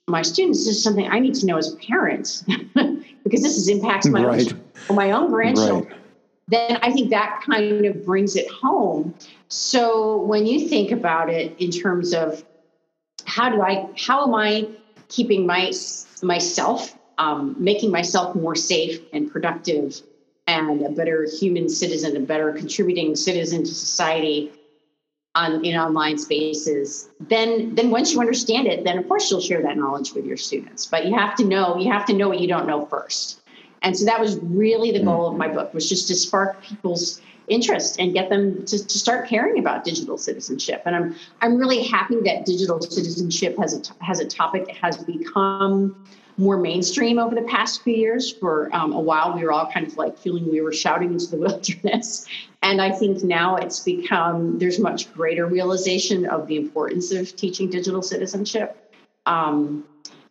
my 0.09 0.22
students. 0.22 0.64
This 0.64 0.76
is 0.76 0.82
something 0.82 1.06
I 1.09 1.18
need 1.18 1.35
to 1.37 1.46
know 1.46 1.56
as 1.56 1.72
a 1.72 1.76
parent. 1.76 2.44
because 3.26 3.42
this 3.42 3.56
is 3.56 3.68
impacts 3.68 4.06
my 4.06 4.24
right. 4.24 4.52
own 4.88 4.96
my 4.96 5.10
own 5.10 5.28
grandchildren. 5.30 5.90
Right. 5.90 6.00
Then 6.48 6.78
I 6.80 6.92
think 6.92 7.10
that 7.10 7.42
kind 7.44 7.84
of 7.86 8.04
brings 8.04 8.36
it 8.36 8.48
home. 8.48 9.14
So 9.48 10.22
when 10.22 10.46
you 10.46 10.68
think 10.68 10.92
about 10.92 11.28
it 11.28 11.60
in 11.60 11.72
terms 11.72 12.14
of 12.14 12.44
how 13.24 13.48
do 13.48 13.60
I 13.62 13.88
how 13.98 14.28
am 14.28 14.34
I 14.34 14.68
keeping 15.08 15.44
my 15.44 15.72
myself 16.22 16.96
um, 17.18 17.56
making 17.58 17.90
myself 17.90 18.36
more 18.36 18.54
safe 18.54 19.00
and 19.12 19.30
productive 19.30 20.00
and 20.46 20.82
a 20.82 20.90
better 20.90 21.26
human 21.40 21.68
citizen, 21.68 22.16
a 22.16 22.20
better 22.20 22.52
contributing 22.52 23.16
citizen 23.16 23.64
to 23.64 23.74
society 23.74 24.52
on 25.37 25.64
in 25.64 25.77
online 25.77 26.18
spaces, 26.18 27.11
then 27.20 27.75
then 27.75 27.90
once 27.90 28.12
you 28.12 28.20
understand 28.20 28.66
it, 28.66 28.85
then 28.85 28.99
of 28.99 29.07
course 29.07 29.31
you'll 29.31 29.40
share 29.40 29.62
that 29.62 29.77
knowledge 29.77 30.14
with 30.14 30.25
your 30.25 30.37
students. 30.37 30.87
But 30.87 31.07
you 31.07 31.14
have 31.14 31.37
to 31.37 31.44
know 31.44 31.77
you 31.77 31.92
have 31.92 32.07
to 32.07 32.14
know 32.14 32.29
what 32.29 32.40
you 32.40 32.49
don't 32.49 32.66
know 32.66 32.87
first. 32.87 33.40
And 33.83 33.96
so 33.96 34.05
that 34.07 34.18
was 34.18 34.38
really 34.40 34.90
the 34.90 35.05
goal 35.05 35.29
of 35.29 35.37
my 35.37 35.49
book 35.49 35.72
was 35.75 35.88
just 35.88 36.09
to 36.09 36.14
spark 36.16 36.61
people's 36.62 37.20
interest 37.49 38.01
and 38.01 38.12
get 38.12 38.31
them 38.31 38.64
to, 38.64 38.85
to 38.85 38.99
start 38.99 39.29
caring 39.29 39.59
about 39.59 39.85
digital 39.85 40.18
citizenship. 40.18 40.83
And 40.87 40.96
I'm 40.96 41.14
I'm 41.42 41.57
really 41.57 41.83
happy 41.83 42.16
that 42.25 42.44
digital 42.46 42.81
citizenship 42.81 43.57
has 43.59 43.75
a 43.75 44.05
has 44.05 44.20
a 44.20 44.27
topic 44.27 44.66
that 44.66 44.77
has 44.77 44.96
become 44.96 45.94
more 46.38 46.59
mainstream 46.59 47.18
over 47.18 47.35
the 47.35 47.42
past 47.42 47.83
few 47.83 47.94
years. 47.94 48.33
For 48.33 48.75
um, 48.75 48.92
a 48.92 49.01
while, 49.01 49.35
we 49.35 49.42
were 49.44 49.53
all 49.53 49.70
kind 49.70 49.87
of 49.87 49.96
like 49.96 50.18
feeling 50.18 50.51
we 50.51 50.61
were 50.61 50.72
shouting 50.72 51.12
into 51.12 51.31
the 51.31 51.37
wilderness. 51.38 52.27
And 52.62 52.83
I 52.83 52.90
think 52.90 53.22
now 53.22 53.57
it's 53.57 53.81
become, 53.81 54.59
there's 54.59 54.79
much 54.79 55.12
greater 55.14 55.46
realization 55.46 56.27
of 56.27 56.46
the 56.46 56.57
importance 56.57 57.12
of 57.12 57.35
teaching 57.37 57.70
digital 57.70 58.03
citizenship. 58.03 58.77
Um, 59.25 59.85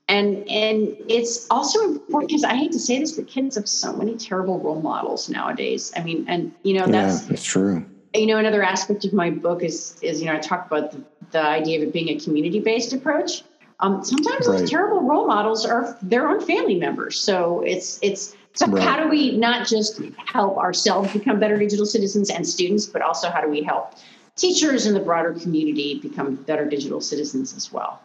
and 0.07 0.47
and 0.49 0.95
it's 1.09 1.47
also 1.49 1.83
important 1.83 2.29
because 2.29 2.43
I 2.43 2.55
hate 2.55 2.71
to 2.73 2.79
say 2.79 2.99
this, 2.99 3.13
but 3.13 3.27
kids 3.27 3.55
have 3.55 3.67
so 3.67 3.91
many 3.93 4.15
terrible 4.15 4.59
role 4.59 4.79
models 4.79 5.29
nowadays. 5.29 5.91
I 5.95 6.03
mean, 6.03 6.25
and 6.27 6.53
you 6.63 6.75
know 6.75 6.85
that's 6.85 7.23
yeah, 7.23 7.29
that's 7.29 7.43
true. 7.43 7.83
You 8.13 8.27
know, 8.27 8.37
another 8.37 8.61
aspect 8.61 9.03
of 9.05 9.13
my 9.13 9.31
book 9.31 9.63
is 9.63 9.97
is 10.03 10.21
you 10.21 10.27
know 10.27 10.35
I 10.35 10.39
talk 10.39 10.67
about 10.67 10.91
the, 10.91 11.03
the 11.31 11.41
idea 11.41 11.81
of 11.81 11.87
it 11.87 11.93
being 11.93 12.09
a 12.09 12.19
community 12.19 12.59
based 12.59 12.93
approach. 12.93 13.43
Um, 13.79 14.03
sometimes 14.03 14.47
right. 14.47 14.59
those 14.59 14.69
terrible 14.69 15.01
role 15.01 15.27
models 15.27 15.65
are 15.65 15.97
their 16.01 16.29
own 16.29 16.39
family 16.39 16.75
members. 16.75 17.19
So 17.19 17.61
it's 17.61 17.99
it's 18.01 18.35
so 18.53 18.67
right. 18.67 18.81
how 18.81 19.03
do 19.03 19.09
we 19.09 19.37
not 19.37 19.67
just 19.67 20.01
help 20.17 20.57
ourselves 20.57 21.11
become 21.11 21.39
better 21.39 21.57
digital 21.57 21.85
citizens 21.85 22.29
and 22.29 22.47
students, 22.47 22.85
but 22.85 23.01
also 23.01 23.29
how 23.29 23.41
do 23.41 23.49
we 23.49 23.63
help 23.63 23.93
teachers 24.37 24.85
and 24.85 24.95
the 24.95 25.01
broader 25.01 25.33
community 25.33 25.99
become 25.99 26.35
better 26.35 26.65
digital 26.65 27.01
citizens 27.01 27.55
as 27.55 27.71
well? 27.71 28.01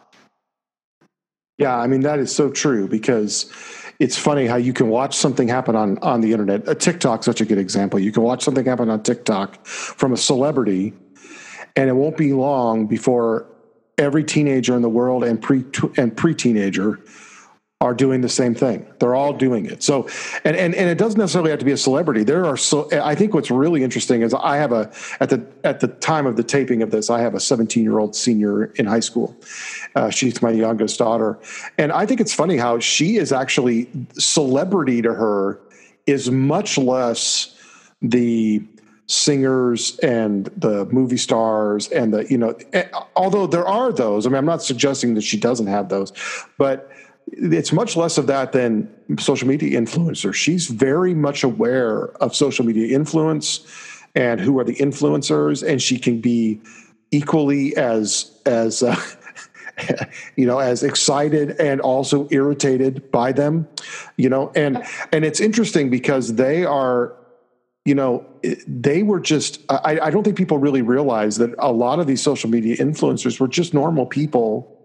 Yeah, 1.57 1.77
I 1.77 1.87
mean 1.87 2.01
that 2.01 2.19
is 2.19 2.35
so 2.35 2.49
true 2.49 2.87
because 2.87 3.51
it's 3.99 4.17
funny 4.17 4.47
how 4.47 4.55
you 4.55 4.73
can 4.73 4.89
watch 4.89 5.15
something 5.15 5.47
happen 5.47 5.75
on 5.75 5.97
on 5.99 6.19
the 6.19 6.33
internet. 6.33 6.67
A 6.67 6.75
TikTok, 6.75 7.23
such 7.23 7.39
a 7.39 7.45
good 7.45 7.59
example. 7.59 7.97
You 7.97 8.11
can 8.11 8.23
watch 8.23 8.43
something 8.43 8.65
happen 8.65 8.89
on 8.89 9.03
TikTok 9.03 9.65
from 9.65 10.11
a 10.11 10.17
celebrity, 10.17 10.93
and 11.77 11.89
it 11.89 11.93
won't 11.93 12.17
be 12.17 12.33
long 12.33 12.87
before 12.87 13.45
every 14.01 14.23
teenager 14.23 14.75
in 14.75 14.81
the 14.81 14.89
world 14.89 15.23
and 15.23 15.41
pre 15.41 15.63
and 15.97 16.15
pre 16.15 16.33
teenager 16.35 16.99
are 17.81 17.95
doing 17.95 18.21
the 18.21 18.29
same 18.29 18.53
thing. 18.53 18.85
They're 18.99 19.15
all 19.15 19.33
doing 19.33 19.65
it. 19.65 19.81
So, 19.81 20.07
and, 20.45 20.55
and, 20.55 20.75
and 20.75 20.87
it 20.87 20.99
doesn't 20.99 21.17
necessarily 21.17 21.49
have 21.49 21.59
to 21.59 21.65
be 21.65 21.71
a 21.71 21.77
celebrity. 21.77 22.23
There 22.23 22.45
are 22.45 22.55
so, 22.55 22.87
I 22.91 23.15
think 23.15 23.33
what's 23.33 23.49
really 23.49 23.83
interesting 23.83 24.21
is 24.21 24.35
I 24.35 24.57
have 24.57 24.71
a, 24.71 24.91
at 25.19 25.31
the, 25.31 25.43
at 25.63 25.79
the 25.79 25.87
time 25.87 26.27
of 26.27 26.37
the 26.37 26.43
taping 26.43 26.83
of 26.83 26.91
this, 26.91 27.09
I 27.09 27.21
have 27.21 27.33
a 27.33 27.39
17 27.39 27.83
year 27.83 27.97
old 27.97 28.15
senior 28.15 28.65
in 28.75 28.85
high 28.85 28.99
school. 28.99 29.35
Uh, 29.95 30.11
she's 30.11 30.43
my 30.43 30.51
youngest 30.51 30.99
daughter. 30.99 31.39
And 31.79 31.91
I 31.91 32.05
think 32.05 32.21
it's 32.21 32.33
funny 32.33 32.55
how 32.55 32.77
she 32.77 33.17
is 33.17 33.31
actually 33.31 33.89
celebrity 34.13 35.01
to 35.01 35.15
her 35.15 35.59
is 36.05 36.29
much 36.29 36.77
less 36.77 37.59
the, 38.03 38.61
singers 39.11 39.99
and 39.99 40.45
the 40.55 40.85
movie 40.85 41.17
stars 41.17 41.89
and 41.89 42.13
the 42.13 42.25
you 42.31 42.37
know 42.37 42.55
eh, 42.71 42.87
although 43.17 43.45
there 43.45 43.67
are 43.67 43.91
those 43.91 44.25
i 44.25 44.29
mean 44.29 44.37
i'm 44.37 44.45
not 44.45 44.63
suggesting 44.63 45.15
that 45.15 45.21
she 45.21 45.37
doesn't 45.37 45.67
have 45.67 45.89
those 45.89 46.13
but 46.57 46.89
it's 47.27 47.73
much 47.73 47.97
less 47.97 48.17
of 48.17 48.27
that 48.27 48.53
than 48.53 48.89
social 49.19 49.49
media 49.49 49.77
influencers 49.79 50.33
she's 50.33 50.67
very 50.67 51.13
much 51.13 51.43
aware 51.43 52.05
of 52.23 52.33
social 52.33 52.63
media 52.63 52.95
influence 52.95 53.67
and 54.15 54.39
who 54.39 54.57
are 54.57 54.63
the 54.63 54.75
influencers 54.75 55.61
and 55.67 55.81
she 55.81 55.99
can 55.99 56.21
be 56.21 56.61
equally 57.11 57.75
as 57.75 58.31
as 58.45 58.81
uh, 58.81 58.95
you 60.37 60.45
know 60.45 60.59
as 60.59 60.83
excited 60.83 61.51
and 61.59 61.81
also 61.81 62.29
irritated 62.31 63.11
by 63.11 63.33
them 63.33 63.67
you 64.15 64.29
know 64.29 64.53
and 64.55 64.81
and 65.11 65.25
it's 65.25 65.41
interesting 65.41 65.89
because 65.89 66.35
they 66.35 66.63
are 66.63 67.13
you 67.85 67.95
know, 67.95 68.25
they 68.67 69.01
were 69.01 69.19
just, 69.19 69.61
I, 69.69 69.99
I, 70.03 70.09
don't 70.11 70.23
think 70.23 70.37
people 70.37 70.59
really 70.59 70.83
realize 70.83 71.37
that 71.37 71.55
a 71.57 71.71
lot 71.71 71.99
of 71.99 72.05
these 72.05 72.21
social 72.21 72.49
media 72.49 72.77
influencers 72.77 73.39
were 73.39 73.47
just 73.47 73.73
normal 73.73 74.05
people. 74.05 74.77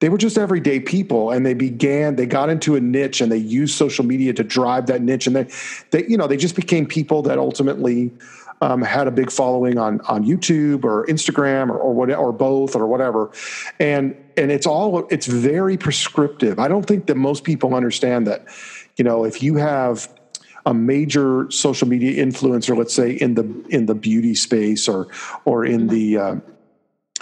They 0.00 0.10
were 0.10 0.18
just 0.18 0.36
everyday 0.36 0.80
people 0.80 1.30
and 1.30 1.46
they 1.46 1.54
began, 1.54 2.16
they 2.16 2.26
got 2.26 2.50
into 2.50 2.76
a 2.76 2.80
niche 2.80 3.22
and 3.22 3.32
they 3.32 3.38
used 3.38 3.74
social 3.74 4.04
media 4.04 4.34
to 4.34 4.44
drive 4.44 4.86
that 4.86 5.00
niche. 5.00 5.26
And 5.26 5.34
they, 5.34 5.50
they 5.92 6.06
you 6.06 6.18
know, 6.18 6.26
they 6.26 6.36
just 6.36 6.56
became 6.56 6.84
people 6.84 7.22
that 7.22 7.38
ultimately 7.38 8.12
um, 8.60 8.82
had 8.82 9.06
a 9.06 9.10
big 9.10 9.30
following 9.30 9.78
on, 9.78 10.02
on 10.02 10.22
YouTube 10.22 10.84
or 10.84 11.06
Instagram 11.06 11.70
or, 11.70 11.78
or 11.78 12.14
or 12.14 12.32
both 12.32 12.76
or 12.76 12.86
whatever. 12.86 13.30
And, 13.80 14.14
and 14.36 14.52
it's 14.52 14.66
all, 14.66 15.06
it's 15.08 15.26
very 15.26 15.78
prescriptive. 15.78 16.58
I 16.58 16.68
don't 16.68 16.84
think 16.84 17.06
that 17.06 17.16
most 17.16 17.44
people 17.44 17.74
understand 17.74 18.26
that, 18.26 18.46
you 18.98 19.04
know, 19.04 19.24
if 19.24 19.42
you 19.42 19.56
have 19.56 20.14
a 20.66 20.74
major 20.74 21.48
social 21.50 21.88
media 21.88 22.22
influencer, 22.22 22.76
let's 22.76 22.92
say 22.92 23.12
in 23.12 23.34
the 23.34 23.44
in 23.70 23.86
the 23.86 23.94
beauty 23.94 24.34
space 24.34 24.88
or 24.88 25.06
or 25.44 25.64
in 25.64 25.86
the 25.86 26.18
uh, 26.18 26.36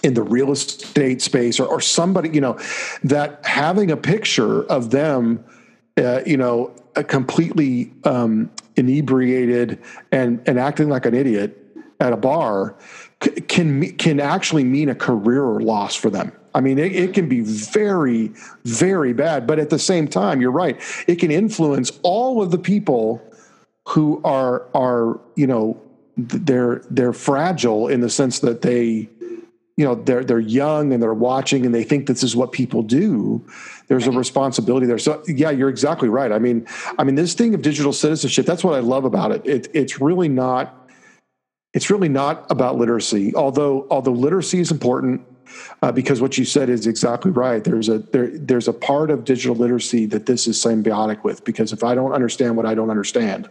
in 0.02 0.14
the 0.14 0.22
real 0.22 0.50
estate 0.50 1.22
space 1.22 1.60
or, 1.60 1.66
or 1.66 1.80
somebody 1.80 2.30
you 2.30 2.40
know 2.40 2.58
that 3.04 3.44
having 3.44 3.90
a 3.90 3.96
picture 3.96 4.64
of 4.64 4.90
them 4.90 5.44
uh, 5.98 6.22
you 6.26 6.36
know 6.36 6.74
completely 7.06 7.92
um, 8.04 8.50
inebriated 8.76 9.78
and 10.10 10.40
and 10.46 10.58
acting 10.58 10.88
like 10.88 11.04
an 11.06 11.14
idiot 11.14 11.60
at 12.00 12.12
a 12.12 12.16
bar 12.16 12.76
can 13.48 13.96
can 13.96 14.20
actually 14.20 14.64
mean 14.64 14.88
a 14.88 14.94
career 14.94 15.60
loss 15.60 15.94
for 15.94 16.10
them. 16.10 16.32
I 16.56 16.60
mean, 16.60 16.78
it, 16.78 16.94
it, 16.94 17.14
can 17.14 17.28
be 17.28 17.40
very, 17.40 18.30
very 18.64 19.12
bad. 19.12 19.44
But 19.44 19.58
at 19.58 19.70
the 19.70 19.78
same 19.78 20.06
time, 20.06 20.40
you're 20.40 20.52
right. 20.52 20.80
It 21.08 21.16
can 21.16 21.32
influence 21.32 21.98
all 22.04 22.40
of 22.40 22.52
the 22.52 22.58
people 22.58 23.20
who 23.88 24.20
are 24.24 24.66
are 24.74 25.20
you 25.36 25.46
know 25.46 25.80
they're 26.16 26.82
they're 26.90 27.12
fragile 27.12 27.88
in 27.88 28.00
the 28.00 28.10
sense 28.10 28.40
that 28.40 28.62
they 28.62 29.08
you 29.76 29.84
know 29.84 29.94
they're 29.94 30.24
they're 30.24 30.40
young 30.40 30.92
and 30.92 31.02
they're 31.02 31.12
watching 31.14 31.66
and 31.66 31.74
they 31.74 31.84
think 31.84 32.06
this 32.06 32.22
is 32.22 32.36
what 32.36 32.52
people 32.52 32.82
do. 32.82 33.44
There's 33.88 34.06
a 34.06 34.12
responsibility 34.12 34.86
there. 34.86 34.98
So 34.98 35.22
yeah 35.26 35.50
you're 35.50 35.68
exactly 35.68 36.08
right. 36.08 36.32
I 36.32 36.38
mean 36.38 36.66
i 36.98 37.04
mean 37.04 37.14
this 37.14 37.34
thing 37.34 37.54
of 37.54 37.62
digital 37.62 37.92
citizenship 37.92 38.46
that's 38.46 38.64
what 38.64 38.74
i 38.74 38.80
love 38.80 39.04
about 39.04 39.32
it, 39.32 39.44
it 39.44 39.68
it's 39.74 40.00
really 40.00 40.28
not 40.28 40.90
it's 41.72 41.90
really 41.90 42.08
not 42.08 42.50
about 42.50 42.76
literacy 42.76 43.34
although 43.34 43.86
although 43.90 44.12
literacy 44.12 44.60
is 44.60 44.70
important 44.70 45.26
uh, 45.82 45.92
because 45.92 46.20
what 46.20 46.38
you 46.38 46.44
said 46.44 46.68
is 46.68 46.86
exactly 46.86 47.30
right. 47.30 47.64
There's 47.64 47.88
a 47.88 47.98
there 47.98 48.28
there's 48.28 48.68
a 48.68 48.72
part 48.72 49.10
of 49.10 49.24
digital 49.24 49.54
literacy 49.54 50.06
that 50.06 50.26
this 50.26 50.46
is 50.46 50.56
symbiotic 50.56 51.22
with 51.22 51.44
because 51.44 51.72
if 51.72 51.84
i 51.84 51.94
don't 51.94 52.12
understand 52.12 52.56
what 52.56 52.66
i 52.66 52.74
don't 52.74 52.90
understand 52.90 53.48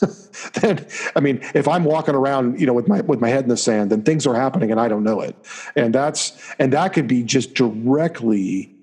then 0.60 0.86
I 1.16 1.20
mean, 1.20 1.40
if 1.54 1.68
I'm 1.68 1.84
walking 1.84 2.14
around, 2.14 2.60
you 2.60 2.66
know, 2.66 2.72
with 2.72 2.88
my 2.88 3.00
with 3.02 3.20
my 3.20 3.28
head 3.28 3.44
in 3.44 3.48
the 3.48 3.56
sand, 3.56 3.90
then 3.90 4.02
things 4.02 4.26
are 4.26 4.34
happening 4.34 4.70
and 4.70 4.80
I 4.80 4.88
don't 4.88 5.04
know 5.04 5.20
it, 5.20 5.36
and 5.76 5.94
that's 5.94 6.32
and 6.58 6.72
that 6.72 6.92
could 6.92 7.06
be 7.06 7.22
just 7.22 7.54
directly 7.54 8.74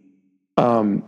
um, 0.58 1.04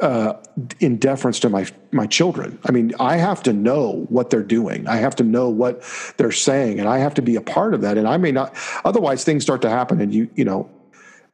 uh, 0.00 0.34
in 0.80 0.96
deference 0.96 1.38
to 1.40 1.48
my 1.48 1.66
my 1.92 2.06
children. 2.06 2.58
I 2.66 2.72
mean, 2.72 2.92
I 2.98 3.16
have 3.16 3.42
to 3.44 3.52
know 3.52 4.06
what 4.08 4.30
they're 4.30 4.42
doing. 4.42 4.88
I 4.88 4.96
have 4.96 5.14
to 5.16 5.24
know 5.24 5.48
what 5.48 5.82
they're 6.16 6.32
saying, 6.32 6.80
and 6.80 6.88
I 6.88 6.98
have 6.98 7.14
to 7.14 7.22
be 7.22 7.36
a 7.36 7.40
part 7.40 7.74
of 7.74 7.82
that. 7.82 7.96
And 7.96 8.08
I 8.08 8.16
may 8.16 8.32
not. 8.32 8.54
Otherwise, 8.84 9.24
things 9.24 9.44
start 9.44 9.62
to 9.62 9.70
happen, 9.70 10.00
and 10.00 10.12
you 10.12 10.28
you 10.34 10.44
know. 10.44 10.70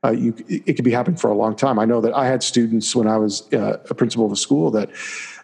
Uh, 0.04 0.12
you, 0.12 0.32
it 0.46 0.74
could 0.74 0.84
be 0.84 0.92
happening 0.92 1.16
for 1.16 1.28
a 1.28 1.34
long 1.34 1.56
time. 1.56 1.76
I 1.76 1.84
know 1.84 2.00
that 2.00 2.14
I 2.14 2.26
had 2.26 2.44
students 2.44 2.94
when 2.94 3.08
I 3.08 3.16
was 3.16 3.52
uh, 3.52 3.78
a 3.90 3.94
principal 3.94 4.24
of 4.24 4.30
a 4.30 4.36
school 4.36 4.70
that 4.70 4.90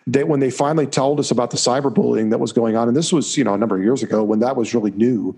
they, 0.06 0.24
when 0.24 0.40
they 0.40 0.50
finally 0.50 0.86
told 0.86 1.18
us 1.18 1.30
about 1.30 1.50
the 1.50 1.56
cyberbullying 1.56 2.30
that 2.30 2.38
was 2.38 2.52
going 2.52 2.76
on, 2.76 2.88
and 2.88 2.96
this 2.96 3.12
was 3.12 3.36
you 3.36 3.44
know 3.44 3.54
a 3.54 3.58
number 3.58 3.76
of 3.76 3.82
years 3.82 4.02
ago 4.02 4.22
when 4.22 4.40
that 4.40 4.56
was 4.56 4.74
really 4.74 4.90
new, 4.92 5.36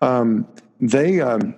um, 0.00 0.46
they 0.80 1.20
um, 1.20 1.54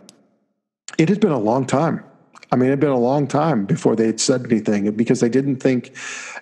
it 0.98 1.08
had 1.08 1.20
been 1.20 1.32
a 1.32 1.38
long 1.38 1.66
time. 1.66 2.04
I 2.52 2.56
mean, 2.56 2.66
it 2.66 2.70
had 2.70 2.80
been 2.80 2.90
a 2.90 2.98
long 2.98 3.28
time 3.28 3.64
before 3.64 3.94
they 3.94 4.06
had 4.06 4.20
said 4.20 4.44
anything 4.44 4.90
because 4.92 5.20
they 5.20 5.28
didn't 5.28 5.56
think, 5.56 5.94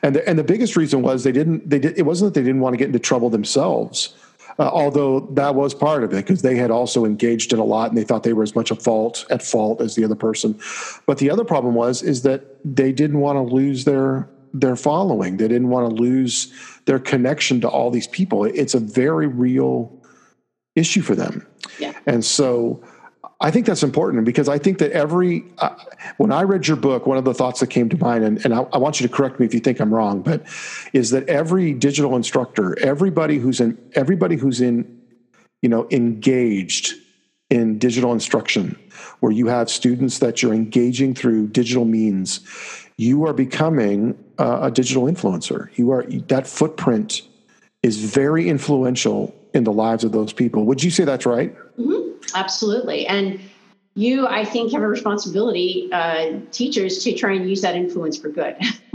and 0.03 0.17
the, 0.17 0.27
and 0.27 0.39
the 0.39 0.45
biggest 0.45 0.75
reason 0.75 1.03
was 1.03 1.25
they 1.25 1.33
didn't. 1.33 1.69
They 1.69 1.79
did. 1.79 1.99
It 1.99 2.03
wasn't 2.03 2.33
that 2.33 2.41
they 2.41 2.47
didn't 2.47 2.63
want 2.63 2.73
to 2.73 2.79
get 2.79 2.87
into 2.87 2.99
trouble 2.99 3.29
themselves, 3.29 4.15
uh, 4.59 4.71
although 4.73 5.21
that 5.33 5.55
was 5.55 5.75
part 5.75 6.05
of 6.05 6.15
it 6.15 6.17
because 6.17 6.41
they 6.41 6.57
had 6.57 6.71
also 6.71 7.05
engaged 7.05 7.53
in 7.53 7.59
a 7.59 7.65
lot 7.65 7.91
and 7.91 7.99
they 7.99 8.05
thought 8.05 8.23
they 8.23 8.33
were 8.33 8.43
as 8.43 8.55
much 8.55 8.71
a 8.71 8.75
fault 8.75 9.27
at 9.29 9.43
fault 9.43 9.83
as 9.83 9.97
the 9.97 10.05
other 10.05 10.15
person. 10.15 10.59
But 11.05 11.19
the 11.19 11.29
other 11.29 11.45
problem 11.45 11.75
was 11.75 12.03
is 12.03 12.23
that 12.23 12.57
they 12.65 12.93
didn't 12.93 13.21
want 13.21 13.37
to 13.37 13.55
lose 13.55 13.85
their 13.85 14.31
their 14.53 14.77
following. 14.77 15.37
They 15.37 15.49
didn't 15.49 15.69
want 15.69 15.89
to 15.89 15.95
lose 15.95 16.53
their 16.87 16.99
connection 16.99 17.61
to 17.61 17.69
all 17.69 17.91
these 17.91 18.07
people. 18.07 18.45
It's 18.45 18.75
a 18.75 18.81
very 18.81 19.27
real 19.27 19.93
issue 20.75 21.03
for 21.03 21.15
them. 21.15 21.47
Yeah. 21.79 21.93
And 22.07 22.25
so 22.25 22.83
I 23.41 23.51
think 23.51 23.67
that's 23.67 23.83
important 23.83 24.25
because 24.25 24.49
I 24.49 24.59
think 24.59 24.79
that 24.79 24.91
every, 24.93 25.45
uh, 25.59 25.75
when 26.17 26.33
I 26.33 26.43
read 26.43 26.67
your 26.67 26.77
book, 26.77 27.07
one 27.07 27.19
of 27.19 27.25
the 27.25 27.35
thoughts 27.35 27.61
that 27.61 27.69
came 27.69 27.89
to 27.89 27.99
mind, 27.99 28.25
and, 28.25 28.45
and 28.45 28.53
I, 28.53 28.63
I, 28.73 28.79
want 28.79 29.01
you 29.01 29.07
to 29.07 29.13
correct 29.13 29.39
me 29.39 29.47
if 29.47 29.55
you 29.55 29.61
think 29.61 29.79
I'm 29.81 29.95
wrong, 29.95 30.23
but 30.23 30.43
is 30.93 31.11
that 31.11 31.29
every 31.29 31.73
digital 31.73 32.17
instructor, 32.17 32.77
everybody 32.81 33.39
who's 33.39 33.61
in, 33.61 33.79
everybody 33.93 34.37
who's 34.37 34.61
in, 34.61 35.01
you 35.63 35.69
know, 35.69 35.87
engaged 35.91 36.95
in 37.49 37.79
digital 37.79 38.13
instruction, 38.13 38.77
where 39.21 39.33
you 39.33 39.47
have 39.47 39.71
students 39.71 40.19
that 40.19 40.43
you're 40.43 40.55
engaging 40.55 41.15
through 41.15 41.47
digital 41.49 41.85
means, 41.85 42.41
you 42.97 43.25
are 43.25 43.33
becoming 43.33 44.19
uh, 44.39 44.61
a 44.63 44.71
digital 44.71 45.05
influencer. 45.05 45.69
You 45.77 45.91
are 45.91 46.05
that 46.29 46.47
footprint 46.47 47.23
is 47.83 48.05
very 48.05 48.49
influential 48.49 49.35
in 49.55 49.65
the 49.65 49.73
lives 49.73 50.05
of 50.05 50.13
those 50.13 50.33
people. 50.33 50.65
Would 50.65 50.83
you 50.83 50.91
say 50.91 51.05
that's 51.05 51.27
right? 51.27 51.55
Mm-hmm. 51.79 52.19
Absolutely. 52.35 53.07
And 53.07 53.41
you, 53.95 54.27
I 54.27 54.45
think, 54.45 54.73
have 54.73 54.83
a 54.83 54.87
responsibility, 54.87 55.89
uh, 55.93 56.39
teachers, 56.53 57.03
to 57.05 57.13
try 57.15 57.35
and 57.35 57.49
use 57.49 57.63
that 57.63 57.75
influence 57.75 58.17
for 58.17 58.29
good. 58.29 58.57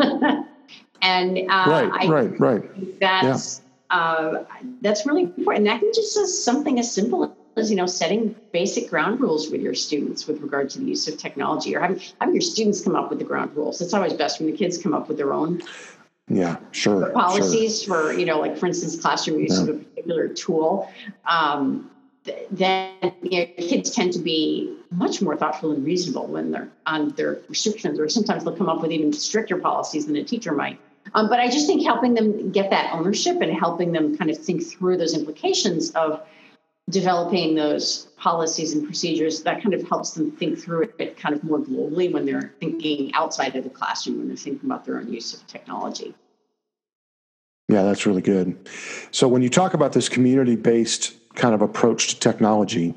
and 1.01 1.37
uh, 1.49 1.65
right, 1.67 1.91
I, 1.91 2.07
right, 2.07 2.39
right. 2.39 2.99
That's 2.99 3.61
yeah. 3.91 3.97
uh, 3.97 4.45
that's 4.81 5.05
really 5.05 5.23
important. 5.23 5.65
That 5.65 5.81
can 5.81 5.91
just 5.93 6.15
as 6.17 6.43
something 6.43 6.79
as 6.79 6.93
simple 6.93 7.35
as 7.55 7.69
you 7.69 7.75
know 7.75 7.85
setting 7.85 8.35
basic 8.51 8.89
ground 8.89 9.19
rules 9.19 9.49
with 9.51 9.61
your 9.61 9.73
students 9.73 10.27
with 10.27 10.41
regard 10.41 10.69
to 10.71 10.79
the 10.79 10.85
use 10.85 11.07
of 11.07 11.17
technology, 11.17 11.75
or 11.75 11.79
having 11.79 12.01
having 12.19 12.35
your 12.35 12.41
students 12.41 12.81
come 12.81 12.95
up 12.95 13.09
with 13.09 13.19
the 13.19 13.25
ground 13.25 13.55
rules. 13.55 13.81
It's 13.81 13.93
always 13.93 14.13
best 14.13 14.39
when 14.39 14.51
the 14.51 14.57
kids 14.57 14.77
come 14.77 14.93
up 14.93 15.07
with 15.07 15.17
their 15.17 15.33
own 15.33 15.61
yeah 16.27 16.57
sure 16.71 17.09
policies 17.09 17.83
sure. 17.83 18.11
for 18.11 18.13
you 18.13 18.25
know 18.25 18.39
like 18.39 18.57
for 18.57 18.67
instance 18.67 18.99
classroom 18.99 19.39
use 19.39 19.57
yeah. 19.57 19.63
of 19.63 19.69
a 19.69 19.73
particular 19.73 20.27
tool 20.29 20.89
um, 21.25 21.89
th- 22.23 22.47
then 22.51 22.93
you 23.21 23.39
know, 23.39 23.45
kids 23.57 23.91
tend 23.91 24.13
to 24.13 24.19
be 24.19 24.77
much 24.91 25.21
more 25.21 25.35
thoughtful 25.35 25.71
and 25.71 25.83
reasonable 25.83 26.25
when 26.27 26.51
they're 26.51 26.69
on 26.85 27.09
their 27.09 27.39
restrictions 27.49 27.99
or 27.99 28.07
sometimes 28.07 28.45
they'll 28.45 28.55
come 28.55 28.69
up 28.69 28.81
with 28.81 28.91
even 28.91 29.11
stricter 29.11 29.57
policies 29.57 30.05
than 30.05 30.15
a 30.15 30.23
teacher 30.23 30.53
might 30.53 30.79
um, 31.13 31.27
but 31.27 31.41
i 31.41 31.49
just 31.49 31.67
think 31.67 31.83
helping 31.83 32.13
them 32.13 32.51
get 32.51 32.69
that 32.69 32.93
ownership 32.93 33.41
and 33.41 33.51
helping 33.51 33.91
them 33.91 34.17
kind 34.17 34.31
of 34.31 34.37
think 34.37 34.63
through 34.63 34.95
those 34.95 35.13
implications 35.13 35.91
of 35.91 36.25
developing 36.89 37.55
those 37.55 38.07
policies 38.17 38.73
and 38.73 38.85
procedures 38.85 39.43
that 39.43 39.61
kind 39.61 39.73
of 39.73 39.87
helps 39.87 40.11
them 40.11 40.31
think 40.31 40.59
through 40.59 40.89
it 40.99 41.17
kind 41.17 41.33
of 41.33 41.43
more 41.43 41.59
globally 41.59 42.11
when 42.11 42.25
they're 42.25 42.53
thinking 42.59 43.13
outside 43.13 43.55
of 43.55 43.63
the 43.63 43.69
classroom 43.69 44.17
when 44.17 44.27
they're 44.27 44.37
thinking 44.37 44.69
about 44.69 44.85
their 44.85 44.97
own 44.97 45.11
use 45.11 45.33
of 45.33 45.45
technology. 45.47 46.13
Yeah 47.69 47.83
that's 47.83 48.05
really 48.05 48.21
good. 48.21 48.69
So 49.11 49.27
when 49.27 49.41
you 49.41 49.49
talk 49.49 49.73
about 49.73 49.93
this 49.93 50.09
community 50.09 50.55
based 50.55 51.13
kind 51.35 51.55
of 51.55 51.61
approach 51.61 52.09
to 52.09 52.19
technology 52.19 52.93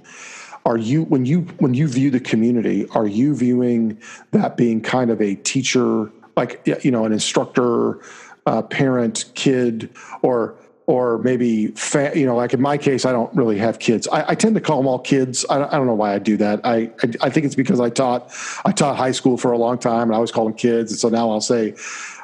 are 0.66 0.76
you 0.76 1.04
when 1.04 1.24
you 1.24 1.42
when 1.58 1.72
you 1.72 1.86
view 1.86 2.10
the 2.10 2.20
community 2.20 2.86
are 2.90 3.06
you 3.06 3.34
viewing 3.34 3.98
that 4.32 4.56
being 4.56 4.80
kind 4.80 5.10
of 5.10 5.22
a 5.22 5.36
teacher 5.36 6.10
like 6.36 6.60
you 6.82 6.90
know 6.90 7.04
an 7.04 7.12
instructor 7.12 8.00
uh, 8.46 8.62
parent 8.62 9.26
kid 9.34 9.90
or 10.22 10.56
or 10.86 11.18
maybe 11.18 11.68
fa- 11.68 12.12
you 12.14 12.24
know 12.24 12.36
like 12.36 12.54
in 12.54 12.60
my 12.60 12.78
case 12.78 13.04
i 13.04 13.12
don't 13.12 13.34
really 13.34 13.58
have 13.58 13.78
kids. 13.78 14.08
I, 14.08 14.30
I 14.30 14.34
tend 14.34 14.54
to 14.54 14.60
call 14.60 14.78
them 14.78 14.86
all 14.86 14.98
kids. 14.98 15.44
I, 15.50 15.64
I, 15.64 15.72
don't 15.72 15.86
know 15.86 15.94
why 15.94 16.14
i 16.14 16.18
do 16.18 16.36
that. 16.38 16.64
I, 16.64 16.90
I, 17.02 17.10
I 17.22 17.30
think 17.30 17.46
it's 17.46 17.54
because 17.54 17.80
i 17.80 17.90
taught 17.90 18.32
i 18.64 18.72
taught 18.72 18.96
high 18.96 19.12
school 19.12 19.36
for 19.36 19.52
a 19.52 19.58
long 19.58 19.78
time 19.78 20.02
and 20.02 20.12
i 20.12 20.14
always 20.14 20.32
call 20.32 20.44
them 20.44 20.54
kids. 20.54 20.92
And 20.92 20.98
so 20.98 21.08
now 21.08 21.30
i'll 21.30 21.40
say 21.40 21.74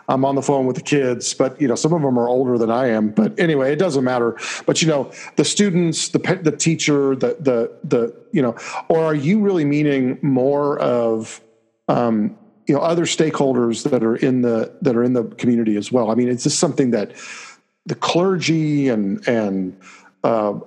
i'm 0.08 0.24
on 0.24 0.34
the 0.34 0.42
phone 0.42 0.66
with 0.66 0.76
the 0.76 0.82
kids 0.82 1.32
but 1.34 1.60
you 1.60 1.68
know 1.68 1.74
some 1.74 1.92
of 1.92 2.02
them 2.02 2.18
are 2.18 2.28
older 2.28 2.58
than 2.58 2.70
i 2.70 2.86
am. 2.86 3.10
But 3.10 3.38
anyway 3.38 3.72
it 3.72 3.78
doesn't 3.78 4.04
matter. 4.04 4.38
But 4.66 4.80
you 4.82 4.88
know 4.88 5.10
the 5.36 5.44
students 5.44 6.08
the 6.08 6.18
the 6.42 6.56
teacher 6.56 7.16
the 7.16 7.36
the 7.40 7.76
the 7.84 8.14
you 8.32 8.42
know 8.42 8.56
or 8.88 9.00
are 9.04 9.14
you 9.14 9.40
really 9.40 9.64
meaning 9.64 10.18
more 10.22 10.78
of 10.78 11.40
um, 11.88 12.36
you 12.66 12.74
know 12.74 12.80
other 12.80 13.04
stakeholders 13.04 13.88
that 13.90 14.04
are 14.04 14.16
in 14.16 14.42
the 14.42 14.72
that 14.82 14.96
are 14.96 15.02
in 15.02 15.14
the 15.14 15.24
community 15.24 15.76
as 15.76 15.90
well? 15.90 16.10
I 16.10 16.14
mean 16.14 16.28
it's 16.28 16.44
just 16.44 16.58
something 16.58 16.92
that 16.92 17.12
the 17.86 17.94
clergy 17.94 18.88
and 18.88 19.26
and 19.28 19.76
uh, 20.24 20.58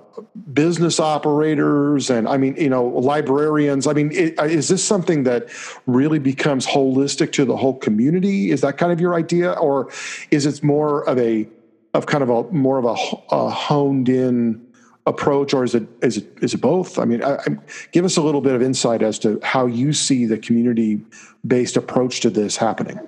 business 0.52 1.00
operators 1.00 2.10
and 2.10 2.28
I 2.28 2.36
mean 2.36 2.56
you 2.56 2.68
know 2.68 2.86
librarians. 2.86 3.86
I 3.86 3.94
mean, 3.94 4.12
it, 4.12 4.38
uh, 4.38 4.44
is 4.44 4.68
this 4.68 4.84
something 4.84 5.22
that 5.24 5.48
really 5.86 6.18
becomes 6.18 6.66
holistic 6.66 7.32
to 7.32 7.44
the 7.44 7.56
whole 7.56 7.78
community? 7.78 8.50
Is 8.50 8.60
that 8.60 8.76
kind 8.76 8.92
of 8.92 9.00
your 9.00 9.14
idea, 9.14 9.52
or 9.52 9.90
is 10.30 10.44
it 10.44 10.62
more 10.62 11.08
of 11.08 11.18
a 11.18 11.48
of 11.94 12.06
kind 12.06 12.22
of 12.22 12.30
a 12.30 12.42
more 12.52 12.78
of 12.78 12.84
a, 12.84 13.34
a 13.34 13.48
honed 13.50 14.08
in 14.08 14.66
approach, 15.06 15.54
or 15.54 15.64
is 15.64 15.74
it 15.74 15.88
is 16.02 16.18
it 16.18 16.26
is 16.42 16.52
it 16.52 16.60
both? 16.60 16.98
I 16.98 17.04
mean, 17.06 17.22
I, 17.22 17.36
I, 17.36 17.46
give 17.92 18.04
us 18.04 18.16
a 18.16 18.22
little 18.22 18.42
bit 18.42 18.54
of 18.54 18.62
insight 18.62 19.02
as 19.02 19.18
to 19.20 19.40
how 19.42 19.66
you 19.66 19.92
see 19.92 20.26
the 20.26 20.36
community 20.36 21.00
based 21.46 21.76
approach 21.76 22.20
to 22.20 22.30
this 22.30 22.56
happening. 22.56 22.98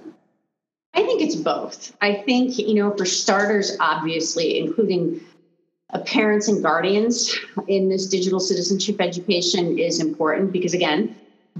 Both. 1.42 1.96
I 2.00 2.14
think, 2.14 2.58
you 2.58 2.74
know, 2.74 2.96
for 2.96 3.04
starters, 3.04 3.76
obviously, 3.80 4.58
including 4.58 5.20
uh, 5.92 6.00
parents 6.00 6.48
and 6.48 6.62
guardians 6.62 7.34
in 7.66 7.88
this 7.88 8.06
digital 8.06 8.40
citizenship 8.40 9.00
education 9.00 9.78
is 9.78 10.00
important 10.00 10.52
because, 10.52 10.74
again, 10.74 11.16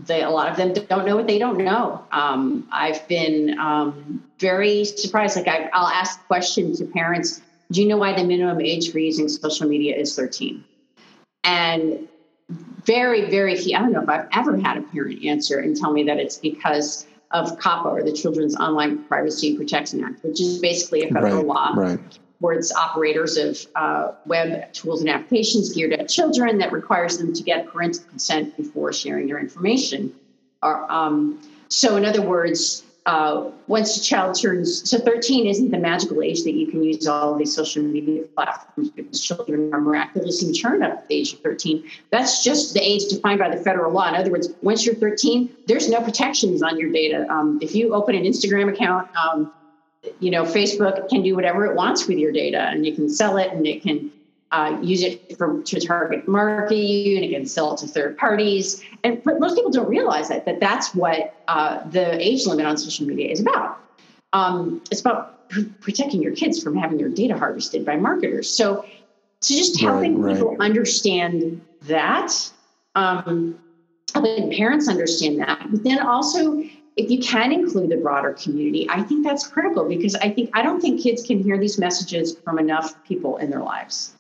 they, 0.07 0.23
a 0.23 0.31
lot 0.31 0.49
of 0.49 0.57
them 0.57 0.73
don't 0.73 1.07
know 1.07 1.17
what 1.17 1.27
they 1.27 1.39
don't 1.39 1.59
know. 1.59 2.05
Um, 2.13 2.69
I've 2.71 3.07
been 3.09 3.59
um, 3.59 4.25
very 4.39 4.85
surprised. 4.85 5.37
Like, 5.37 5.49
I, 5.49 5.71
I'll 5.73 5.89
ask 5.89 6.21
the 6.21 6.27
question 6.27 6.75
to 6.77 6.85
parents 6.85 7.41
Do 7.73 7.83
you 7.83 7.89
know 7.89 7.97
why 7.97 8.15
the 8.15 8.25
minimum 8.25 8.61
age 8.61 8.93
for 8.93 8.99
using 8.99 9.29
social 9.29 9.69
media 9.69 9.97
is 9.97 10.15
13? 10.15 10.65
And 11.45 12.09
very, 12.85 13.31
very 13.31 13.57
few, 13.57 13.77
I 13.77 13.81
don't 13.81 13.93
know 13.93 14.03
if 14.03 14.09
I've 14.09 14.29
ever 14.33 14.57
had 14.57 14.79
a 14.79 14.83
parent 14.83 15.25
answer 15.25 15.59
and 15.59 15.77
tell 15.77 15.93
me 15.93 16.05
that 16.05 16.19
it's 16.19 16.37
because 16.37 17.07
of 17.31 17.59
COPPA, 17.59 17.87
or 17.87 18.03
the 18.03 18.13
Children's 18.13 18.57
Online 18.57 19.05
Privacy 19.05 19.57
Protection 19.57 20.03
Act, 20.03 20.25
which 20.25 20.41
is 20.41 20.59
basically 20.61 21.03
a 21.03 21.13
federal 21.13 21.37
right, 21.37 21.47
law 21.47 21.73
right. 21.77 22.01
it's 22.55 22.75
operators 22.75 23.37
of 23.37 23.67
uh, 23.75 24.13
web 24.25 24.73
tools 24.73 25.01
and 25.01 25.11
applications 25.11 25.75
geared 25.75 25.93
at 25.93 26.09
children 26.09 26.59
that 26.59 26.73
requires 26.73 27.19
them 27.19 27.35
to 27.35 27.43
get 27.43 27.69
parental 27.69 28.05
consent 28.05 28.57
before 28.57 28.93
sharing 28.93 29.27
their 29.27 29.39
information. 29.39 30.15
Or, 30.63 30.91
um, 30.91 31.41
so, 31.69 31.97
in 31.97 32.05
other 32.05 32.23
words, 32.23 32.83
uh, 33.09 33.51
once 33.69 33.97
a 33.97 34.03
child 34.03 34.39
turns 34.39 34.89
so 34.89 34.99
13 34.99 35.47
isn't 35.47 35.71
the 35.71 35.79
magical 35.79 36.21
age 36.21 36.43
that 36.45 36.53
you 36.53 36.67
can 36.67 36.83
use 36.83 37.07
all 37.07 37.35
these 37.35 37.55
social 37.55 37.83
media 37.83 38.23
platforms 38.37 38.91
because 38.91 39.19
children 39.19 39.73
are 39.73 39.81
miraculously 39.81 40.53
turned 40.53 40.85
up 40.85 40.93
at 40.93 41.09
the 41.09 41.15
age 41.15 41.33
of 41.33 41.41
13 41.41 41.83
that's 42.11 42.45
just 42.45 42.75
the 42.75 42.81
age 42.81 43.07
defined 43.09 43.39
by 43.39 43.49
the 43.49 43.57
federal 43.63 43.91
law. 43.91 44.07
In 44.09 44.15
other 44.15 44.31
words 44.31 44.51
once 44.61 44.85
you're 44.85 44.95
13 44.95 45.49
there's 45.67 45.89
no 45.89 46.03
protections 46.03 46.63
on 46.63 46.79
your 46.79 46.93
data. 46.93 47.27
Um, 47.31 47.59
if 47.63 47.75
you 47.75 47.95
open 47.95 48.15
an 48.15 48.25
instagram 48.25 48.71
account 48.71 49.09
um, 49.17 49.51
you 50.21 50.31
know 50.31 50.45
facebook 50.45 51.09
can 51.09 51.23
do 51.23 51.35
whatever 51.35 51.65
it 51.65 51.75
wants 51.75 52.07
with 52.07 52.19
your 52.19 52.31
data 52.31 52.61
and 52.69 52.85
you 52.85 52.95
can 52.95 53.09
sell 53.09 53.39
it 53.39 53.51
and 53.53 53.67
it 53.67 53.81
can 53.83 54.11
uh, 54.53 54.79
use 54.83 55.03
it 55.03 55.21
for, 55.37 55.63
to 55.63 55.81
target 55.81 56.27
market 56.27 56.77
you 56.77 57.17
and 57.17 57.25
it 57.25 57.31
can 57.31 57.47
sell 57.47 57.75
it 57.75 57.79
to 57.79 57.87
third 57.87 58.17
parties. 58.17 58.83
And 59.05 59.23
but 59.25 59.39
most 59.41 59.55
people 59.55 59.71
don't 59.71 59.89
realize 59.89 60.29
that 60.29 60.45
that 60.47 60.61
that's 60.61 60.95
what 60.95 61.35
uh, 61.49 61.87
the 61.91 62.21
age 62.25 62.47
limit 62.47 62.67
on 62.67 62.77
social 62.77 63.07
media 63.07 63.31
is 63.31 63.41
about. 63.41 63.81
Um, 64.33 64.83
it's 64.91 65.01
about 65.01 65.49
pr- 65.49 65.61
protecting 65.81 66.23
your 66.23 66.35
kids 66.35 66.63
from 66.63 66.77
having 66.77 66.99
their 66.99 67.09
data 67.09 67.37
harvested 67.37 67.85
by 67.85 67.97
marketers. 67.97 68.49
So, 68.49 68.85
so 69.41 69.55
just 69.55 69.81
helping 69.81 70.21
right, 70.21 70.35
people 70.35 70.57
understand 70.61 71.61
that, 71.83 72.33
um, 72.95 73.59
helping 74.13 74.51
parents 74.51 74.89
understand 74.89 75.41
that, 75.41 75.67
but 75.71 75.85
then 75.85 76.01
also 76.01 76.63
if 76.97 77.09
you 77.11 77.21
can 77.21 77.53
include 77.53 77.91
the 77.91 77.97
broader 77.97 78.33
community, 78.33 78.89
I 78.91 79.03
think 79.05 79.25
that's 79.25 79.47
critical 79.47 79.85
because 79.85 80.17
I 80.17 80.31
think 80.31 80.51
I 80.53 80.63
don't 80.63 80.81
think 80.81 81.01
kids 81.01 81.23
can 81.23 81.41
hear 81.41 81.57
these 81.57 81.79
messages 81.79 82.37
from 82.43 82.59
enough 82.59 82.93
people 83.05 83.37
in 83.37 83.51
their 83.51 83.63
lives 83.63 84.18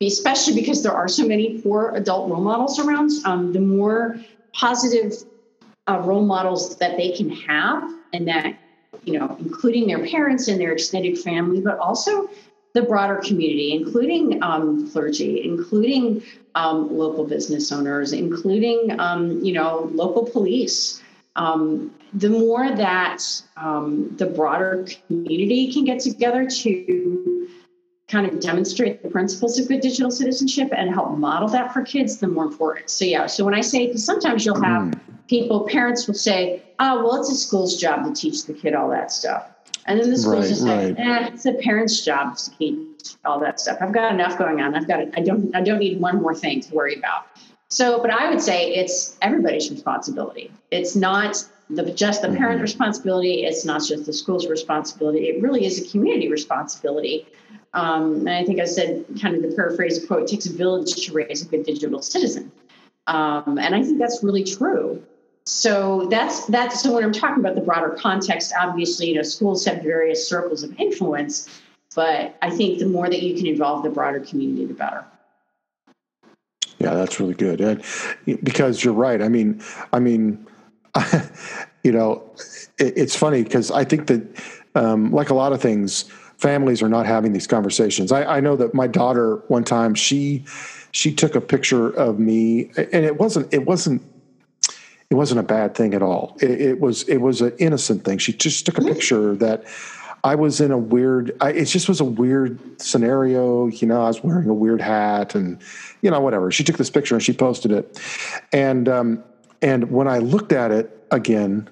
especially 0.00 0.54
because 0.54 0.82
there 0.82 0.92
are 0.92 1.08
so 1.08 1.26
many 1.26 1.60
poor 1.60 1.92
adult 1.96 2.30
role 2.30 2.40
models 2.40 2.78
around. 2.78 3.10
Um, 3.24 3.52
the 3.52 3.60
more 3.60 4.16
positive 4.52 5.12
uh, 5.88 6.00
role 6.00 6.24
models 6.24 6.76
that 6.78 6.96
they 6.96 7.10
can 7.10 7.30
have, 7.30 7.82
and 8.12 8.28
that, 8.28 8.58
you 9.04 9.18
know, 9.18 9.36
including 9.40 9.86
their 9.86 10.06
parents 10.06 10.48
and 10.48 10.60
their 10.60 10.72
extended 10.72 11.18
family, 11.18 11.60
but 11.60 11.78
also 11.78 12.28
the 12.74 12.82
broader 12.82 13.16
community, 13.16 13.72
including 13.72 14.42
um, 14.42 14.90
clergy, 14.90 15.42
including 15.42 16.22
um, 16.54 16.96
local 16.96 17.24
business 17.24 17.72
owners, 17.72 18.12
including, 18.12 18.98
um, 19.00 19.42
you 19.42 19.52
know, 19.52 19.90
local 19.92 20.24
police. 20.24 21.02
Um, 21.34 21.92
the 22.14 22.28
more 22.28 22.70
that 22.70 23.22
um, 23.56 24.14
the 24.16 24.26
broader 24.26 24.86
community 25.06 25.72
can 25.72 25.84
get 25.84 26.00
together 26.00 26.48
to 26.48 27.48
kind 28.08 28.26
of 28.26 28.40
demonstrate 28.40 29.02
the 29.02 29.08
principles 29.08 29.58
of 29.58 29.68
good 29.68 29.80
digital 29.80 30.10
citizenship 30.10 30.70
and 30.74 30.90
help 30.90 31.16
model 31.18 31.48
that 31.48 31.72
for 31.72 31.82
kids, 31.82 32.16
the 32.16 32.26
more 32.26 32.44
important. 32.44 32.88
So 32.88 33.04
yeah, 33.04 33.26
so 33.26 33.44
when 33.44 33.54
I 33.54 33.60
say, 33.60 33.94
sometimes 33.94 34.46
you'll 34.46 34.62
have 34.62 34.82
mm. 34.82 35.00
people, 35.28 35.68
parents 35.68 36.06
will 36.06 36.14
say, 36.14 36.62
oh, 36.78 37.04
well, 37.04 37.20
it's 37.20 37.30
a 37.30 37.36
school's 37.36 37.76
job 37.76 38.04
to 38.04 38.12
teach 38.18 38.46
the 38.46 38.54
kid 38.54 38.74
all 38.74 38.88
that 38.90 39.12
stuff. 39.12 39.50
And 39.84 40.00
then 40.00 40.10
the 40.10 40.16
schools 40.16 40.50
right, 40.50 40.56
say, 40.56 40.92
right. 40.92 40.98
eh, 40.98 41.30
it's 41.32 41.46
a 41.46 41.52
parent's 41.54 42.02
job 42.02 42.36
to 42.36 42.50
teach 42.58 43.14
all 43.24 43.38
that 43.40 43.60
stuff. 43.60 43.78
I've 43.80 43.92
got 43.92 44.12
enough 44.12 44.38
going 44.38 44.60
on. 44.60 44.74
I've 44.74 44.88
got, 44.88 45.00
I 45.16 45.20
don't, 45.20 45.54
I 45.54 45.60
don't 45.60 45.78
need 45.78 46.00
one 46.00 46.20
more 46.20 46.34
thing 46.34 46.60
to 46.60 46.74
worry 46.74 46.94
about. 46.94 47.26
So, 47.68 48.00
but 48.00 48.10
I 48.10 48.30
would 48.30 48.40
say 48.40 48.74
it's 48.74 49.16
everybody's 49.20 49.70
responsibility. 49.70 50.50
It's 50.70 50.96
not 50.96 51.44
the, 51.70 51.90
just 51.92 52.22
the 52.22 52.28
parent 52.28 52.56
mm-hmm. 52.56 52.62
responsibility. 52.62 53.44
It's 53.44 53.64
not 53.64 53.82
just 53.84 54.06
the 54.06 54.12
school's 54.12 54.46
responsibility. 54.46 55.28
It 55.28 55.42
really 55.42 55.64
is 55.64 55.86
a 55.86 55.90
community 55.90 56.28
responsibility 56.28 57.26
um, 57.74 58.26
and 58.26 58.30
I 58.30 58.44
think 58.44 58.60
I 58.60 58.64
said, 58.64 59.04
kind 59.20 59.34
of 59.34 59.42
the 59.42 59.54
paraphrase 59.54 60.04
quote, 60.06 60.22
it 60.22 60.28
takes 60.28 60.46
a 60.46 60.52
village 60.52 60.94
to 61.06 61.12
raise 61.12 61.42
a 61.42 61.46
good 61.46 61.64
digital 61.64 62.02
citizen. 62.02 62.50
Um, 63.06 63.58
and 63.58 63.74
I 63.74 63.82
think 63.82 63.98
that's 63.98 64.22
really 64.22 64.44
true. 64.44 65.02
so 65.44 66.06
that's 66.10 66.44
that's 66.46 66.82
so 66.82 66.92
when 66.92 67.04
I'm 67.04 67.12
talking 67.12 67.42
about 67.42 67.54
the 67.54 67.62
broader 67.62 67.90
context, 67.90 68.52
obviously, 68.58 69.08
you 69.08 69.14
know, 69.14 69.22
schools 69.22 69.64
have 69.64 69.82
various 69.82 70.26
circles 70.28 70.62
of 70.62 70.78
influence, 70.78 71.48
but 71.94 72.36
I 72.42 72.50
think 72.50 72.80
the 72.80 72.86
more 72.86 73.08
that 73.08 73.22
you 73.22 73.34
can 73.34 73.46
involve 73.46 73.82
the 73.82 73.90
broader 73.90 74.20
community, 74.20 74.66
the 74.66 74.74
better. 74.74 75.04
Yeah, 76.78 76.94
that's 76.94 77.18
really 77.18 77.34
good. 77.34 77.60
And 77.60 77.82
because 78.44 78.84
you're 78.84 78.94
right. 78.94 79.20
I 79.22 79.28
mean, 79.28 79.62
I 79.92 79.98
mean, 79.98 80.46
you 81.82 81.92
know, 81.92 82.22
it, 82.78 82.94
it's 82.96 83.14
funny 83.14 83.42
because 83.42 83.70
I 83.70 83.84
think 83.84 84.06
that, 84.08 84.22
um, 84.74 85.12
like 85.12 85.30
a 85.30 85.34
lot 85.34 85.52
of 85.52 85.60
things, 85.60 86.02
families 86.36 86.82
are 86.82 86.88
not 86.88 87.06
having 87.06 87.32
these 87.32 87.46
conversations. 87.46 88.12
I, 88.12 88.36
I 88.36 88.40
know 88.40 88.56
that 88.56 88.74
my 88.74 88.86
daughter 88.86 89.36
one 89.48 89.64
time 89.64 89.94
she 89.94 90.44
she 90.92 91.12
took 91.12 91.34
a 91.34 91.40
picture 91.40 91.90
of 91.90 92.18
me, 92.18 92.70
and 92.76 93.04
it 93.04 93.18
wasn't 93.18 93.52
it 93.52 93.66
wasn't 93.66 94.02
it 95.10 95.14
wasn't 95.14 95.40
a 95.40 95.42
bad 95.42 95.74
thing 95.74 95.94
at 95.94 96.02
all. 96.02 96.36
It, 96.40 96.60
it 96.60 96.80
was 96.80 97.02
it 97.08 97.18
was 97.18 97.40
an 97.40 97.52
innocent 97.58 98.04
thing. 98.04 98.18
She 98.18 98.32
just 98.32 98.66
took 98.66 98.78
a 98.78 98.82
picture 98.82 99.34
that 99.36 99.64
I 100.24 100.34
was 100.34 100.60
in 100.60 100.70
a 100.70 100.78
weird. 100.78 101.36
I, 101.40 101.52
it 101.52 101.64
just 101.66 101.88
was 101.88 102.00
a 102.00 102.04
weird 102.04 102.58
scenario. 102.80 103.66
You 103.66 103.88
know, 103.88 104.02
I 104.02 104.08
was 104.08 104.22
wearing 104.22 104.48
a 104.48 104.54
weird 104.54 104.80
hat, 104.80 105.34
and 105.34 105.60
you 106.02 106.10
know, 106.10 106.20
whatever. 106.20 106.50
She 106.50 106.64
took 106.64 106.76
this 106.76 106.90
picture 106.90 107.14
and 107.14 107.22
she 107.22 107.32
posted 107.32 107.72
it, 107.72 108.00
and 108.52 108.88
um, 108.88 109.24
and 109.62 109.90
when 109.90 110.08
I 110.08 110.18
looked 110.18 110.52
at 110.52 110.70
it 110.70 111.06
again, 111.10 111.68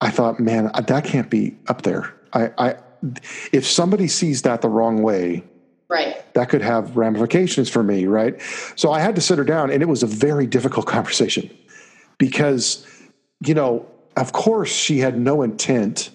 I 0.00 0.10
thought, 0.10 0.40
man, 0.40 0.70
uh, 0.74 0.80
that 0.82 1.04
can't 1.04 1.30
be 1.30 1.56
up 1.66 1.82
there. 1.82 2.14
I, 2.32 2.50
I 2.58 2.76
if 3.52 3.66
somebody 3.66 4.08
sees 4.08 4.42
that 4.42 4.60
the 4.60 4.68
wrong 4.68 5.02
way, 5.02 5.44
right, 5.88 6.32
that 6.34 6.48
could 6.48 6.62
have 6.62 6.96
ramifications 6.96 7.68
for 7.68 7.82
me, 7.82 8.06
right? 8.06 8.40
So 8.76 8.92
I 8.92 9.00
had 9.00 9.14
to 9.16 9.20
sit 9.20 9.38
her 9.38 9.44
down, 9.44 9.70
and 9.70 9.82
it 9.82 9.86
was 9.86 10.02
a 10.02 10.06
very 10.06 10.46
difficult 10.46 10.86
conversation 10.96 11.50
because, 12.18 12.86
you 13.44 13.54
know, 13.54 13.86
of 14.16 14.32
course 14.32 14.70
she 14.70 14.98
had 14.98 15.18
no 15.18 15.42
intent 15.42 16.10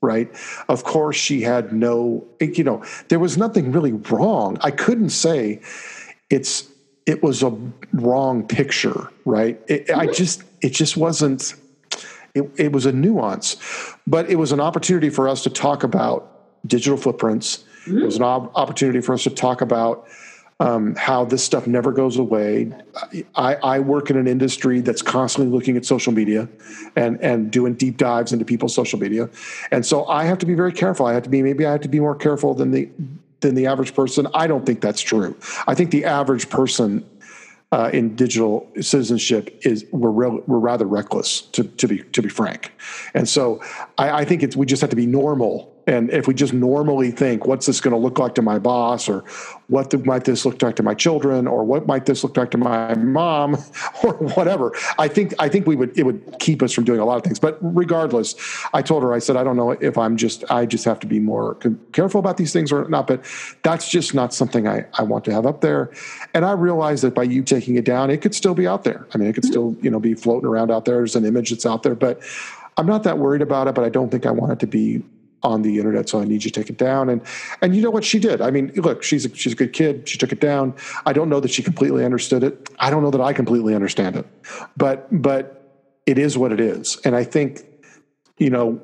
right? 0.00 0.28
Of 0.68 0.84
course, 0.84 1.16
she 1.16 1.42
had 1.42 1.72
no, 1.72 2.26
you 2.40 2.64
know, 2.64 2.84
there 3.08 3.18
was 3.18 3.36
nothing 3.36 3.72
really 3.72 3.92
wrong. 3.92 4.58
I 4.60 4.70
couldn't 4.70 5.10
say 5.10 5.60
it's, 6.30 6.68
it 7.08 7.22
was 7.22 7.42
a 7.42 7.50
wrong 7.94 8.46
picture, 8.46 9.10
right? 9.24 9.58
It, 9.66 9.90
I 9.90 10.04
mm-hmm. 10.04 10.12
just, 10.12 10.44
it 10.60 10.70
just 10.70 10.96
wasn't, 10.96 11.54
it, 12.34 12.50
it 12.56 12.72
was 12.72 12.84
a 12.84 12.92
nuance, 12.92 13.56
but 14.06 14.28
it 14.28 14.36
was 14.36 14.52
an 14.52 14.60
opportunity 14.60 15.08
for 15.08 15.26
us 15.26 15.42
to 15.44 15.50
talk 15.50 15.82
about 15.82 16.30
digital 16.66 16.98
footprints. 16.98 17.64
Mm-hmm. 17.86 18.02
It 18.02 18.04
was 18.04 18.16
an 18.16 18.24
opportunity 18.24 19.00
for 19.00 19.14
us 19.14 19.22
to 19.22 19.30
talk 19.30 19.62
about 19.62 20.06
um, 20.60 20.96
how 20.96 21.24
this 21.24 21.42
stuff 21.42 21.66
never 21.66 21.92
goes 21.92 22.18
away. 22.18 22.72
I, 23.36 23.54
I, 23.54 23.78
work 23.78 24.10
in 24.10 24.16
an 24.16 24.26
industry 24.26 24.80
that's 24.80 25.02
constantly 25.02 25.56
looking 25.56 25.76
at 25.76 25.86
social 25.86 26.12
media 26.12 26.48
and, 26.96 27.20
and 27.22 27.48
doing 27.48 27.74
deep 27.74 27.96
dives 27.96 28.32
into 28.32 28.44
people's 28.44 28.74
social 28.74 28.98
media. 28.98 29.30
And 29.70 29.86
so 29.86 30.04
I 30.06 30.24
have 30.24 30.36
to 30.38 30.46
be 30.46 30.54
very 30.54 30.72
careful. 30.72 31.06
I 31.06 31.12
have 31.12 31.22
to 31.22 31.30
be, 31.30 31.42
maybe 31.42 31.64
I 31.64 31.70
have 31.70 31.82
to 31.82 31.88
be 31.88 32.00
more 32.00 32.16
careful 32.16 32.54
than 32.54 32.72
the, 32.72 32.88
than 33.40 33.54
the 33.54 33.66
average 33.66 33.94
person. 33.94 34.26
I 34.34 34.46
don't 34.46 34.66
think 34.66 34.80
that's 34.80 35.00
true. 35.00 35.36
I 35.66 35.74
think 35.74 35.90
the 35.90 36.04
average 36.04 36.48
person 36.50 37.08
uh, 37.70 37.90
in 37.92 38.16
digital 38.16 38.70
citizenship 38.76 39.60
is 39.62 39.84
we're 39.92 40.10
real, 40.10 40.42
we're 40.46 40.58
rather 40.58 40.86
reckless 40.86 41.42
to, 41.42 41.64
to 41.64 41.86
be 41.86 41.98
to 41.98 42.22
be 42.22 42.28
frank, 42.28 42.72
and 43.14 43.28
so 43.28 43.62
I, 43.98 44.20
I 44.20 44.24
think 44.24 44.42
it's 44.42 44.56
we 44.56 44.64
just 44.64 44.80
have 44.80 44.90
to 44.90 44.96
be 44.96 45.06
normal 45.06 45.74
and 45.88 46.10
if 46.10 46.28
we 46.28 46.34
just 46.34 46.52
normally 46.52 47.10
think, 47.10 47.46
what's 47.46 47.64
this 47.64 47.80
going 47.80 47.92
to 47.92 47.98
look 47.98 48.18
like 48.18 48.34
to 48.34 48.42
my 48.42 48.58
boss, 48.58 49.08
or 49.08 49.20
what 49.68 49.88
the, 49.88 49.96
might 49.96 50.26
this 50.26 50.44
look 50.44 50.60
like 50.60 50.76
to 50.76 50.82
my 50.82 50.92
children, 50.92 51.46
or 51.46 51.64
what 51.64 51.86
might 51.86 52.04
this 52.04 52.22
look 52.22 52.36
like 52.36 52.50
to 52.50 52.58
my 52.58 52.94
mom, 52.96 53.54
or 54.04 54.12
whatever, 54.36 54.74
I 54.98 55.08
think 55.08 55.32
I 55.38 55.48
think 55.48 55.66
we 55.66 55.76
would 55.76 55.98
it 55.98 56.02
would 56.02 56.38
keep 56.40 56.62
us 56.62 56.74
from 56.74 56.84
doing 56.84 57.00
a 57.00 57.06
lot 57.06 57.16
of 57.16 57.24
things. 57.24 57.38
But 57.38 57.56
regardless, 57.62 58.34
I 58.74 58.82
told 58.82 59.02
her 59.02 59.14
I 59.14 59.18
said 59.18 59.36
I 59.36 59.42
don't 59.42 59.56
know 59.56 59.70
if 59.70 59.96
I'm 59.96 60.18
just 60.18 60.44
I 60.50 60.66
just 60.66 60.84
have 60.84 61.00
to 61.00 61.06
be 61.06 61.20
more 61.20 61.54
careful 61.92 62.20
about 62.20 62.36
these 62.36 62.52
things 62.52 62.70
or 62.70 62.86
not. 62.90 63.06
But 63.06 63.24
that's 63.62 63.88
just 63.88 64.12
not 64.12 64.34
something 64.34 64.68
I 64.68 64.84
I 64.98 65.04
want 65.04 65.24
to 65.24 65.32
have 65.32 65.46
up 65.46 65.62
there. 65.62 65.90
And 66.34 66.44
I 66.44 66.52
realize 66.52 67.00
that 67.00 67.14
by 67.14 67.22
you 67.22 67.42
taking 67.42 67.76
it 67.76 67.86
down, 67.86 68.10
it 68.10 68.20
could 68.20 68.34
still 68.34 68.54
be 68.54 68.66
out 68.66 68.84
there. 68.84 69.06
I 69.14 69.18
mean, 69.18 69.30
it 69.30 69.32
could 69.32 69.44
mm-hmm. 69.44 69.52
still 69.52 69.76
you 69.80 69.90
know 69.90 70.00
be 70.00 70.12
floating 70.12 70.50
around 70.50 70.70
out 70.70 70.84
there. 70.84 70.96
There's 70.96 71.16
an 71.16 71.24
image 71.24 71.48
that's 71.48 71.64
out 71.64 71.82
there, 71.82 71.94
but 71.94 72.20
I'm 72.76 72.86
not 72.86 73.04
that 73.04 73.16
worried 73.16 73.40
about 73.40 73.68
it. 73.68 73.74
But 73.74 73.84
I 73.84 73.88
don't 73.88 74.10
think 74.10 74.26
I 74.26 74.30
want 74.30 74.52
it 74.52 74.58
to 74.60 74.66
be 74.66 75.02
on 75.42 75.62
the 75.62 75.78
internet, 75.78 76.08
so 76.08 76.20
I 76.20 76.24
need 76.24 76.44
you 76.44 76.50
to 76.50 76.60
take 76.60 76.70
it 76.70 76.78
down. 76.78 77.08
And 77.08 77.22
and 77.62 77.74
you 77.74 77.82
know 77.82 77.90
what 77.90 78.04
she 78.04 78.18
did? 78.18 78.40
I 78.40 78.50
mean, 78.50 78.72
look, 78.76 79.02
she's 79.02 79.24
a, 79.24 79.34
she's 79.34 79.52
a 79.52 79.56
good 79.56 79.72
kid. 79.72 80.08
She 80.08 80.18
took 80.18 80.32
it 80.32 80.40
down. 80.40 80.74
I 81.06 81.12
don't 81.12 81.28
know 81.28 81.40
that 81.40 81.50
she 81.50 81.62
completely 81.62 82.04
understood 82.04 82.42
it. 82.42 82.68
I 82.78 82.90
don't 82.90 83.02
know 83.02 83.10
that 83.10 83.20
I 83.20 83.32
completely 83.32 83.74
understand 83.74 84.16
it, 84.16 84.26
but 84.76 85.06
but 85.10 85.54
it 86.06 86.18
is 86.18 86.38
what 86.38 86.52
it 86.52 86.60
is. 86.60 86.98
And 87.04 87.14
I 87.14 87.24
think, 87.24 87.64
you 88.38 88.50
know, 88.50 88.80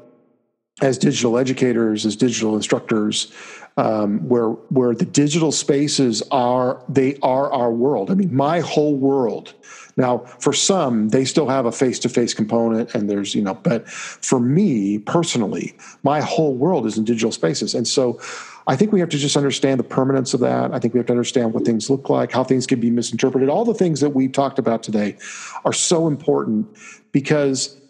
as 0.82 0.98
digital 0.98 1.38
educators, 1.38 2.04
as 2.04 2.16
digital 2.16 2.54
instructors, 2.56 3.32
um, 3.76 4.28
where 4.28 4.50
where 4.50 4.94
the 4.94 5.04
digital 5.04 5.52
spaces 5.52 6.22
are, 6.30 6.82
they 6.88 7.16
are 7.22 7.52
our 7.52 7.72
world. 7.72 8.10
I 8.10 8.14
mean, 8.14 8.34
my 8.34 8.60
whole 8.60 8.96
world 8.96 9.54
now, 9.96 10.18
for 10.18 10.52
some, 10.52 11.10
they 11.10 11.24
still 11.24 11.48
have 11.48 11.66
a 11.66 11.72
face 11.72 11.98
to 12.00 12.08
face 12.08 12.34
component, 12.34 12.94
and 12.94 13.08
there's, 13.08 13.34
you 13.34 13.42
know, 13.42 13.54
but 13.54 13.88
for 13.88 14.40
me 14.40 14.98
personally, 14.98 15.74
my 16.02 16.20
whole 16.20 16.54
world 16.54 16.86
is 16.86 16.98
in 16.98 17.04
digital 17.04 17.30
spaces. 17.30 17.74
And 17.74 17.86
so 17.86 18.20
I 18.66 18.74
think 18.74 18.92
we 18.92 19.00
have 19.00 19.08
to 19.10 19.18
just 19.18 19.36
understand 19.36 19.78
the 19.78 19.84
permanence 19.84 20.34
of 20.34 20.40
that. 20.40 20.72
I 20.74 20.80
think 20.80 20.94
we 20.94 20.98
have 20.98 21.06
to 21.06 21.12
understand 21.12 21.52
what 21.52 21.64
things 21.64 21.88
look 21.88 22.08
like, 22.08 22.32
how 22.32 22.42
things 22.42 22.66
can 22.66 22.80
be 22.80 22.90
misinterpreted. 22.90 23.48
All 23.48 23.64
the 23.64 23.74
things 23.74 24.00
that 24.00 24.10
we 24.10 24.26
talked 24.26 24.58
about 24.58 24.82
today 24.82 25.16
are 25.64 25.72
so 25.72 26.08
important 26.08 26.66
because 27.12 27.80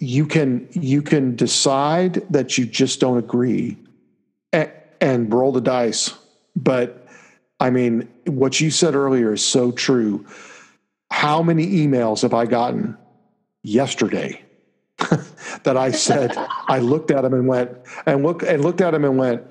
you 0.00 0.26
can 0.26 0.68
you 0.72 1.02
can 1.02 1.34
decide 1.34 2.14
that 2.30 2.58
you 2.58 2.66
just 2.66 3.00
don't 3.00 3.18
agree 3.18 3.78
and, 5.00 5.32
roll 5.32 5.52
the 5.52 5.60
dice 5.60 6.14
but 6.56 7.06
i 7.60 7.70
mean 7.70 8.08
what 8.26 8.60
you 8.60 8.70
said 8.70 8.94
earlier 8.94 9.32
is 9.32 9.44
so 9.44 9.70
true 9.72 10.24
how 11.10 11.42
many 11.42 11.66
emails 11.66 12.22
have 12.22 12.34
I 12.34 12.46
gotten 12.46 12.96
yesterday 13.62 14.44
that 15.62 15.76
I 15.76 15.90
said 15.90 16.32
I 16.68 16.78
looked 16.78 17.10
at 17.10 17.22
them 17.22 17.34
and 17.34 17.46
went 17.46 17.70
and 18.06 18.22
look 18.22 18.42
and 18.42 18.62
looked 18.62 18.80
at 18.80 18.92
them 18.92 19.04
and 19.04 19.18
went, 19.18 19.42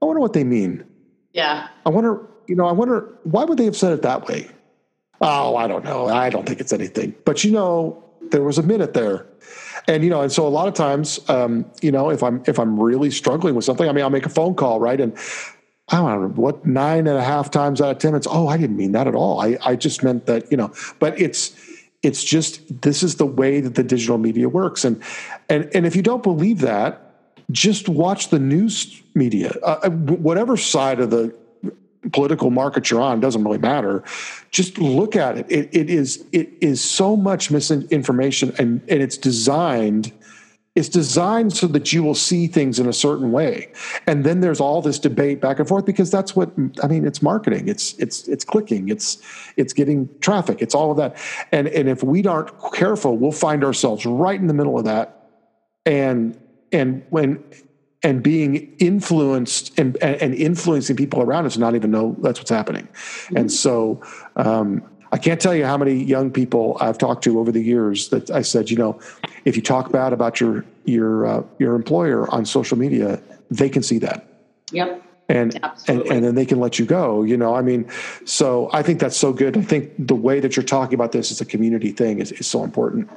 I 0.00 0.06
wonder 0.06 0.20
what 0.20 0.32
they 0.32 0.44
mean. 0.44 0.84
Yeah. 1.32 1.68
I 1.84 1.90
wonder, 1.90 2.26
you 2.46 2.54
know, 2.54 2.66
I 2.66 2.72
wonder 2.72 3.16
why 3.24 3.44
would 3.44 3.58
they 3.58 3.64
have 3.64 3.76
said 3.76 3.92
it 3.92 4.02
that 4.02 4.26
way? 4.26 4.48
Oh, 5.20 5.56
I 5.56 5.66
don't 5.66 5.84
know. 5.84 6.08
I 6.08 6.30
don't 6.30 6.46
think 6.46 6.60
it's 6.60 6.72
anything. 6.72 7.14
But 7.24 7.44
you 7.44 7.52
know, 7.52 8.02
there 8.30 8.42
was 8.42 8.58
a 8.58 8.62
minute 8.62 8.94
there. 8.94 9.26
And 9.86 10.02
you 10.02 10.10
know, 10.10 10.22
and 10.22 10.32
so 10.32 10.46
a 10.46 10.48
lot 10.48 10.66
of 10.66 10.74
times, 10.74 11.20
um, 11.28 11.66
you 11.82 11.92
know, 11.92 12.10
if 12.10 12.22
I'm 12.22 12.42
if 12.46 12.58
I'm 12.58 12.78
really 12.78 13.10
struggling 13.10 13.54
with 13.54 13.64
something, 13.64 13.88
I 13.88 13.92
mean, 13.92 14.02
I'll 14.02 14.10
make 14.10 14.26
a 14.26 14.30
phone 14.30 14.54
call, 14.54 14.80
right? 14.80 15.00
And 15.00 15.16
I 15.88 15.96
don't 15.96 16.22
know 16.22 16.42
what 16.42 16.64
nine 16.64 17.06
and 17.06 17.18
a 17.18 17.22
half 17.22 17.50
times 17.50 17.80
out 17.80 17.90
of 17.90 17.98
ten 17.98 18.14
it's 18.14 18.26
oh 18.30 18.48
I 18.48 18.56
didn't 18.56 18.76
mean 18.76 18.92
that 18.92 19.06
at 19.06 19.14
all. 19.14 19.40
I 19.40 19.58
I 19.62 19.76
just 19.76 20.02
meant 20.02 20.26
that 20.26 20.50
you 20.50 20.56
know. 20.56 20.72
But 20.98 21.20
it's 21.20 21.54
it's 22.02 22.24
just 22.24 22.82
this 22.82 23.02
is 23.02 23.16
the 23.16 23.26
way 23.26 23.60
that 23.60 23.74
the 23.74 23.82
digital 23.82 24.16
media 24.16 24.48
works. 24.48 24.84
And 24.84 25.02
and 25.48 25.68
and 25.74 25.86
if 25.86 25.94
you 25.94 26.02
don't 26.02 26.22
believe 26.22 26.60
that 26.60 27.00
just 27.50 27.88
watch 27.88 28.30
the 28.30 28.38
news 28.38 29.02
media. 29.14 29.52
Uh, 29.62 29.80
uh 29.82 29.90
whatever 29.90 30.56
side 30.56 31.00
of 31.00 31.10
the 31.10 31.34
political 32.12 32.50
market 32.50 32.90
you're 32.90 33.00
on 33.00 33.20
doesn't 33.20 33.44
really 33.44 33.58
matter. 33.58 34.02
Just 34.50 34.78
look 34.78 35.16
at 35.16 35.38
it. 35.38 35.46
It, 35.50 35.68
it 35.72 35.90
is 35.90 36.24
it 36.32 36.50
is 36.60 36.82
so 36.82 37.16
much 37.16 37.50
misinformation 37.50 38.54
and 38.58 38.80
and 38.88 39.02
it's 39.02 39.16
designed 39.16 40.12
it's 40.74 40.88
designed 40.88 41.52
so 41.52 41.68
that 41.68 41.92
you 41.92 42.02
will 42.02 42.16
see 42.16 42.48
things 42.48 42.80
in 42.80 42.88
a 42.88 42.92
certain 42.92 43.30
way. 43.30 43.72
And 44.08 44.24
then 44.24 44.40
there's 44.40 44.58
all 44.58 44.82
this 44.82 44.98
debate 44.98 45.40
back 45.40 45.60
and 45.60 45.68
forth 45.68 45.84
because 45.84 46.10
that's 46.10 46.34
what 46.34 46.50
i 46.82 46.88
mean 46.88 47.06
it's 47.06 47.22
marketing. 47.22 47.68
It's 47.68 47.94
it's 47.94 48.26
it's 48.28 48.44
clicking. 48.44 48.88
It's 48.88 49.18
it's 49.56 49.72
getting 49.72 50.08
traffic. 50.20 50.58
It's 50.60 50.74
all 50.74 50.90
of 50.90 50.96
that. 50.96 51.16
And 51.52 51.68
and 51.68 51.88
if 51.88 52.02
we 52.02 52.24
aren't 52.26 52.50
careful 52.72 53.16
we'll 53.16 53.32
find 53.32 53.62
ourselves 53.64 54.04
right 54.04 54.38
in 54.38 54.48
the 54.48 54.54
middle 54.54 54.78
of 54.78 54.84
that. 54.84 55.30
And 55.86 56.38
and 56.72 57.04
when 57.10 57.42
and 58.04 58.22
being 58.22 58.72
influenced 58.78 59.76
and, 59.78 59.96
and 60.02 60.34
influencing 60.34 60.94
people 60.94 61.22
around 61.22 61.46
us 61.46 61.56
not 61.56 61.74
even 61.74 61.90
know 61.90 62.14
that's 62.20 62.38
what's 62.38 62.50
happening 62.50 62.86
mm-hmm. 62.86 63.36
and 63.38 63.50
so 63.50 64.00
um, 64.36 64.82
I 65.14 65.16
can't 65.16 65.40
tell 65.40 65.54
you 65.54 65.64
how 65.64 65.76
many 65.76 65.94
young 65.94 66.32
people 66.32 66.76
I've 66.80 66.98
talked 66.98 67.22
to 67.22 67.38
over 67.38 67.52
the 67.52 67.62
years 67.62 68.08
that 68.08 68.30
I 68.32 68.42
said, 68.42 68.68
you 68.68 68.76
know, 68.76 68.98
if 69.44 69.54
you 69.54 69.62
talk 69.62 69.92
bad 69.92 70.12
about 70.12 70.40
your 70.40 70.64
your 70.86 71.24
uh, 71.24 71.42
your 71.60 71.76
employer 71.76 72.28
on 72.34 72.44
social 72.44 72.76
media, 72.76 73.22
they 73.48 73.68
can 73.68 73.84
see 73.84 73.98
that. 73.98 74.26
Yep. 74.72 75.02
And, 75.28 75.54
and 75.86 76.02
and 76.02 76.24
then 76.24 76.34
they 76.34 76.44
can 76.44 76.58
let 76.58 76.80
you 76.80 76.84
go. 76.84 77.22
You 77.22 77.36
know, 77.36 77.54
I 77.54 77.62
mean, 77.62 77.88
so 78.24 78.68
I 78.72 78.82
think 78.82 78.98
that's 78.98 79.16
so 79.16 79.32
good. 79.32 79.56
I 79.56 79.62
think 79.62 79.92
the 79.98 80.16
way 80.16 80.40
that 80.40 80.56
you're 80.56 80.64
talking 80.64 80.94
about 80.94 81.12
this 81.12 81.30
as 81.30 81.40
a 81.40 81.46
community 81.46 81.92
thing 81.92 82.18
is, 82.18 82.32
is 82.32 82.48
so 82.48 82.64
important. 82.64 83.08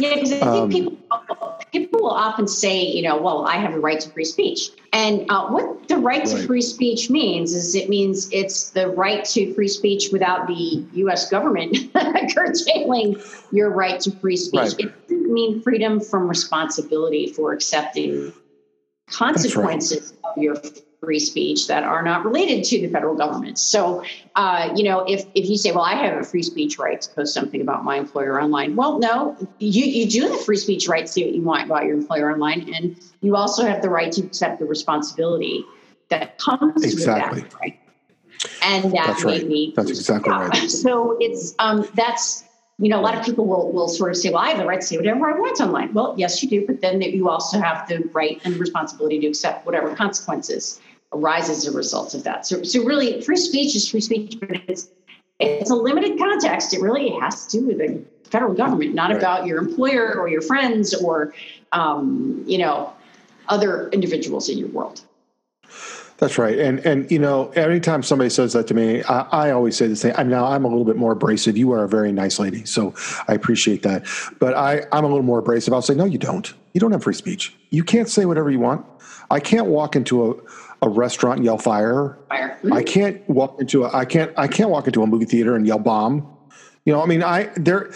Yeah, 0.00 0.14
because 0.14 0.32
I 0.32 0.40
think 0.40 0.44
um, 0.44 0.68
people 0.68 0.98
people 1.74 2.02
will 2.02 2.10
often 2.10 2.46
say, 2.46 2.82
you 2.82 3.02
know, 3.02 3.20
well, 3.20 3.46
I 3.46 3.56
have 3.56 3.74
a 3.74 3.80
right 3.80 3.98
to 3.98 4.08
free 4.10 4.24
speech. 4.24 4.70
And 4.92 5.28
uh, 5.28 5.48
what 5.48 5.88
the 5.88 5.96
right, 5.96 6.20
right, 6.20 6.26
to 6.28 6.46
free 6.46 6.62
speech 6.62 7.10
means 7.10 7.52
is 7.52 7.74
it 7.74 7.88
means 7.88 8.28
it's 8.30 8.70
the 8.70 8.88
right 8.90 9.24
to 9.26 9.52
free 9.54 9.66
speech 9.66 10.10
without 10.12 10.46
the 10.46 10.86
U.S. 10.92 11.28
government 11.28 11.76
curtailing 12.34 13.20
your 13.50 13.70
right 13.70 14.00
to 14.02 14.12
free 14.12 14.36
speech. 14.36 14.60
Right. 14.60 14.80
It 14.80 15.08
doesn't 15.08 15.32
mean 15.32 15.62
freedom 15.62 16.00
from 16.00 16.28
responsibility 16.28 17.26
for 17.26 17.52
accepting 17.52 18.32
consequences 19.08 20.14
right. 20.22 20.30
of 20.36 20.42
your 20.42 20.56
free 21.04 21.18
speech 21.18 21.66
that 21.68 21.82
are 21.82 22.02
not 22.02 22.24
related 22.24 22.64
to 22.64 22.80
the 22.80 22.88
federal 22.88 23.14
government. 23.14 23.58
So, 23.58 24.04
uh, 24.34 24.72
you 24.74 24.84
know, 24.84 25.04
if, 25.06 25.24
if 25.34 25.48
you 25.48 25.56
say, 25.56 25.72
well, 25.72 25.84
I 25.84 25.94
have 25.94 26.20
a 26.20 26.24
free 26.24 26.42
speech 26.42 26.78
right 26.78 27.00
to 27.00 27.10
post 27.14 27.34
something 27.34 27.60
about 27.60 27.84
my 27.84 27.96
employer 27.96 28.40
online, 28.40 28.76
well, 28.76 28.98
no, 28.98 29.36
you, 29.58 29.84
you 29.84 30.08
do 30.08 30.28
have 30.28 30.44
free 30.44 30.56
speech 30.56 30.88
right 30.88 31.06
to 31.06 31.12
say 31.12 31.24
what 31.24 31.34
you 31.34 31.42
want 31.42 31.64
about 31.66 31.84
your 31.84 31.94
employer 31.94 32.32
online. 32.32 32.72
And 32.74 32.96
you 33.20 33.36
also 33.36 33.66
have 33.66 33.82
the 33.82 33.90
right 33.90 34.10
to 34.12 34.22
accept 34.22 34.58
the 34.58 34.66
responsibility 34.66 35.64
that 36.08 36.38
comes 36.38 36.84
exactly. 36.84 37.42
with 37.42 37.50
that 37.50 37.60
right. 37.60 37.80
And 38.62 38.84
that 38.84 39.06
that's 39.06 39.24
right. 39.24 39.46
Me, 39.46 39.72
that's 39.74 39.90
exactly 39.90 40.32
right. 40.32 40.70
So 40.70 41.16
it's 41.20 41.54
um, 41.58 41.88
that's 41.94 42.44
you 42.78 42.88
know, 42.88 42.98
a 42.98 43.02
lot 43.02 43.14
of 43.16 43.24
people 43.24 43.46
will, 43.46 43.70
will 43.72 43.88
sort 43.88 44.10
of 44.10 44.16
say, 44.16 44.30
well, 44.30 44.40
I 44.40 44.48
have 44.48 44.58
the 44.58 44.66
right 44.66 44.80
to 44.80 44.86
say 44.86 44.96
whatever 44.96 45.28
I 45.28 45.38
want 45.38 45.60
online. 45.60 45.94
Well, 45.94 46.14
yes, 46.18 46.42
you 46.42 46.48
do, 46.48 46.66
but 46.66 46.80
then 46.80 47.00
you 47.00 47.28
also 47.28 47.60
have 47.60 47.86
the 47.88 47.98
right 48.12 48.40
and 48.44 48.56
responsibility 48.56 49.20
to 49.20 49.28
accept 49.28 49.64
whatever 49.64 49.94
consequences 49.94 50.80
arise 51.14 51.48
as 51.48 51.66
a 51.66 51.72
result 51.72 52.14
of 52.14 52.24
that. 52.24 52.46
So, 52.46 52.62
so 52.62 52.84
really, 52.84 53.20
free 53.22 53.36
speech 53.36 53.74
is 53.74 53.88
free 53.88 54.00
speech, 54.00 54.36
but 54.40 54.50
it's 54.68 54.88
it's 55.40 55.70
a 55.70 55.74
limited 55.74 56.18
context. 56.18 56.74
It 56.74 56.80
really 56.80 57.10
has 57.20 57.46
to 57.46 57.58
do 57.58 57.66
with 57.66 57.78
the 57.78 58.02
federal 58.30 58.54
government, 58.54 58.94
not 58.94 59.10
right. 59.10 59.18
about 59.18 59.46
your 59.46 59.58
employer 59.58 60.14
or 60.18 60.28
your 60.28 60.42
friends 60.42 60.94
or 60.94 61.34
um, 61.72 62.42
you 62.46 62.58
know 62.58 62.92
other 63.48 63.88
individuals 63.90 64.48
in 64.48 64.58
your 64.58 64.68
world. 64.68 65.02
That's 66.18 66.38
right, 66.38 66.58
and 66.58 66.78
and 66.86 67.10
you 67.10 67.18
know, 67.18 67.50
anytime 67.50 68.02
somebody 68.02 68.30
says 68.30 68.52
that 68.52 68.68
to 68.68 68.74
me, 68.74 69.02
I, 69.04 69.20
I 69.20 69.50
always 69.50 69.76
say 69.76 69.88
the 69.88 69.96
same. 69.96 70.14
I'm 70.16 70.28
now 70.28 70.46
I'm 70.46 70.64
a 70.64 70.68
little 70.68 70.84
bit 70.84 70.96
more 70.96 71.12
abrasive. 71.12 71.56
You 71.56 71.72
are 71.72 71.84
a 71.84 71.88
very 71.88 72.12
nice 72.12 72.38
lady, 72.38 72.64
so 72.64 72.94
I 73.26 73.34
appreciate 73.34 73.82
that. 73.82 74.06
But 74.38 74.54
I 74.54 74.82
I'm 74.92 75.04
a 75.04 75.08
little 75.08 75.24
more 75.24 75.40
abrasive. 75.40 75.74
I'll 75.74 75.82
say, 75.82 75.94
no, 75.94 76.04
you 76.04 76.18
don't. 76.18 76.54
You 76.72 76.80
don't 76.80 76.92
have 76.92 77.02
free 77.02 77.14
speech. 77.14 77.54
You 77.70 77.82
can't 77.82 78.08
say 78.08 78.26
whatever 78.26 78.50
you 78.50 78.60
want. 78.60 78.86
I 79.30 79.40
can't 79.40 79.66
walk 79.66 79.96
into 79.96 80.30
a 80.30 80.34
a 80.84 80.88
restaurant 80.88 81.38
and 81.38 81.44
yell 81.44 81.58
fire. 81.58 82.18
Fire. 82.28 82.60
I 82.70 82.82
can't 82.82 83.28
walk 83.28 83.60
into 83.60 83.84
a 83.84 83.94
I 83.94 84.04
can't 84.04 84.32
I 84.36 84.46
can't 84.46 84.70
walk 84.70 84.86
into 84.86 85.02
a 85.02 85.06
movie 85.06 85.24
theater 85.24 85.56
and 85.56 85.66
yell 85.66 85.78
bomb. 85.78 86.30
You 86.84 86.92
know, 86.92 87.02
I 87.02 87.06
mean, 87.06 87.22
I 87.22 87.50
there, 87.56 87.92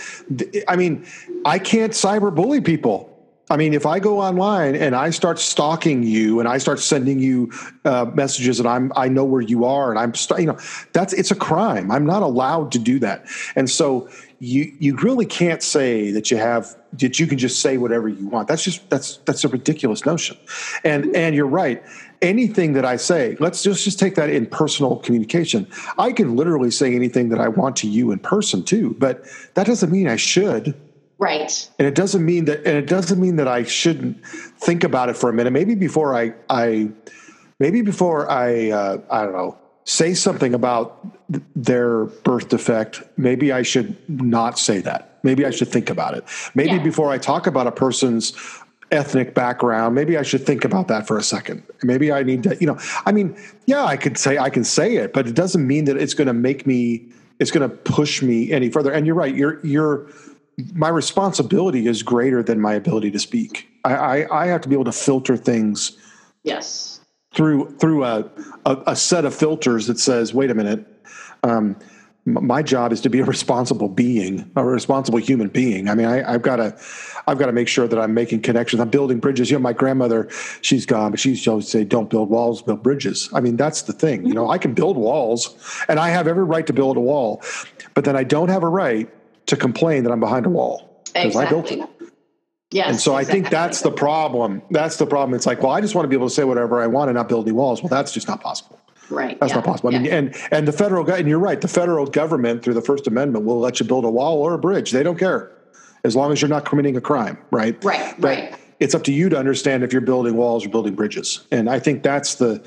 I 0.66 0.76
mean, 0.76 1.06
I 1.44 1.58
can't 1.58 1.92
cyberbully 1.92 2.64
people. 2.64 3.14
I 3.50 3.56
mean, 3.56 3.72
if 3.72 3.86
I 3.86 3.98
go 3.98 4.20
online 4.20 4.74
and 4.74 4.94
I 4.94 5.10
start 5.10 5.38
stalking 5.38 6.02
you 6.02 6.38
and 6.38 6.48
I 6.48 6.58
start 6.58 6.80
sending 6.80 7.18
you 7.18 7.50
uh, 7.84 8.06
messages 8.14 8.58
and 8.58 8.68
I'm 8.68 8.92
I 8.96 9.08
know 9.08 9.24
where 9.24 9.40
you 9.40 9.64
are 9.64 9.90
and 9.90 9.98
I'm 9.98 10.12
you 10.38 10.46
know 10.46 10.58
that's 10.92 11.12
it's 11.12 11.30
a 11.30 11.34
crime. 11.36 11.90
I'm 11.90 12.06
not 12.06 12.22
allowed 12.22 12.72
to 12.72 12.78
do 12.78 12.98
that. 13.00 13.26
And 13.54 13.68
so 13.68 14.08
you 14.40 14.72
you 14.78 14.96
really 14.96 15.26
can't 15.26 15.62
say 15.62 16.12
that 16.12 16.30
you 16.30 16.36
have 16.36 16.76
that 16.92 17.18
you 17.18 17.26
can 17.26 17.38
just 17.38 17.60
say 17.60 17.76
whatever 17.76 18.08
you 18.08 18.28
want. 18.28 18.46
That's 18.46 18.62
just 18.62 18.88
that's 18.88 19.16
that's 19.18 19.44
a 19.44 19.48
ridiculous 19.48 20.06
notion. 20.06 20.36
And 20.84 21.14
and 21.16 21.34
you're 21.34 21.46
right. 21.46 21.82
Anything 22.22 22.72
that 22.74 22.84
I 22.84 22.96
say, 22.96 23.36
let's 23.40 23.62
just 23.62 23.84
just 23.84 23.98
take 23.98 24.14
that 24.14 24.30
in 24.30 24.46
personal 24.46 24.96
communication. 24.96 25.66
I 25.98 26.12
can 26.12 26.36
literally 26.36 26.70
say 26.70 26.94
anything 26.94 27.30
that 27.30 27.40
I 27.40 27.48
want 27.48 27.76
to 27.76 27.88
you 27.88 28.12
in 28.12 28.20
person 28.20 28.62
too, 28.62 28.94
but 28.98 29.24
that 29.54 29.66
doesn't 29.66 29.90
mean 29.90 30.08
I 30.08 30.16
should. 30.16 30.74
Right. 31.18 31.68
And 31.80 31.88
it 31.88 31.96
doesn't 31.96 32.24
mean 32.24 32.44
that 32.44 32.58
and 32.58 32.76
it 32.76 32.86
doesn't 32.86 33.20
mean 33.20 33.36
that 33.36 33.48
I 33.48 33.64
shouldn't 33.64 34.24
think 34.24 34.84
about 34.84 35.08
it 35.08 35.16
for 35.16 35.28
a 35.30 35.32
minute. 35.32 35.52
Maybe 35.52 35.74
before 35.74 36.14
I 36.14 36.32
I 36.48 36.90
maybe 37.58 37.82
before 37.82 38.30
I 38.30 38.70
uh, 38.70 38.98
I 39.10 39.24
don't 39.24 39.32
know 39.32 39.58
say 39.88 40.12
something 40.12 40.52
about 40.52 41.16
their 41.56 42.04
birth 42.04 42.50
defect, 42.50 43.02
maybe 43.16 43.52
I 43.52 43.62
should 43.62 43.96
not 44.08 44.58
say 44.58 44.80
that. 44.82 45.18
Maybe 45.22 45.46
I 45.46 45.50
should 45.50 45.68
think 45.68 45.88
about 45.88 46.14
it. 46.14 46.24
Maybe 46.54 46.72
yeah. 46.72 46.82
before 46.82 47.10
I 47.10 47.16
talk 47.16 47.46
about 47.46 47.66
a 47.66 47.72
person's 47.72 48.34
ethnic 48.90 49.34
background, 49.34 49.94
maybe 49.94 50.18
I 50.18 50.22
should 50.22 50.44
think 50.44 50.66
about 50.66 50.88
that 50.88 51.06
for 51.06 51.16
a 51.16 51.22
second. 51.22 51.62
Maybe 51.82 52.12
I 52.12 52.22
need 52.22 52.42
to, 52.42 52.54
you 52.60 52.66
know, 52.66 52.78
I 53.06 53.12
mean, 53.12 53.34
yeah, 53.64 53.82
I 53.82 53.96
could 53.96 54.18
say 54.18 54.36
I 54.36 54.50
can 54.50 54.62
say 54.62 54.96
it, 54.96 55.14
but 55.14 55.26
it 55.26 55.34
doesn't 55.34 55.66
mean 55.66 55.86
that 55.86 55.96
it's 55.96 56.12
going 56.12 56.28
to 56.28 56.34
make 56.34 56.66
me 56.66 57.08
it's 57.38 57.50
going 57.50 57.68
to 57.68 57.74
push 57.74 58.20
me 58.20 58.52
any 58.52 58.68
further. 58.68 58.92
And 58.92 59.06
you're 59.06 59.16
right, 59.16 59.34
you're 59.34 59.64
you're 59.64 60.06
my 60.74 60.90
responsibility 60.90 61.86
is 61.86 62.02
greater 62.02 62.42
than 62.42 62.60
my 62.60 62.74
ability 62.74 63.10
to 63.12 63.18
speak. 63.18 63.66
I, 63.84 63.94
I, 63.94 64.42
I 64.42 64.46
have 64.48 64.60
to 64.62 64.68
be 64.68 64.74
able 64.74 64.84
to 64.84 64.92
filter 64.92 65.36
things. 65.36 65.96
Yes 66.42 66.97
through 67.32 67.76
through 67.78 68.04
a, 68.04 68.30
a, 68.64 68.76
a 68.88 68.96
set 68.96 69.24
of 69.24 69.34
filters 69.34 69.86
that 69.86 69.98
says, 69.98 70.32
wait 70.32 70.50
a 70.50 70.54
minute, 70.54 70.86
um, 71.42 71.76
my 72.24 72.62
job 72.62 72.92
is 72.92 73.00
to 73.00 73.08
be 73.08 73.20
a 73.20 73.24
responsible 73.24 73.88
being, 73.88 74.50
a 74.54 74.64
responsible 74.64 75.18
human 75.18 75.48
being. 75.48 75.88
I 75.88 75.94
mean, 75.94 76.06
I, 76.06 76.32
have 76.32 76.42
got 76.42 76.56
to, 76.56 76.78
I've 77.26 77.38
got 77.38 77.46
to 77.46 77.52
make 77.52 77.68
sure 77.68 77.88
that 77.88 77.98
I'm 77.98 78.12
making 78.12 78.42
connections. 78.42 78.80
I'm 78.80 78.90
building 78.90 79.18
bridges. 79.18 79.50
You 79.50 79.56
know, 79.56 79.62
my 79.62 79.72
grandmother, 79.72 80.28
she's 80.60 80.84
gone, 80.84 81.10
but 81.10 81.20
she 81.20 81.30
used 81.30 81.44
to 81.44 81.50
always 81.50 81.68
say, 81.68 81.84
"Don't 81.84 82.10
build 82.10 82.28
walls, 82.28 82.60
build 82.60 82.82
bridges." 82.82 83.30
I 83.32 83.40
mean, 83.40 83.56
that's 83.56 83.82
the 83.82 83.92
thing. 83.92 84.26
You 84.26 84.34
know, 84.34 84.50
I 84.50 84.58
can 84.58 84.74
build 84.74 84.96
walls, 84.96 85.56
and 85.88 85.98
I 85.98 86.10
have 86.10 86.26
every 86.26 86.44
right 86.44 86.66
to 86.66 86.72
build 86.72 86.96
a 86.96 87.00
wall, 87.00 87.42
but 87.94 88.04
then 88.04 88.16
I 88.16 88.24
don't 88.24 88.48
have 88.48 88.62
a 88.62 88.68
right 88.68 89.08
to 89.46 89.56
complain 89.56 90.04
that 90.04 90.12
I'm 90.12 90.20
behind 90.20 90.44
a 90.44 90.50
wall 90.50 91.02
because 91.06 91.26
exactly. 91.26 91.46
I 91.46 91.50
built 91.50 91.72
it. 91.72 91.97
Yes. 92.70 92.88
And 92.88 93.00
so 93.00 93.16
exactly. 93.16 93.30
I 93.30 93.32
think 93.32 93.50
that's 93.50 93.80
the 93.80 93.90
problem. 93.90 94.62
That's 94.70 94.96
the 94.96 95.06
problem. 95.06 95.34
It's 95.34 95.46
like, 95.46 95.62
well, 95.62 95.72
I 95.72 95.80
just 95.80 95.94
want 95.94 96.04
to 96.04 96.08
be 96.08 96.16
able 96.16 96.28
to 96.28 96.34
say 96.34 96.44
whatever 96.44 96.82
I 96.82 96.86
want 96.86 97.08
and 97.08 97.16
not 97.16 97.28
build 97.28 97.46
any 97.46 97.52
walls. 97.52 97.82
Well, 97.82 97.88
that's 97.88 98.12
just 98.12 98.28
not 98.28 98.42
possible. 98.42 98.78
Right. 99.10 99.40
That's 99.40 99.50
yeah. 99.50 99.56
not 99.56 99.64
possible. 99.64 99.88
I 99.88 99.92
yeah. 99.92 99.98
mean, 100.00 100.12
and 100.12 100.36
and 100.50 100.68
the 100.68 100.72
federal 100.72 101.10
and 101.10 101.26
you're 101.26 101.38
right. 101.38 101.60
The 101.60 101.68
federal 101.68 102.04
government 102.06 102.62
through 102.62 102.74
the 102.74 102.82
First 102.82 103.06
Amendment 103.06 103.46
will 103.46 103.58
let 103.58 103.80
you 103.80 103.86
build 103.86 104.04
a 104.04 104.10
wall 104.10 104.36
or 104.36 104.52
a 104.52 104.58
bridge. 104.58 104.90
They 104.90 105.02
don't 105.02 105.18
care, 105.18 105.50
as 106.04 106.14
long 106.14 106.30
as 106.30 106.42
you're 106.42 106.50
not 106.50 106.66
committing 106.66 106.94
a 106.96 107.00
crime. 107.00 107.38
Right. 107.50 107.82
Right. 107.82 108.14
But 108.18 108.28
right. 108.28 108.54
It's 108.80 108.94
up 108.94 109.02
to 109.04 109.12
you 109.12 109.28
to 109.30 109.36
understand 109.36 109.82
if 109.82 109.92
you're 109.92 110.02
building 110.02 110.36
walls 110.36 110.64
or 110.64 110.68
building 110.68 110.94
bridges. 110.94 111.46
And 111.50 111.70
I 111.70 111.78
think 111.78 112.02
that's 112.02 112.34
the 112.34 112.62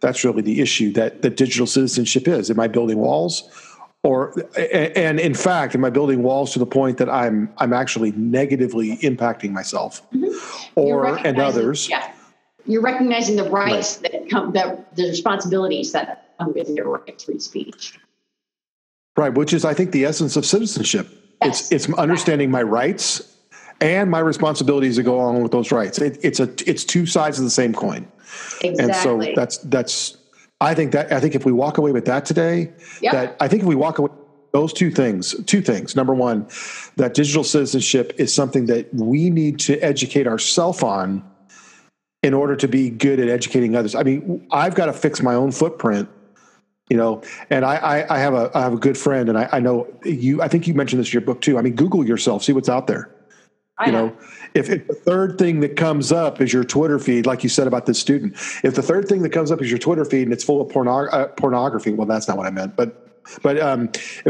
that's 0.00 0.22
really 0.22 0.42
the 0.42 0.60
issue 0.60 0.92
that 0.92 1.22
that 1.22 1.36
digital 1.38 1.66
citizenship 1.66 2.28
is. 2.28 2.50
Am 2.50 2.60
I 2.60 2.68
building 2.68 2.98
walls 2.98 3.48
or 4.06 4.32
and 4.56 5.18
in 5.18 5.34
fact 5.34 5.74
am 5.74 5.84
i 5.84 5.90
building 5.90 6.22
walls 6.22 6.52
to 6.52 6.58
the 6.58 6.66
point 6.66 6.96
that 6.98 7.10
i'm 7.10 7.52
i'm 7.58 7.72
actually 7.72 8.12
negatively 8.12 8.96
impacting 8.98 9.50
myself 9.50 10.08
mm-hmm. 10.12 10.80
or 10.80 11.16
and 11.26 11.38
others 11.38 11.88
yeah 11.88 12.12
you're 12.66 12.82
recognizing 12.82 13.36
the 13.36 13.48
rights 13.48 14.00
right. 14.02 14.12
that 14.12 14.30
come 14.30 14.52
that 14.52 14.94
the 14.96 15.04
responsibilities 15.08 15.92
that 15.92 16.30
come 16.38 16.52
with 16.54 16.68
your 16.70 16.88
right 16.88 17.18
to 17.18 17.26
free 17.26 17.38
speech 17.38 17.98
right 19.16 19.34
which 19.34 19.52
is 19.52 19.64
i 19.64 19.74
think 19.74 19.90
the 19.90 20.04
essence 20.04 20.36
of 20.36 20.46
citizenship 20.46 21.08
yes. 21.42 21.72
it's 21.72 21.88
it's 21.88 21.98
understanding 21.98 22.50
my 22.50 22.62
rights 22.62 23.32
and 23.80 24.10
my 24.10 24.20
responsibilities 24.20 24.96
to 24.96 25.02
go 25.02 25.16
along 25.16 25.42
with 25.42 25.52
those 25.52 25.72
rights 25.72 25.98
it, 25.98 26.18
it's 26.22 26.38
a 26.38 26.48
it's 26.66 26.84
two 26.84 27.06
sides 27.06 27.38
of 27.38 27.44
the 27.44 27.50
same 27.50 27.74
coin 27.74 28.06
exactly. 28.62 28.84
and 28.84 28.94
so 28.94 29.34
that's 29.34 29.58
that's 29.58 30.16
I 30.60 30.74
think 30.74 30.92
that 30.92 31.12
I 31.12 31.20
think 31.20 31.34
if 31.34 31.44
we 31.44 31.52
walk 31.52 31.78
away 31.78 31.92
with 31.92 32.06
that 32.06 32.24
today, 32.24 32.72
yep. 33.00 33.12
that 33.12 33.36
I 33.40 33.48
think 33.48 33.62
if 33.62 33.68
we 33.68 33.74
walk 33.74 33.98
away 33.98 34.10
those 34.52 34.72
two 34.72 34.90
things, 34.90 35.34
two 35.44 35.60
things. 35.60 35.94
Number 35.94 36.14
one, 36.14 36.48
that 36.96 37.12
digital 37.12 37.44
citizenship 37.44 38.14
is 38.16 38.34
something 38.34 38.66
that 38.66 38.92
we 38.94 39.28
need 39.28 39.58
to 39.60 39.78
educate 39.80 40.26
ourselves 40.26 40.82
on 40.82 41.22
in 42.22 42.32
order 42.32 42.56
to 42.56 42.66
be 42.66 42.88
good 42.88 43.20
at 43.20 43.28
educating 43.28 43.76
others. 43.76 43.94
I 43.94 44.02
mean, 44.02 44.46
I've 44.50 44.74
got 44.74 44.86
to 44.86 44.94
fix 44.94 45.20
my 45.20 45.34
own 45.34 45.52
footprint, 45.52 46.08
you 46.88 46.96
know, 46.96 47.22
and 47.50 47.66
I, 47.66 47.76
I, 47.76 48.16
I 48.16 48.18
have 48.18 48.32
a 48.32 48.50
I 48.54 48.62
have 48.62 48.72
a 48.72 48.78
good 48.78 48.96
friend, 48.96 49.28
and 49.28 49.36
I, 49.36 49.48
I 49.52 49.60
know 49.60 49.86
you. 50.04 50.40
I 50.40 50.48
think 50.48 50.66
you 50.66 50.72
mentioned 50.72 51.00
this 51.00 51.08
in 51.08 51.12
your 51.12 51.20
book 51.20 51.42
too. 51.42 51.58
I 51.58 51.62
mean, 51.62 51.74
Google 51.74 52.06
yourself, 52.06 52.42
see 52.42 52.54
what's 52.54 52.70
out 52.70 52.86
there. 52.86 53.10
I 53.78 53.86
you 53.86 53.92
know, 53.92 54.16
if, 54.54 54.70
if, 54.70 54.86
the 54.86 54.94
third 54.94 55.38
thing 55.38 55.60
that 55.60 55.76
comes 55.76 56.10
up 56.10 56.40
is 56.40 56.50
your 56.50 56.64
Twitter 56.64 56.98
feed, 56.98 57.26
like 57.26 57.42
you 57.42 57.50
said 57.50 57.66
about 57.66 57.84
this 57.84 57.98
student, 57.98 58.32
if 58.64 58.74
the 58.74 58.82
third 58.82 59.06
thing 59.06 59.22
that 59.22 59.30
comes 59.30 59.50
up 59.50 59.60
is 59.60 59.70
your 59.70 59.78
Twitter 59.78 60.04
feed 60.04 60.22
and 60.22 60.32
it's 60.32 60.44
full 60.44 60.62
of 60.62 60.70
porno- 60.70 61.08
uh, 61.08 61.26
pornography, 61.28 61.92
well, 61.92 62.06
that's 62.06 62.26
not 62.26 62.38
what 62.38 62.46
I 62.46 62.50
meant, 62.50 62.74
but 62.74 63.02
but 63.42 63.60
um, 63.60 63.88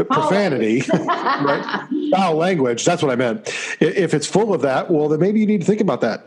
profanity, 0.09 0.81
right? 0.93 1.87
Foul 2.11 2.35
language. 2.35 2.83
That's 2.83 3.03
what 3.03 3.11
I 3.11 3.15
meant. 3.15 3.47
If 3.79 4.15
it's 4.15 4.25
full 4.25 4.55
of 4.55 4.61
that, 4.63 4.89
well, 4.89 5.07
then 5.07 5.19
maybe 5.19 5.39
you 5.39 5.45
need 5.45 5.61
to 5.61 5.67
think 5.67 5.81
about 5.81 6.01
that 6.01 6.25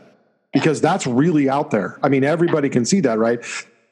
because 0.53 0.81
that's 0.81 1.07
really 1.07 1.49
out 1.49 1.73
there. 1.73 1.99
I 2.03 2.09
mean, 2.09 2.23
everybody 2.23 2.68
can 2.68 2.85
see 2.85 3.01
that, 3.01 3.18
right? 3.18 3.45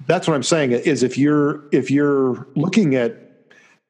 That's 0.07 0.29
what 0.29 0.35
I'm 0.35 0.45
saying. 0.45 0.73
Is 0.73 1.03
if 1.03 1.19
you're 1.19 1.65
if 1.73 1.91
you're 1.91 2.47
looking 2.55 2.95
at 2.95 3.28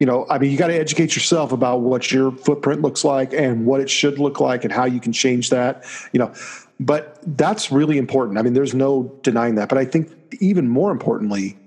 you 0.00 0.06
know, 0.06 0.26
I 0.30 0.38
mean, 0.38 0.50
you 0.50 0.56
got 0.56 0.68
to 0.68 0.78
educate 0.78 1.16
yourself 1.16 1.50
about 1.50 1.80
what 1.80 2.12
your 2.12 2.30
footprint 2.30 2.82
looks 2.82 3.04
like 3.04 3.32
and 3.32 3.66
what 3.66 3.80
it 3.80 3.90
should 3.90 4.18
look 4.18 4.40
like 4.40 4.64
and 4.64 4.72
how 4.72 4.84
you 4.84 5.00
can 5.00 5.12
change 5.12 5.50
that, 5.50 5.84
you 6.12 6.18
know. 6.18 6.32
But 6.78 7.18
that's 7.36 7.72
really 7.72 7.98
important. 7.98 8.38
I 8.38 8.42
mean, 8.42 8.52
there's 8.52 8.74
no 8.74 9.12
denying 9.22 9.56
that. 9.56 9.68
But 9.68 9.78
I 9.78 9.84
think 9.84 10.12
even 10.40 10.68
more 10.68 10.92
importantly, 10.92 11.58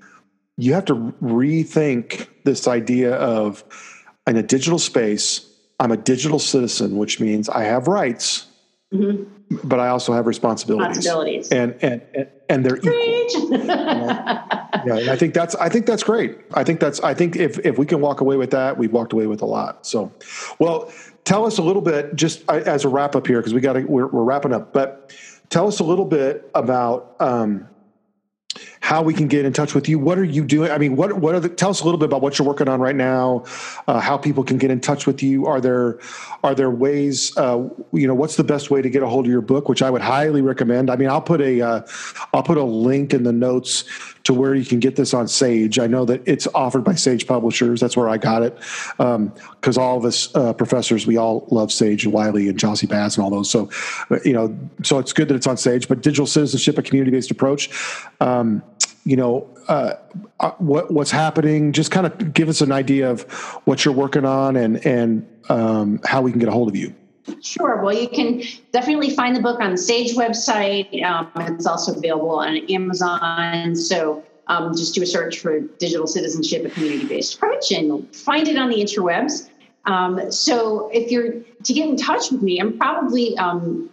you 0.57 0.73
have 0.73 0.85
to 0.85 0.95
rethink 1.21 2.27
this 2.45 2.67
idea 2.67 3.15
of 3.15 3.63
in 4.27 4.37
a 4.37 4.43
digital 4.43 4.79
space, 4.79 5.45
I'm 5.79 5.91
a 5.91 5.97
digital 5.97 6.39
citizen, 6.39 6.97
which 6.97 7.19
means 7.19 7.49
I 7.49 7.63
have 7.63 7.87
rights, 7.87 8.45
mm-hmm. 8.93 9.57
but 9.63 9.79
I 9.79 9.89
also 9.89 10.13
have 10.13 10.27
responsibilities. 10.27 10.97
Responsibilities. 10.97 11.51
And 11.51 11.75
and 11.81 12.01
and, 12.13 12.27
and 12.49 12.65
they're 12.65 12.77
equal. 12.77 13.57
yeah, 13.65 14.97
and 14.97 15.09
I 15.09 15.15
think 15.15 15.33
that's 15.33 15.55
I 15.55 15.69
think 15.69 15.85
that's 15.85 16.03
great. 16.03 16.37
I 16.53 16.63
think 16.63 16.79
that's 16.79 16.99
I 17.01 17.13
think 17.13 17.35
if 17.35 17.59
if 17.59 17.77
we 17.77 17.85
can 17.85 18.01
walk 18.01 18.21
away 18.21 18.37
with 18.37 18.51
that, 18.51 18.77
we've 18.77 18.91
walked 18.91 19.13
away 19.13 19.27
with 19.27 19.41
a 19.41 19.45
lot. 19.45 19.85
So, 19.85 20.11
well, 20.59 20.91
tell 21.23 21.45
us 21.45 21.57
a 21.57 21.63
little 21.63 21.81
bit 21.81 22.15
just 22.15 22.47
as 22.49 22.85
a 22.85 22.89
wrap 22.89 23.15
up 23.15 23.27
here 23.27 23.39
because 23.39 23.53
we 23.53 23.61
got 23.61 23.73
to 23.73 23.83
we're, 23.83 24.07
we're, 24.07 24.23
wrapping 24.23 24.53
up. 24.53 24.73
But 24.73 25.15
tell 25.49 25.67
us 25.67 25.79
a 25.79 25.83
little 25.83 26.05
bit 26.05 26.49
about. 26.53 27.15
Um, 27.19 27.67
how 28.81 29.03
we 29.03 29.13
can 29.13 29.27
get 29.27 29.45
in 29.45 29.53
touch 29.53 29.75
with 29.75 29.87
you. 29.87 29.99
What 29.99 30.17
are 30.17 30.23
you 30.23 30.43
doing? 30.43 30.71
I 30.71 30.77
mean, 30.79 30.95
what 30.95 31.13
what 31.13 31.35
are 31.35 31.39
the? 31.39 31.49
Tell 31.49 31.69
us 31.69 31.81
a 31.81 31.85
little 31.85 31.99
bit 31.99 32.05
about 32.05 32.21
what 32.21 32.37
you're 32.37 32.47
working 32.47 32.67
on 32.67 32.81
right 32.81 32.95
now. 32.95 33.45
Uh, 33.87 33.99
how 33.99 34.17
people 34.17 34.43
can 34.43 34.57
get 34.57 34.71
in 34.71 34.81
touch 34.81 35.05
with 35.05 35.21
you. 35.21 35.45
Are 35.45 35.61
there 35.61 35.99
are 36.43 36.55
there 36.55 36.71
ways? 36.71 37.35
Uh, 37.37 37.69
you 37.93 38.07
know, 38.07 38.15
what's 38.15 38.35
the 38.35 38.43
best 38.43 38.71
way 38.71 38.81
to 38.81 38.89
get 38.89 39.03
a 39.03 39.07
hold 39.07 39.25
of 39.25 39.31
your 39.31 39.41
book? 39.41 39.69
Which 39.69 39.83
I 39.83 39.89
would 39.89 40.01
highly 40.01 40.41
recommend. 40.41 40.89
I 40.89 40.95
mean, 40.95 41.09
I'll 41.09 41.21
put 41.21 41.41
a 41.41 41.61
will 41.61 41.83
uh, 42.33 42.41
put 42.41 42.57
a 42.57 42.63
link 42.63 43.13
in 43.13 43.23
the 43.23 43.31
notes 43.31 43.85
to 44.23 44.33
where 44.33 44.53
you 44.53 44.65
can 44.65 44.79
get 44.79 44.95
this 44.95 45.13
on 45.13 45.27
Sage. 45.27 45.79
I 45.79 45.87
know 45.87 46.05
that 46.05 46.21
it's 46.27 46.47
offered 46.53 46.83
by 46.83 46.95
Sage 46.95 47.27
Publishers. 47.27 47.79
That's 47.79 47.97
where 47.97 48.09
I 48.09 48.17
got 48.17 48.43
it. 48.43 48.55
Because 48.97 49.77
um, 49.77 49.83
all 49.83 49.97
of 49.97 50.05
us 50.05 50.33
uh, 50.35 50.53
professors, 50.53 51.07
we 51.07 51.17
all 51.17 51.47
love 51.49 51.71
Sage 51.71 52.05
and 52.05 52.13
Wiley 52.13 52.47
and 52.47 52.57
Jossey-Bass 52.57 53.17
and 53.17 53.23
all 53.23 53.31
those. 53.31 53.49
So, 53.49 53.69
uh, 54.09 54.19
you 54.23 54.33
know, 54.33 54.55
so 54.83 54.99
it's 54.99 55.13
good 55.13 55.27
that 55.29 55.35
it's 55.35 55.47
on 55.47 55.57
Sage. 55.57 55.87
But 55.87 56.01
digital 56.01 56.27
citizenship, 56.27 56.77
a 56.77 56.81
community 56.81 57.11
based 57.11 57.31
approach. 57.31 57.69
Um, 58.19 58.63
you 59.03 59.15
know 59.15 59.47
uh, 59.67 59.93
uh, 60.39 60.51
what 60.57 60.91
what's 60.91 61.11
happening. 61.11 61.71
Just 61.71 61.91
kind 61.91 62.05
of 62.05 62.33
give 62.33 62.49
us 62.49 62.61
an 62.61 62.71
idea 62.71 63.09
of 63.09 63.23
what 63.65 63.85
you're 63.85 63.93
working 63.93 64.25
on 64.25 64.55
and 64.55 64.85
and 64.85 65.27
um, 65.49 65.99
how 66.05 66.21
we 66.21 66.31
can 66.31 66.39
get 66.39 66.49
a 66.49 66.51
hold 66.51 66.69
of 66.69 66.75
you. 66.75 66.93
Sure. 67.41 67.81
Well, 67.81 67.95
you 67.95 68.09
can 68.09 68.41
definitely 68.71 69.11
find 69.11 69.35
the 69.35 69.41
book 69.41 69.59
on 69.59 69.71
the 69.71 69.77
Sage 69.77 70.15
website. 70.15 71.03
Um, 71.03 71.31
it's 71.35 71.67
also 71.67 71.95
available 71.95 72.39
on 72.39 72.57
Amazon. 72.69 73.75
So 73.75 74.23
um, 74.47 74.75
just 74.75 74.95
do 74.95 75.03
a 75.03 75.05
search 75.05 75.39
for 75.39 75.59
digital 75.59 76.07
citizenship, 76.07 76.65
a 76.65 76.69
community-based 76.69 77.35
approach, 77.35 77.71
and 77.71 78.13
find 78.15 78.47
it 78.47 78.57
on 78.57 78.69
the 78.69 78.77
interwebs. 78.77 79.49
Um, 79.85 80.31
so 80.31 80.89
if 80.93 81.11
you're 81.11 81.33
to 81.63 81.73
get 81.73 81.87
in 81.87 81.95
touch 81.95 82.31
with 82.31 82.41
me, 82.41 82.59
I'm 82.59 82.77
probably 82.77 83.37
um, 83.37 83.89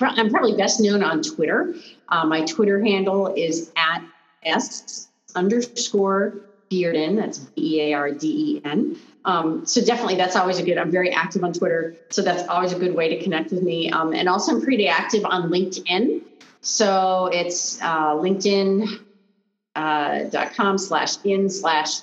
I'm 0.00 0.30
probably 0.30 0.56
best 0.56 0.80
known 0.80 1.02
on 1.02 1.22
Twitter. 1.22 1.74
Uh, 2.08 2.26
my 2.26 2.44
Twitter 2.44 2.84
handle 2.84 3.32
is 3.34 3.70
at 3.76 4.02
S 4.46 5.08
underscore 5.34 6.34
Bearden. 6.70 7.16
That's 7.16 7.38
B 7.38 7.80
E 7.80 7.92
A 7.92 7.94
R 7.94 8.10
D 8.10 8.26
E 8.26 8.60
N. 8.64 8.96
Um, 9.24 9.66
so 9.66 9.84
definitely, 9.84 10.16
that's 10.16 10.36
always 10.36 10.58
a 10.58 10.62
good. 10.62 10.78
I'm 10.78 10.90
very 10.90 11.10
active 11.10 11.44
on 11.44 11.52
Twitter, 11.52 11.94
so 12.10 12.22
that's 12.22 12.48
always 12.48 12.72
a 12.72 12.78
good 12.78 12.94
way 12.94 13.08
to 13.08 13.22
connect 13.22 13.50
with 13.50 13.62
me. 13.62 13.90
Um, 13.90 14.12
and 14.12 14.28
also, 14.28 14.52
I'm 14.52 14.62
pretty 14.62 14.88
active 14.88 15.24
on 15.24 15.50
LinkedIn. 15.50 16.22
So 16.60 17.26
it's 17.32 17.80
uh, 17.80 18.14
LinkedIn 18.14 19.00
uh, 19.74 20.76
slash 20.76 21.16
in 21.24 21.50
slash 21.50 21.98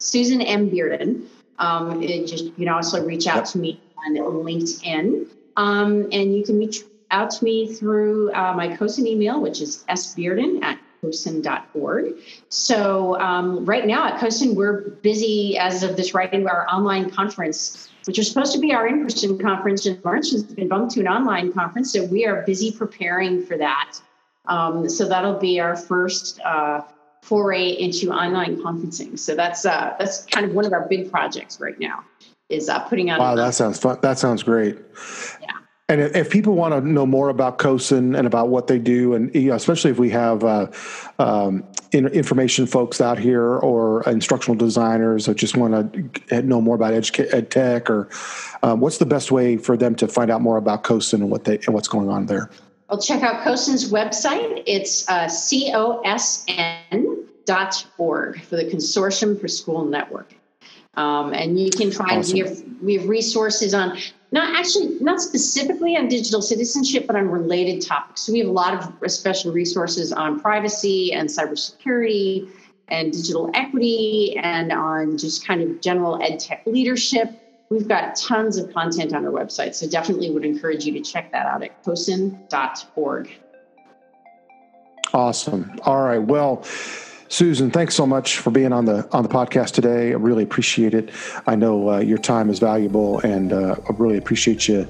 Susan 0.00 0.40
M 0.40 0.70
Bearden. 0.70 1.26
Um, 1.58 2.00
just 2.00 2.44
you 2.44 2.52
can 2.52 2.68
also 2.68 3.04
reach 3.04 3.26
out 3.26 3.44
to 3.46 3.58
me 3.58 3.80
on 4.06 4.14
LinkedIn, 4.14 5.26
um, 5.56 6.08
and 6.12 6.36
you 6.36 6.44
can 6.44 6.58
reach 6.58 6.82
out 7.10 7.30
to 7.32 7.44
me 7.44 7.72
through 7.72 8.32
uh, 8.32 8.52
my 8.52 8.68
COSN 8.68 9.06
email, 9.06 9.40
which 9.40 9.60
is 9.60 9.84
sbearden 9.88 10.62
at 10.62 10.78
COSN.org. 11.02 12.14
So 12.48 13.18
um, 13.20 13.64
right 13.64 13.86
now 13.86 14.06
at 14.06 14.20
COSN, 14.20 14.54
we're 14.54 14.90
busy 15.02 15.56
as 15.58 15.82
of 15.82 15.96
this 15.96 16.14
writing 16.14 16.46
our 16.46 16.66
online 16.68 17.10
conference, 17.10 17.88
which 18.04 18.18
was 18.18 18.28
supposed 18.28 18.52
to 18.54 18.58
be 18.58 18.72
our 18.72 18.86
in-person 18.86 19.38
conference 19.38 19.86
in 19.86 20.00
March, 20.04 20.30
has 20.30 20.42
been 20.42 20.68
bumped 20.68 20.94
to 20.94 21.00
an 21.00 21.08
online 21.08 21.52
conference. 21.52 21.92
So 21.92 22.04
we 22.04 22.26
are 22.26 22.42
busy 22.42 22.72
preparing 22.72 23.44
for 23.44 23.56
that. 23.58 24.00
Um, 24.46 24.88
so 24.88 25.08
that'll 25.08 25.38
be 25.38 25.60
our 25.60 25.76
first 25.76 26.40
uh, 26.40 26.82
foray 27.22 27.70
into 27.70 28.10
online 28.10 28.56
conferencing. 28.56 29.18
So 29.18 29.34
that's 29.34 29.66
uh, 29.66 29.94
that's 29.98 30.24
kind 30.26 30.46
of 30.46 30.54
one 30.54 30.64
of 30.64 30.72
our 30.72 30.88
big 30.88 31.10
projects 31.10 31.60
right 31.60 31.78
now 31.78 32.04
is 32.48 32.68
uh, 32.68 32.80
putting 32.80 33.10
out. 33.10 33.20
Wow, 33.20 33.34
that 33.34 33.54
sounds 33.54 33.78
fun. 33.78 33.98
That 34.02 34.18
sounds 34.18 34.42
great. 34.42 34.78
Yeah. 35.40 35.48
And 35.90 36.02
if 36.02 36.28
people 36.28 36.54
want 36.54 36.74
to 36.74 36.82
know 36.82 37.06
more 37.06 37.30
about 37.30 37.58
COSN 37.58 38.14
and 38.16 38.26
about 38.26 38.50
what 38.50 38.66
they 38.66 38.78
do, 38.78 39.14
and 39.14 39.34
you 39.34 39.48
know, 39.48 39.54
especially 39.54 39.90
if 39.90 39.98
we 39.98 40.10
have 40.10 40.44
uh, 40.44 40.66
um, 41.18 41.64
information 41.92 42.66
folks 42.66 43.00
out 43.00 43.18
here 43.18 43.56
or 43.56 44.02
instructional 44.02 44.54
designers 44.54 45.24
that 45.24 45.36
just 45.36 45.56
want 45.56 45.94
to 46.28 46.42
know 46.42 46.60
more 46.60 46.74
about 46.74 46.92
ed 46.92 47.50
tech, 47.50 47.88
or 47.88 48.10
um, 48.62 48.80
what's 48.80 48.98
the 48.98 49.06
best 49.06 49.32
way 49.32 49.56
for 49.56 49.78
them 49.78 49.94
to 49.94 50.06
find 50.06 50.30
out 50.30 50.42
more 50.42 50.58
about 50.58 50.84
COSN 50.84 51.14
and 51.14 51.30
what 51.30 51.44
they 51.44 51.56
and 51.64 51.72
what's 51.72 51.88
going 51.88 52.10
on 52.10 52.26
there? 52.26 52.50
Well, 52.90 53.00
check 53.00 53.22
out 53.22 53.42
COSN's 53.42 53.90
website. 53.90 54.62
It's 54.66 55.08
uh, 55.08 55.24
cosn.org 55.24 56.44
for 58.42 58.56
the 58.56 58.64
Consortium 58.64 59.40
for 59.40 59.48
School 59.48 59.86
Networking. 59.86 60.34
Um, 60.96 61.32
and 61.32 61.58
you 61.58 61.70
can 61.70 61.90
find 61.92 62.18
awesome. 62.18 62.34
we, 62.34 62.40
have, 62.40 62.62
we 62.82 62.94
have 62.96 63.08
resources 63.08 63.72
on 63.72 63.96
not 64.30 64.54
actually 64.54 64.98
not 65.00 65.20
specifically 65.20 65.96
on 65.96 66.08
digital 66.08 66.42
citizenship, 66.42 67.06
but 67.06 67.16
on 67.16 67.28
related 67.28 67.80
topics. 67.80 68.22
So 68.22 68.32
we 68.32 68.40
have 68.40 68.48
a 68.48 68.52
lot 68.52 68.74
of 68.74 69.10
special 69.10 69.52
resources 69.52 70.12
on 70.12 70.40
privacy 70.40 71.12
and 71.12 71.28
cybersecurity 71.28 72.50
and 72.88 73.12
digital 73.12 73.50
equity 73.54 74.36
and 74.42 74.72
on 74.72 75.16
just 75.18 75.46
kind 75.46 75.62
of 75.62 75.80
general 75.80 76.22
ed 76.22 76.40
tech 76.40 76.62
leadership. 76.66 77.30
We've 77.70 77.88
got 77.88 78.16
tons 78.16 78.56
of 78.56 78.72
content 78.72 79.14
on 79.14 79.26
our 79.26 79.32
website, 79.32 79.74
so 79.74 79.86
definitely 79.88 80.30
would 80.30 80.44
encourage 80.44 80.86
you 80.86 80.92
to 80.92 81.00
check 81.00 81.32
that 81.32 81.46
out 81.46 81.62
at 81.62 81.84
cosn.org. 81.84 83.30
Awesome. 85.12 85.78
All 85.84 86.02
right. 86.02 86.18
Well, 86.18 86.64
Susan, 87.28 87.70
thanks 87.70 87.94
so 87.94 88.06
much 88.06 88.38
for 88.38 88.50
being 88.50 88.72
on 88.72 88.86
the 88.86 89.06
on 89.12 89.22
the 89.22 89.28
podcast 89.28 89.72
today. 89.72 90.12
I 90.12 90.16
really 90.16 90.42
appreciate 90.42 90.94
it. 90.94 91.10
I 91.46 91.56
know 91.56 91.90
uh, 91.90 91.98
your 91.98 92.18
time 92.18 92.48
is 92.48 92.58
valuable, 92.58 93.20
and 93.20 93.52
uh, 93.52 93.76
I 93.88 93.92
really 93.98 94.16
appreciate 94.16 94.66
you 94.66 94.88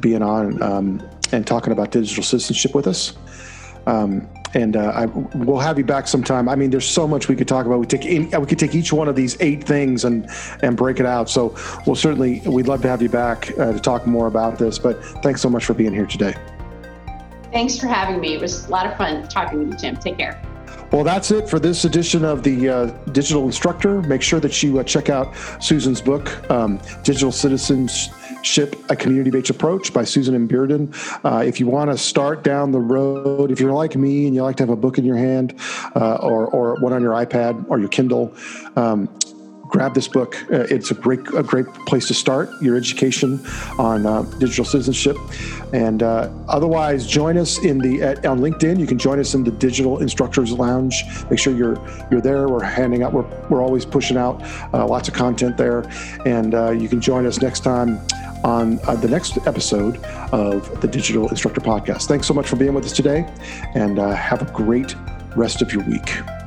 being 0.00 0.22
on 0.22 0.60
um, 0.60 1.08
and 1.30 1.46
talking 1.46 1.72
about 1.72 1.92
digital 1.92 2.24
citizenship 2.24 2.74
with 2.74 2.88
us. 2.88 3.16
Um, 3.86 4.28
and 4.54 4.76
uh, 4.76 4.92
I, 4.94 5.06
we'll 5.06 5.58
have 5.58 5.78
you 5.78 5.84
back 5.84 6.08
sometime. 6.08 6.48
I 6.48 6.56
mean, 6.56 6.70
there's 6.70 6.88
so 6.88 7.06
much 7.06 7.28
we 7.28 7.36
could 7.36 7.48
talk 7.48 7.66
about. 7.66 7.78
We 7.78 7.86
take 7.86 8.04
we 8.04 8.46
could 8.46 8.58
take 8.58 8.74
each 8.74 8.92
one 8.92 9.06
of 9.06 9.14
these 9.14 9.36
eight 9.40 9.62
things 9.62 10.04
and 10.04 10.28
and 10.62 10.76
break 10.76 10.98
it 10.98 11.06
out. 11.06 11.30
So 11.30 11.54
we'll 11.86 11.96
certainly 11.96 12.40
we'd 12.44 12.66
love 12.66 12.82
to 12.82 12.88
have 12.88 13.02
you 13.02 13.08
back 13.08 13.52
uh, 13.58 13.72
to 13.72 13.78
talk 13.78 14.04
more 14.04 14.26
about 14.26 14.58
this. 14.58 14.80
But 14.80 15.04
thanks 15.22 15.40
so 15.40 15.48
much 15.48 15.64
for 15.64 15.74
being 15.74 15.92
here 15.92 16.06
today. 16.06 16.34
Thanks 17.52 17.78
for 17.78 17.86
having 17.86 18.20
me. 18.20 18.34
It 18.34 18.40
was 18.40 18.66
a 18.66 18.70
lot 18.70 18.86
of 18.86 18.96
fun 18.96 19.28
talking 19.28 19.60
with 19.60 19.72
you, 19.72 19.78
Jim. 19.78 19.96
Take 19.96 20.18
care. 20.18 20.42
Well, 20.90 21.04
that's 21.04 21.30
it 21.30 21.50
for 21.50 21.58
this 21.58 21.84
edition 21.84 22.24
of 22.24 22.42
the 22.42 22.68
uh, 22.68 22.86
Digital 23.12 23.44
Instructor. 23.44 24.00
Make 24.02 24.22
sure 24.22 24.40
that 24.40 24.62
you 24.62 24.78
uh, 24.78 24.82
check 24.84 25.10
out 25.10 25.36
Susan's 25.60 26.00
book, 26.00 26.50
um, 26.50 26.80
Digital 27.02 27.30
Citizenship, 27.30 28.74
A 28.88 28.96
Community 28.96 29.30
Based 29.30 29.50
Approach 29.50 29.92
by 29.92 30.04
Susan 30.04 30.34
M. 30.34 30.48
Bearden. 30.48 30.88
Uh, 31.26 31.44
if 31.44 31.60
you 31.60 31.66
want 31.66 31.90
to 31.90 31.98
start 31.98 32.42
down 32.42 32.72
the 32.72 32.80
road, 32.80 33.50
if 33.50 33.60
you're 33.60 33.72
like 33.72 33.96
me 33.96 34.26
and 34.26 34.34
you 34.34 34.42
like 34.42 34.56
to 34.56 34.62
have 34.62 34.70
a 34.70 34.76
book 34.76 34.96
in 34.96 35.04
your 35.04 35.18
hand 35.18 35.54
uh, 35.94 36.16
or, 36.22 36.46
or 36.46 36.80
one 36.80 36.94
on 36.94 37.02
your 37.02 37.12
iPad 37.12 37.66
or 37.68 37.78
your 37.78 37.88
Kindle, 37.90 38.34
um, 38.76 39.10
grab 39.68 39.94
this 39.94 40.08
book. 40.08 40.36
Uh, 40.50 40.66
it's 40.70 40.90
a 40.90 40.94
great 40.94 41.20
a 41.34 41.42
great 41.42 41.66
place 41.86 42.08
to 42.08 42.14
start 42.14 42.50
your 42.60 42.76
education 42.76 43.44
on 43.78 44.06
uh, 44.06 44.22
digital 44.38 44.64
citizenship. 44.64 45.16
And 45.72 46.02
uh, 46.02 46.30
otherwise, 46.48 47.06
join 47.06 47.36
us 47.36 47.58
in 47.58 47.78
the 47.78 48.02
at, 48.02 48.24
on 48.24 48.40
LinkedIn. 48.40 48.80
You 48.80 48.86
can 48.86 48.98
join 48.98 49.18
us 49.20 49.34
in 49.34 49.44
the 49.44 49.50
Digital 49.50 50.00
Instructors 50.00 50.52
Lounge. 50.52 51.04
Make 51.30 51.38
sure 51.38 51.54
you're 51.54 51.76
you're 52.10 52.20
there. 52.20 52.48
We're 52.48 52.64
handing 52.64 53.02
out. 53.02 53.12
We're 53.12 53.28
we're 53.48 53.62
always 53.62 53.84
pushing 53.84 54.16
out 54.16 54.42
uh, 54.72 54.86
lots 54.86 55.08
of 55.08 55.14
content 55.14 55.56
there, 55.56 55.88
and 56.24 56.54
uh, 56.54 56.70
you 56.70 56.88
can 56.88 57.00
join 57.00 57.26
us 57.26 57.40
next 57.40 57.60
time 57.60 58.00
on 58.44 58.78
uh, 58.86 58.94
the 58.94 59.08
next 59.08 59.36
episode 59.46 59.98
of 60.32 60.80
the 60.80 60.88
Digital 60.88 61.28
Instructor 61.28 61.60
Podcast. 61.60 62.06
Thanks 62.06 62.26
so 62.26 62.34
much 62.34 62.48
for 62.48 62.56
being 62.56 62.72
with 62.72 62.84
us 62.84 62.92
today, 62.92 63.28
and 63.74 63.98
have 63.98 64.42
a 64.42 64.50
great 64.52 64.94
rest 65.36 65.60
of 65.60 65.72
your 65.72 65.84
week. 65.84 66.37